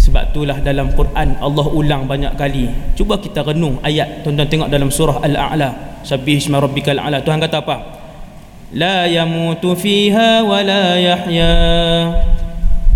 Sebab 0.00 0.32
itulah 0.32 0.58
dalam 0.64 0.96
Quran 0.96 1.36
Allah 1.40 1.66
ulang 1.68 2.08
banyak 2.08 2.40
kali. 2.40 2.72
Cuba 2.96 3.20
kita 3.20 3.44
renung 3.44 3.76
ayat. 3.84 4.24
Tuan-tuan 4.24 4.48
tengok 4.48 4.68
dalam 4.72 4.88
surah 4.88 5.20
Al-A'la. 5.20 6.00
Sabbih 6.00 6.38
isma 6.40 6.62
rabbikal 6.62 6.96
a'la. 6.96 7.20
Tuhan 7.20 7.42
kata 7.42 7.66
apa 7.66 7.95
yamutu 8.84 9.72
fiha 9.72 10.44
wa 10.44 10.60
la 10.60 11.00
yahya. 11.00 11.52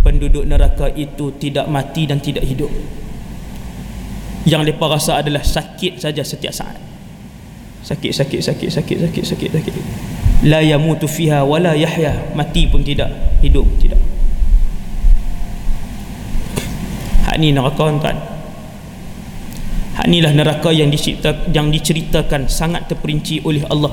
Penduduk 0.05 0.45
neraka 0.45 0.93
itu 0.93 1.33
tidak 1.41 1.73
mati 1.73 2.05
dan 2.05 2.21
tidak 2.21 2.45
hidup. 2.45 2.69
Yang 4.45 4.61
mereka 4.69 4.85
rasa 4.93 5.25
adalah 5.25 5.41
sakit 5.41 5.97
saja 5.97 6.21
setiap 6.21 6.53
saat. 6.53 6.77
Sakit 7.81 8.13
sakit 8.13 8.41
sakit 8.45 8.69
sakit 8.69 8.97
sakit 9.09 9.25
sakit 9.25 9.51
sakit. 9.57 9.75
La 10.45 10.61
yamutu 10.61 11.09
fiha 11.09 11.49
wa 11.49 11.57
la 11.57 11.73
yahya. 11.73 12.37
Mati 12.37 12.69
pun 12.69 12.85
tidak 12.85 13.41
hidup 13.41 13.65
tidak. 13.81 14.01
Hak 17.25 17.41
ni 17.41 17.57
neraka 17.57 17.89
tuan. 17.89 18.17
Hak 19.97 20.05
inilah 20.09 20.33
neraka 20.37 20.73
yang 20.73 20.93
dicipta, 20.93 21.49
yang 21.53 21.73
diceritakan 21.73 22.53
sangat 22.53 22.89
terperinci 22.89 23.45
oleh 23.49 23.65
Allah 23.69 23.93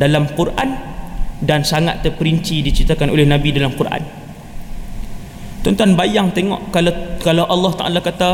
dalam 0.00 0.28
Quran 0.32 0.89
dan 1.40 1.64
sangat 1.64 2.04
terperinci 2.04 2.60
diceritakan 2.60 3.12
oleh 3.12 3.24
Nabi 3.24 3.52
dalam 3.56 3.72
Quran. 3.72 4.04
Tuan-tuan 5.60 5.92
bayang 5.96 6.32
tengok 6.32 6.72
kalau 6.72 6.92
kalau 7.20 7.44
Allah 7.44 7.72
Ta'ala 7.76 8.00
kata 8.00 8.30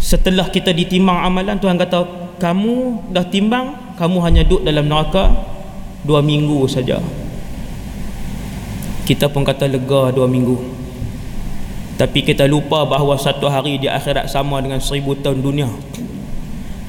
setelah 0.00 0.48
kita 0.48 0.72
ditimbang 0.72 1.20
amalan 1.20 1.56
Tuhan 1.60 1.76
kata 1.76 2.04
kamu 2.40 3.08
dah 3.12 3.24
timbang 3.28 3.96
kamu 3.96 4.18
hanya 4.24 4.42
duduk 4.44 4.64
dalam 4.64 4.88
neraka 4.88 5.32
dua 6.04 6.20
minggu 6.20 6.64
saja. 6.68 7.00
Kita 9.04 9.28
pun 9.28 9.44
kata 9.44 9.68
lega 9.68 10.12
dua 10.12 10.24
minggu. 10.24 10.56
Tapi 11.94 12.26
kita 12.26 12.48
lupa 12.48 12.82
bahawa 12.88 13.14
satu 13.14 13.46
hari 13.46 13.78
di 13.78 13.86
akhirat 13.86 14.26
sama 14.26 14.58
dengan 14.58 14.82
seribu 14.82 15.14
tahun 15.14 15.44
dunia 15.44 15.70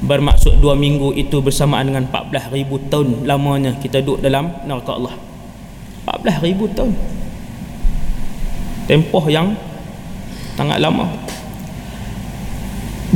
bermaksud 0.06 0.62
dua 0.62 0.78
minggu 0.78 1.12
itu 1.18 1.42
bersamaan 1.42 1.90
dengan 1.90 2.06
14 2.08 2.54
ribu 2.54 2.78
tahun 2.86 3.26
lamanya 3.26 3.74
kita 3.82 4.00
duduk 4.00 4.22
dalam 4.22 4.54
neraka 4.64 4.94
Allah. 4.94 5.14
14 6.06 6.46
ribu 6.46 6.70
tahun 6.70 6.94
tempoh 8.86 9.26
yang 9.26 9.58
sangat 10.54 10.78
lama. 10.78 11.10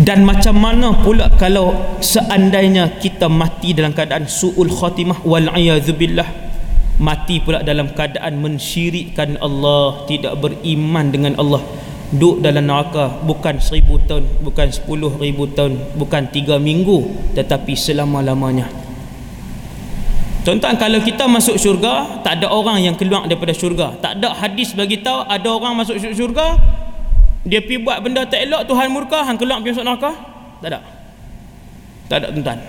Dan 0.01 0.23
macam 0.23 0.55
mana 0.55 0.95
pula 1.03 1.27
kalau 1.35 1.75
seandainya 1.99 3.03
kita 3.03 3.27
mati 3.27 3.75
dalam 3.75 3.91
keadaan 3.91 4.27
su'ul 4.27 4.71
khatimah 4.71 5.27
wal 5.27 5.51
billah 5.99 6.29
mati 7.01 7.41
pula 7.43 7.65
dalam 7.65 7.91
keadaan 7.91 8.39
mensyirikkan 8.39 9.41
Allah 9.41 10.05
tidak 10.07 10.37
beriman 10.39 11.11
dengan 11.11 11.35
Allah 11.41 11.65
duduk 12.11 12.43
dalam 12.43 12.67
neraka 12.67 13.23
bukan 13.23 13.63
seribu 13.63 14.03
tahun 14.03 14.27
bukan 14.43 14.67
sepuluh 14.75 15.15
ribu 15.23 15.47
tahun 15.55 15.79
bukan 15.95 16.35
tiga 16.35 16.59
minggu 16.59 17.07
tetapi 17.39 17.79
selama-lamanya. 17.79 18.67
Tuan-tuan 20.43 20.75
kalau 20.75 20.99
kita 21.05 21.29
masuk 21.31 21.55
syurga 21.61 22.23
tak 22.27 22.43
ada 22.43 22.51
orang 22.51 22.83
yang 22.83 22.95
keluar 22.99 23.29
daripada 23.31 23.55
syurga. 23.55 23.95
Tak 24.03 24.19
ada 24.19 24.35
hadis 24.35 24.75
bagi 24.75 24.99
tahu 24.99 25.23
ada 25.23 25.49
orang 25.55 25.79
masuk 25.79 26.01
syurga 26.01 26.59
dia 27.47 27.63
pergi 27.63 27.81
buat 27.81 28.03
benda 28.03 28.27
tak 28.27 28.43
elok 28.45 28.67
Tuhan 28.67 28.91
murka 28.91 29.23
hang 29.23 29.39
keluar 29.39 29.63
pergi 29.63 29.79
masuk 29.79 29.87
neraka? 29.87 30.11
Tak 30.61 30.69
ada. 30.75 30.81
Tak 32.11 32.17
ada 32.19 32.27
tuan-tuan. 32.35 32.61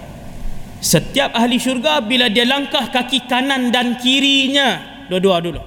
Setiap 0.82 1.30
ahli 1.34 1.58
syurga 1.58 1.98
bila 2.02 2.30
dia 2.30 2.46
langkah 2.46 2.94
kaki 2.94 3.26
kanan 3.26 3.74
dan 3.74 3.98
kirinya 3.98 4.82
dua-dua 5.10 5.42
dulu. 5.42 5.62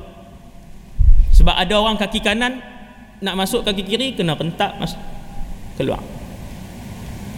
Sebab 1.34 1.54
ada 1.58 1.74
orang 1.74 1.98
kaki 1.98 2.22
kanan 2.22 2.73
nak 3.22 3.34
masuk 3.38 3.62
kaki 3.62 3.82
kiri 3.86 4.06
kena 4.18 4.34
rentak 4.34 4.74
masuk 4.80 4.98
keluar. 5.78 6.02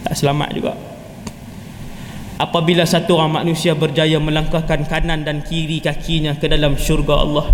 Tak 0.07 0.13
selamat 0.17 0.49
juga. 0.55 0.73
Apabila 2.37 2.85
satu 2.85 3.17
orang 3.17 3.43
manusia 3.43 3.73
berjaya 3.73 4.21
melangkahkan 4.21 4.85
kanan 4.85 5.25
dan 5.25 5.41
kiri 5.41 5.81
kakinya 5.81 6.37
ke 6.37 6.45
dalam 6.45 6.77
syurga 6.77 7.25
Allah 7.25 7.49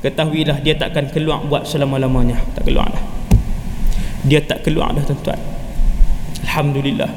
ketahuilah 0.00 0.62
dia 0.62 0.78
takkan 0.78 1.10
keluar 1.10 1.42
buat 1.44 1.66
selama-lamanya. 1.66 2.38
Tak 2.54 2.66
keluar 2.66 2.86
dah. 2.90 3.04
Dia 4.26 4.40
tak 4.42 4.62
keluar 4.62 4.94
dah 4.94 5.02
tuan-tuan. 5.02 5.40
Alhamdulillah. 6.46 7.10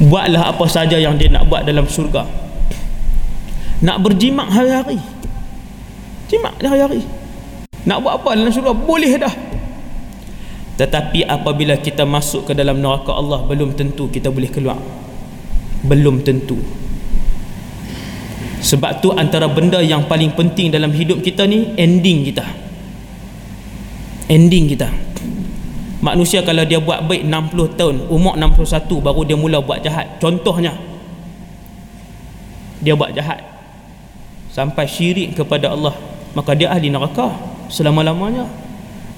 Buatlah 0.00 0.42
apa 0.56 0.64
saja 0.64 0.96
yang 0.96 1.20
dia 1.20 1.28
nak 1.28 1.44
buat 1.44 1.68
dalam 1.68 1.84
syurga. 1.84 2.24
Nak 3.84 4.00
berjimak 4.00 4.48
hari-hari. 4.48 4.96
Jimak 6.32 6.56
hari-hari 6.56 7.19
nak 7.88 7.98
buat 8.04 8.20
apa? 8.20 8.36
Dalam 8.36 8.52
syurga 8.52 8.72
boleh 8.76 9.12
dah. 9.16 9.34
Tetapi 10.80 11.28
apabila 11.28 11.76
kita 11.76 12.08
masuk 12.08 12.48
ke 12.48 12.52
dalam 12.56 12.80
neraka 12.80 13.12
Allah 13.12 13.44
belum 13.44 13.76
tentu 13.76 14.08
kita 14.08 14.32
boleh 14.32 14.48
keluar. 14.48 14.80
Belum 15.84 16.24
tentu. 16.24 16.56
Sebab 18.60 19.00
tu 19.00 19.12
antara 19.12 19.48
benda 19.48 19.80
yang 19.80 20.04
paling 20.04 20.36
penting 20.36 20.68
dalam 20.72 20.92
hidup 20.92 21.24
kita 21.24 21.48
ni 21.48 21.72
ending 21.76 22.28
kita. 22.28 22.44
Ending 24.28 24.72
kita. 24.72 24.88
Manusia 26.00 26.40
kalau 26.40 26.64
dia 26.64 26.80
buat 26.80 27.04
baik 27.04 27.28
60 27.28 27.76
tahun 27.76 27.96
umur 28.08 28.36
61 28.36 29.04
baru 29.04 29.20
dia 29.24 29.36
mula 29.36 29.60
buat 29.60 29.84
jahat. 29.84 30.16
Contohnya 30.16 30.76
dia 32.80 32.96
buat 32.96 33.12
jahat. 33.12 33.40
Sampai 34.48 34.88
syirik 34.88 35.36
kepada 35.36 35.72
Allah 35.76 35.92
maka 36.32 36.56
dia 36.56 36.72
ahli 36.72 36.88
neraka 36.88 37.49
selama-lamanya. 37.70 38.44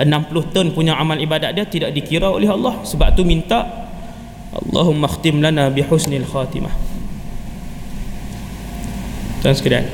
60 0.02 0.52
tahun 0.52 0.68
punya 0.72 0.96
amal 0.96 1.16
ibadat 1.20 1.52
dia 1.52 1.64
tidak 1.64 1.96
dikira 1.96 2.28
oleh 2.28 2.48
Allah. 2.48 2.80
Sebab 2.84 3.16
tu 3.16 3.24
minta 3.24 3.88
Allahumma 4.52 5.08
khtim 5.08 5.40
lana 5.40 5.72
bihusnil 5.72 6.28
khatimah. 6.28 6.72
Tuan 9.40 9.54
sekalian. 9.56 9.88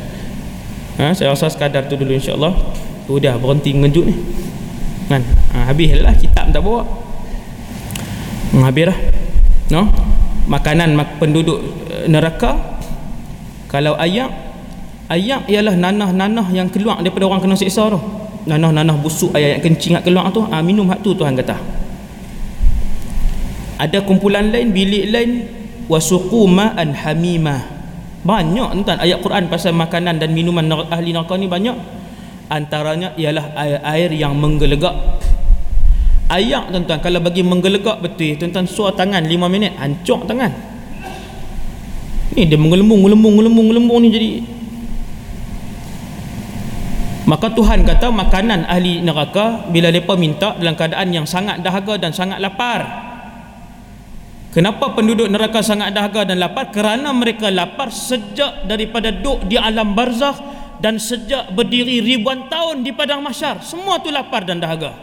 Ha, 0.98 1.14
saya 1.14 1.30
rasa 1.30 1.46
sekadar 1.48 1.86
tu 1.86 1.94
dulu 1.94 2.10
insyaAllah. 2.10 2.52
Tu 3.06 3.14
dah 3.22 3.38
berhenti 3.38 3.70
ngejut 3.72 4.04
ni. 4.04 4.14
Kan? 5.06 5.22
Ha, 5.54 5.70
habis 5.70 5.94
lah 6.02 6.12
kitab 6.18 6.50
tak 6.50 6.60
bawa. 6.60 6.82
Ha, 8.52 8.68
habis 8.68 8.90
lah 8.90 8.98
no? 9.72 9.88
makanan 10.48 10.96
mak 10.96 11.20
penduduk 11.20 11.60
eh, 11.92 12.08
neraka 12.08 12.56
kalau 13.68 13.92
ayam 14.00 14.32
ayam 15.12 15.44
ialah 15.44 15.76
nanah-nanah 15.76 16.48
yang 16.56 16.72
keluar 16.72 17.04
daripada 17.04 17.28
orang 17.28 17.44
kena 17.44 17.56
siksa 17.56 17.92
tu 17.92 18.00
nanah-nanah 18.48 18.96
busuk 18.96 19.36
ayat 19.36 19.60
yang 19.60 19.62
kencing 19.62 19.92
nak 19.94 20.02
keluar 20.08 20.32
tu 20.32 20.40
ah, 20.48 20.64
minum 20.64 20.88
hak 20.88 21.04
tu 21.04 21.12
Tuhan 21.12 21.36
kata. 21.36 21.56
Ada 23.78 24.02
kumpulan 24.02 24.50
lain 24.50 24.74
bilik 24.74 25.04
lain 25.12 25.30
wasuqu 25.86 26.48
ma'an 26.50 26.96
hamimah 26.96 27.78
banyak 28.28 28.82
tuan 28.82 28.98
ayat 28.98 29.22
Quran 29.22 29.46
pasal 29.46 29.72
makanan 29.78 30.18
dan 30.18 30.34
minuman 30.34 30.66
ahli 30.90 31.14
neraka 31.14 31.38
ni 31.38 31.46
banyak. 31.46 31.76
Antaranya 32.48 33.12
ialah 33.14 33.52
air-air 33.54 34.10
yang 34.16 34.34
menggelegak. 34.34 34.92
Ayak 36.28 36.68
tuan-tuan 36.72 37.00
kalau 37.00 37.20
bagi 37.24 37.40
menggelegak 37.40 38.04
betul 38.04 38.36
tuan-tuan 38.36 38.68
suar 38.68 38.92
tangan 38.92 39.24
5 39.24 39.32
minit 39.48 39.72
hancur 39.80 40.28
tangan. 40.28 40.52
Ni 42.36 42.44
dia 42.44 42.60
menggelembung 42.60 43.00
gelembung 43.06 43.34
gelembung 43.40 43.66
gelembung 43.72 43.98
ni 44.04 44.08
jadi 44.12 44.30
maka 47.28 47.52
Tuhan 47.52 47.84
kata 47.84 48.08
makanan 48.08 48.64
ahli 48.64 49.04
neraka 49.04 49.68
bila 49.68 49.92
mereka 49.92 50.16
minta 50.16 50.56
dalam 50.56 50.72
keadaan 50.72 51.12
yang 51.12 51.28
sangat 51.28 51.60
dahaga 51.60 52.00
dan 52.00 52.16
sangat 52.16 52.40
lapar. 52.40 53.04
Kenapa 54.48 54.96
penduduk 54.96 55.28
neraka 55.28 55.60
sangat 55.60 55.92
dahaga 55.92 56.24
dan 56.24 56.40
lapar? 56.40 56.72
Kerana 56.72 57.12
mereka 57.12 57.52
lapar 57.52 57.92
sejak 57.92 58.64
daripada 58.64 59.12
duduk 59.12 59.44
di 59.44 59.60
alam 59.60 59.92
barzakh 59.92 60.40
dan 60.80 60.96
sejak 60.96 61.52
berdiri 61.52 62.00
ribuan 62.00 62.48
tahun 62.48 62.80
di 62.80 62.96
padang 62.96 63.20
masyar 63.20 63.60
semua 63.60 64.00
tu 64.00 64.08
lapar 64.08 64.48
dan 64.48 64.64
dahaga. 64.64 64.96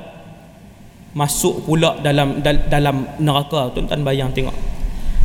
Masuk 1.13 1.61
pula 1.69 2.01
dalam 2.01 2.41
dalam 2.41 3.05
neraka. 3.21 3.69
Tuan-tuan 3.69 4.01
bayang 4.01 4.33
tengok. 4.33 4.57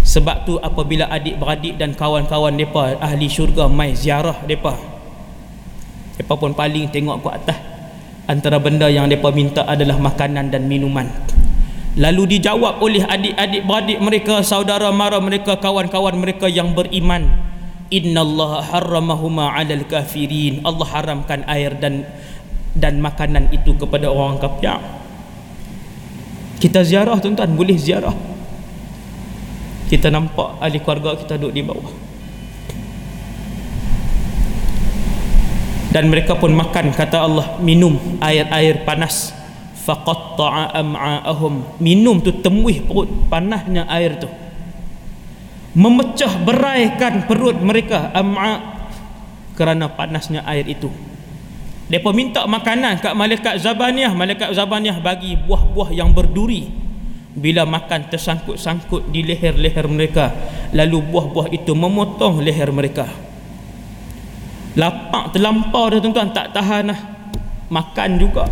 Sebab 0.04 0.44
tu 0.44 0.60
apabila 0.60 1.08
adik-beradik 1.08 1.80
dan 1.80 1.96
kawan-kawan 1.96 2.52
mereka 2.52 3.00
ahli 3.00 3.24
syurga 3.24 3.72
mai 3.72 3.96
ziarah 3.96 4.36
mereka 4.44 4.99
mereka 6.20 6.36
pun 6.36 6.52
paling 6.52 6.92
tengok 6.92 7.24
ke 7.24 7.28
atas. 7.32 7.58
Antara 8.28 8.60
benda 8.60 8.92
yang 8.92 9.08
mereka 9.08 9.32
minta 9.32 9.64
adalah 9.64 9.96
makanan 9.96 10.52
dan 10.52 10.68
minuman. 10.68 11.08
Lalu 11.96 12.36
dijawab 12.36 12.76
oleh 12.84 13.08
adik-adik 13.08 13.64
beradik 13.64 13.98
mereka 14.04 14.44
saudara 14.44 14.92
mara 14.92 15.16
mereka 15.16 15.56
kawan-kawan 15.56 16.20
mereka 16.20 16.44
yang 16.44 16.76
beriman. 16.76 17.24
Innallaha 17.88 18.68
harramahuma 18.68 19.56
alal 19.56 19.88
kafirin. 19.88 20.60
Allah 20.60 20.88
haramkan 20.92 21.40
air 21.48 21.72
dan 21.80 22.04
dan 22.76 23.00
makanan 23.00 23.48
itu 23.56 23.72
kepada 23.80 24.12
orang 24.12 24.36
kafir. 24.44 24.76
Kita 26.60 26.84
ziarah 26.84 27.16
tuan-tuan. 27.16 27.56
Boleh 27.56 27.80
ziarah. 27.80 28.12
Kita 29.88 30.12
nampak 30.12 30.60
ahli 30.60 30.84
keluarga 30.84 31.16
kita 31.16 31.40
duduk 31.40 31.56
di 31.56 31.64
bawah 31.64 32.09
dan 35.90 36.06
mereka 36.06 36.38
pun 36.38 36.54
makan 36.54 36.94
kata 36.94 37.18
Allah 37.18 37.58
minum 37.58 37.98
air-air 38.22 38.86
panas. 38.86 39.34
Faqatta'a 39.80 40.78
am'a'ahum. 40.78 41.82
Minum 41.82 42.22
tu 42.22 42.30
temuih 42.30 42.86
perut 42.86 43.10
panasnya 43.26 43.90
air 43.90 44.22
tu. 44.22 44.30
Memecah 45.74 46.30
beraikan 46.46 47.26
perut 47.26 47.58
mereka 47.58 48.14
am'a 48.14 48.86
kerana 49.58 49.90
panasnya 49.90 50.46
air 50.46 50.62
itu. 50.70 50.86
Mereka 51.90 52.10
minta 52.14 52.46
makanan 52.46 53.02
kat 53.02 53.18
malaikat 53.18 53.58
Zabaniah. 53.58 54.14
Malaikat 54.14 54.54
Zabaniah 54.54 55.02
bagi 55.02 55.34
buah-buah 55.34 55.90
yang 55.90 56.14
berduri. 56.14 56.70
Bila 57.34 57.66
makan 57.66 58.06
tersangkut-sangkut 58.06 59.10
di 59.10 59.26
leher-leher 59.26 59.90
mereka. 59.90 60.30
Lalu 60.70 61.02
buah-buah 61.02 61.50
itu 61.50 61.74
memotong 61.74 62.38
leher 62.46 62.70
mereka 62.70 63.29
lapak 64.78 65.34
terlampau 65.34 65.90
dah 65.90 65.98
tuan-tuan. 65.98 66.30
Tak 66.34 66.54
tahan 66.54 66.90
lah. 66.92 67.00
Makan 67.70 68.10
juga. 68.18 68.44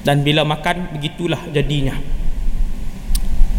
Dan 0.00 0.24
bila 0.24 0.44
makan 0.48 0.96
begitulah 0.96 1.40
jadinya. 1.52 1.92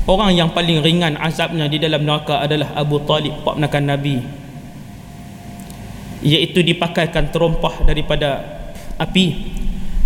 Orang 0.09 0.33
yang 0.33 0.49
paling 0.49 0.81
ringan 0.81 1.13
azabnya 1.21 1.69
di 1.69 1.77
dalam 1.77 2.01
neraka 2.01 2.41
adalah 2.41 2.73
Abu 2.73 2.97
Talib 3.05 3.45
pak 3.45 3.53
menakan 3.61 3.85
Nabi. 3.85 4.17
Iaitu 6.25 6.65
dipakaikan 6.65 7.29
terompah 7.29 7.85
daripada 7.85 8.41
api. 8.97 9.57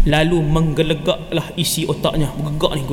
Lalu 0.06 0.38
menggelegaklah 0.44 1.56
isi 1.56 1.88
otaknya. 1.88 2.30
Bergegak 2.36 2.72
ni 2.76 2.84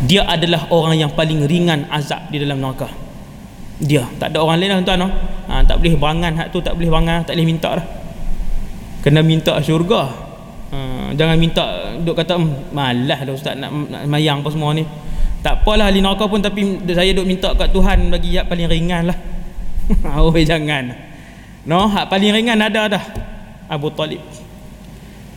dia 0.00 0.24
adalah 0.24 0.64
orang 0.72 0.96
yang 0.96 1.12
paling 1.12 1.44
ringan 1.44 1.84
azab 1.92 2.32
di 2.32 2.40
dalam 2.40 2.56
neraka 2.56 2.88
dia. 3.80 4.04
Tak 4.20 4.36
ada 4.36 4.44
orang 4.44 4.60
lain 4.60 4.70
lah 4.70 4.78
tuan-tuan 4.84 5.08
ha, 5.48 5.64
tak 5.64 5.80
boleh 5.80 5.96
berangan 5.96 6.32
hak 6.36 6.48
tu 6.52 6.60
tak 6.60 6.76
boleh 6.76 6.92
berangan 6.92 7.24
tak 7.24 7.34
boleh 7.34 7.48
minta 7.48 7.70
dah. 7.80 7.86
Kena 9.00 9.20
minta 9.24 9.56
syurga. 9.64 10.12
Ha, 10.70 11.10
jangan 11.16 11.36
minta 11.40 11.64
duk 11.98 12.14
kata 12.14 12.36
hmm, 12.36 12.70
malas 12.70 13.20
dah 13.24 13.34
ustaz 13.34 13.56
nak, 13.56 13.72
nak 13.72 14.02
mayang 14.06 14.44
apa 14.44 14.48
semua 14.52 14.76
ni. 14.76 14.84
Tak 15.40 15.64
apalah 15.64 15.88
ahli 15.88 16.04
neraka 16.04 16.28
pun 16.28 16.44
tapi 16.44 16.84
saya 16.92 17.16
duk 17.16 17.24
minta 17.24 17.56
kat 17.56 17.72
Tuhan 17.72 18.12
bagi 18.12 18.36
hak 18.36 18.46
paling 18.46 18.68
ringan 18.68 19.08
lah. 19.08 19.18
Oh 20.20 20.30
jangan. 20.36 20.94
No 21.64 21.88
hak 21.88 22.12
paling 22.12 22.30
ringan 22.36 22.60
ada 22.60 22.86
dah. 22.86 23.04
Abu 23.66 23.88
Talib. 23.96 24.20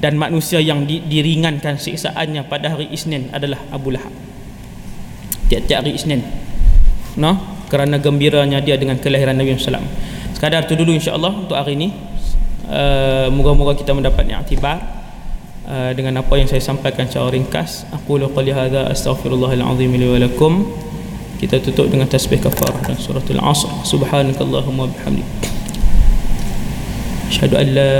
Dan 0.04 0.20
manusia 0.20 0.60
yang 0.60 0.84
di, 0.84 1.00
diringankan 1.00 1.80
siksaannya 1.80 2.44
pada 2.52 2.76
hari 2.76 2.92
Isnin 2.92 3.32
adalah 3.32 3.64
Abu 3.72 3.96
Lahab. 3.96 4.12
Tiap-tiap 5.48 5.80
hari 5.80 5.96
Isnin. 5.96 6.20
No? 7.16 7.63
kerana 7.74 7.98
gembiranya 7.98 8.62
dia 8.62 8.78
dengan 8.78 9.02
kelahiran 9.02 9.34
Nabi 9.34 9.58
SAW 9.58 9.82
sekadar 10.44 10.68
itu 10.68 10.76
dulu 10.76 10.92
insyaAllah 10.92 11.48
untuk 11.48 11.56
hari 11.56 11.80
ini. 11.80 11.96
Uh, 12.68 13.32
moga-moga 13.32 13.72
uh, 13.72 13.78
kita 13.80 13.96
mendapat 13.96 14.28
i'tibar 14.28 14.76
uh, 15.64 15.96
dengan 15.96 16.20
apa 16.20 16.36
yang 16.36 16.52
saya 16.52 16.60
sampaikan 16.60 17.08
secara 17.08 17.32
ringkas. 17.32 17.88
Aku 17.96 18.20
laqali 18.20 18.52
hadha 18.52 18.92
astaghfirullahaladzim 18.92 19.88
li 19.96 20.04
walakum 20.04 20.68
kita 21.40 21.64
tutup 21.64 21.88
dengan 21.88 22.12
tasbih 22.12 22.44
kafarah 22.44 22.84
dan 22.84 23.00
suratul 23.00 23.40
asr. 23.40 23.72
Subhanakallahumma 23.88 24.92
bihamdik. 24.92 25.28
Asyadu 27.32 27.56
an 27.56 27.68
la 27.72 27.96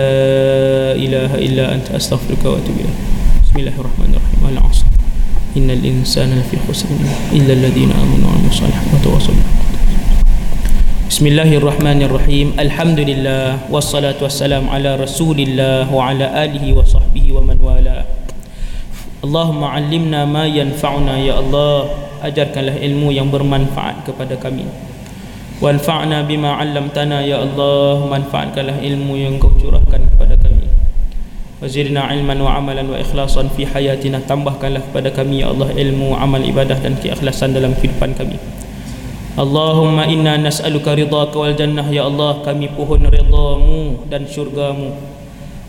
ilaha 1.00 1.40
illa 1.40 1.64
anta 1.80 1.96
astaghfiruka 1.96 2.52
wa 2.52 2.60
atubu 2.60 2.84
ilaih. 2.84 2.98
Bismillahirrahmanirrahim. 3.48 4.40
al 4.52 4.60
asr. 4.68 4.84
Innal 5.56 5.80
insana 5.80 6.44
lafi 6.44 6.60
khusr. 6.60 6.92
Illa 7.32 7.56
alladhina 7.56 7.96
amanu 7.96 8.28
wa 8.28 8.36
amilus 8.36 8.60
salihati 8.60 8.92
wa 8.92 9.00
tawassaw. 9.00 9.32
bil 9.32 9.48
haqq. 9.48 9.63
Bismillahirrahmanirrahim. 11.14 12.58
Alhamdulillah 12.58 13.70
wassalatu 13.70 14.26
wassalamu 14.26 14.74
ala 14.74 14.98
Rasulillah 14.98 15.86
wa 15.86 16.10
ala 16.10 16.26
alihi 16.42 16.74
wa 16.74 16.82
sahbihi 16.82 17.30
wa 17.38 17.46
man 17.46 17.62
wala. 17.62 18.02
Allahumma 19.22 19.78
'allimna 19.78 20.26
ma 20.26 20.50
yanfa'una 20.50 21.22
ya 21.22 21.38
Allah. 21.38 21.94
Ajarkanlah 22.18 22.82
ilmu 22.82 23.14
yang 23.14 23.30
bermanfaat 23.30 24.10
kepada 24.10 24.42
kami. 24.42 24.66
Wanfa'na 25.62 26.26
bima 26.26 26.58
'allamtana 26.58 27.22
ya 27.22 27.46
Allah. 27.46 28.10
Manfa'atkanlah 28.10 28.82
ilmu 28.82 29.14
yang 29.14 29.38
Kau 29.38 29.54
curahkan 29.54 30.10
kepada 30.18 30.34
kami. 30.42 30.66
Wazidna 31.62 32.10
'ilman 32.10 32.42
wa 32.42 32.58
'amalan 32.58 32.90
wa 32.90 32.98
ikhlasan 32.98 33.54
fi 33.54 33.70
hayatina. 33.70 34.18
Tambahkanlah 34.26 34.82
kepada 34.90 35.14
kami 35.14 35.46
ya 35.46 35.54
Allah 35.54 35.70
ilmu, 35.78 36.18
amal 36.18 36.42
ibadah 36.42 36.82
dan 36.82 36.98
keikhlasan 36.98 37.54
dalam 37.54 37.78
kehidupan 37.78 38.18
kami. 38.18 38.42
Allahumma 39.34 40.06
inna 40.06 40.38
nas'aluka 40.38 40.94
ridhaka 40.94 41.34
wal 41.34 41.58
jannah 41.58 41.90
ya 41.90 42.06
Allah 42.06 42.46
kami 42.46 42.70
pohon 42.70 43.02
ridhamu 43.02 44.06
dan 44.06 44.30
syurgamu. 44.30 44.94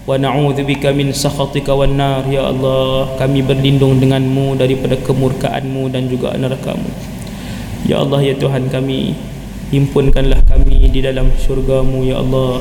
Wa 0.04 0.20
na'udzubika 0.20 0.92
min 0.92 1.16
sakhatika 1.16 1.72
wan 1.72 1.96
nar 1.96 2.28
ya 2.28 2.52
Allah 2.52 3.16
kami 3.16 3.40
berlindung 3.40 4.04
denganmu 4.04 4.60
daripada 4.60 5.00
kemurkaanmu 5.00 5.88
dan 5.88 6.12
juga 6.12 6.36
nerakamu. 6.36 6.84
Ya 7.88 8.04
Allah 8.04 8.20
ya 8.20 8.36
Tuhan 8.36 8.68
kami 8.68 9.16
himpunkanlah 9.72 10.44
kami 10.44 10.92
di 10.92 11.00
dalam 11.00 11.32
syurgamu 11.40 12.04
ya 12.04 12.20
Allah. 12.20 12.60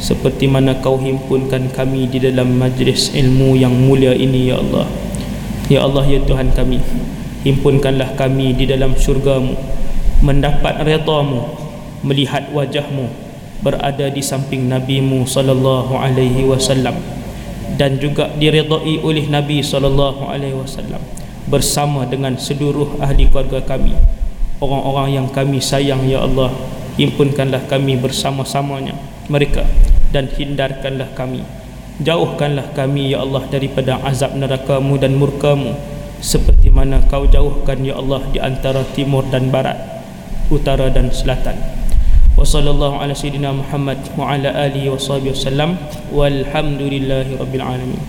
Seperti 0.00 0.48
mana 0.48 0.72
kau 0.80 0.96
himpunkan 0.96 1.68
kami 1.76 2.08
di 2.08 2.16
dalam 2.16 2.56
majlis 2.56 3.12
ilmu 3.12 3.60
yang 3.60 3.76
mulia 3.76 4.16
ini 4.16 4.48
ya 4.48 4.56
Allah. 4.56 4.88
Ya 5.68 5.84
Allah 5.84 6.08
ya 6.08 6.24
Tuhan 6.24 6.56
kami 6.56 6.80
himpunkanlah 7.44 8.16
kami 8.16 8.56
di 8.56 8.64
dalam 8.64 8.96
syurgamu 8.96 9.69
mendapat 10.20 10.84
redamu 10.84 11.48
melihat 12.04 12.48
wajahmu 12.52 13.08
berada 13.60 14.08
di 14.08 14.24
samping 14.24 14.68
nabimu 14.68 15.28
sallallahu 15.28 15.96
alaihi 15.96 16.48
wasallam 16.48 16.96
dan 17.76 18.00
juga 18.00 18.32
diredai 18.36 19.00
oleh 19.04 19.28
nabi 19.28 19.60
sallallahu 19.60 20.28
alaihi 20.28 20.56
wasallam 20.56 21.00
bersama 21.48 22.04
dengan 22.08 22.36
seluruh 22.36 23.00
ahli 23.00 23.28
keluarga 23.28 23.64
kami. 23.64 23.96
Orang-orang 24.60 25.16
yang 25.16 25.26
kami 25.32 25.56
sayang 25.56 26.04
ya 26.04 26.20
Allah 26.20 26.52
himpunkanlah 27.00 27.64
kami 27.64 27.96
bersama-samanya 27.96 28.92
mereka 29.32 29.64
dan 30.12 30.28
hindarkanlah 30.28 31.08
kami. 31.16 31.40
Jauhkanlah 32.00 32.72
kami 32.76 33.12
ya 33.12 33.24
Allah 33.24 33.44
daripada 33.48 34.00
azab 34.04 34.36
nerakamu 34.36 34.96
dan 34.96 35.16
murkamu 35.16 35.76
seperti 36.20 36.68
mana 36.68 37.00
kau 37.08 37.24
jauhkan 37.24 37.80
ya 37.80 37.96
Allah 37.96 38.24
di 38.28 38.40
antara 38.40 38.84
timur 38.92 39.24
dan 39.28 39.48
barat 39.48 39.99
utara 40.50 40.90
dan 40.90 41.08
selatan. 41.14 41.56
Wa 42.34 42.42
sallallahu 42.42 42.98
ala 42.98 43.14
sayidina 43.14 43.54
Muhammad 43.54 44.02
wa 44.18 44.34
ala 44.34 44.50
alihi 44.50 44.90
wa 44.90 44.98
sahbihi 44.98 45.32
wasallam. 45.32 45.78
Walhamdulillahi 46.10 47.38
rabbil 47.38 47.64
alamin. 47.64 48.02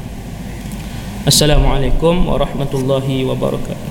Assalamualaikum 1.21 2.25
warahmatullahi 2.25 3.21
wabarakatuh 3.29 3.90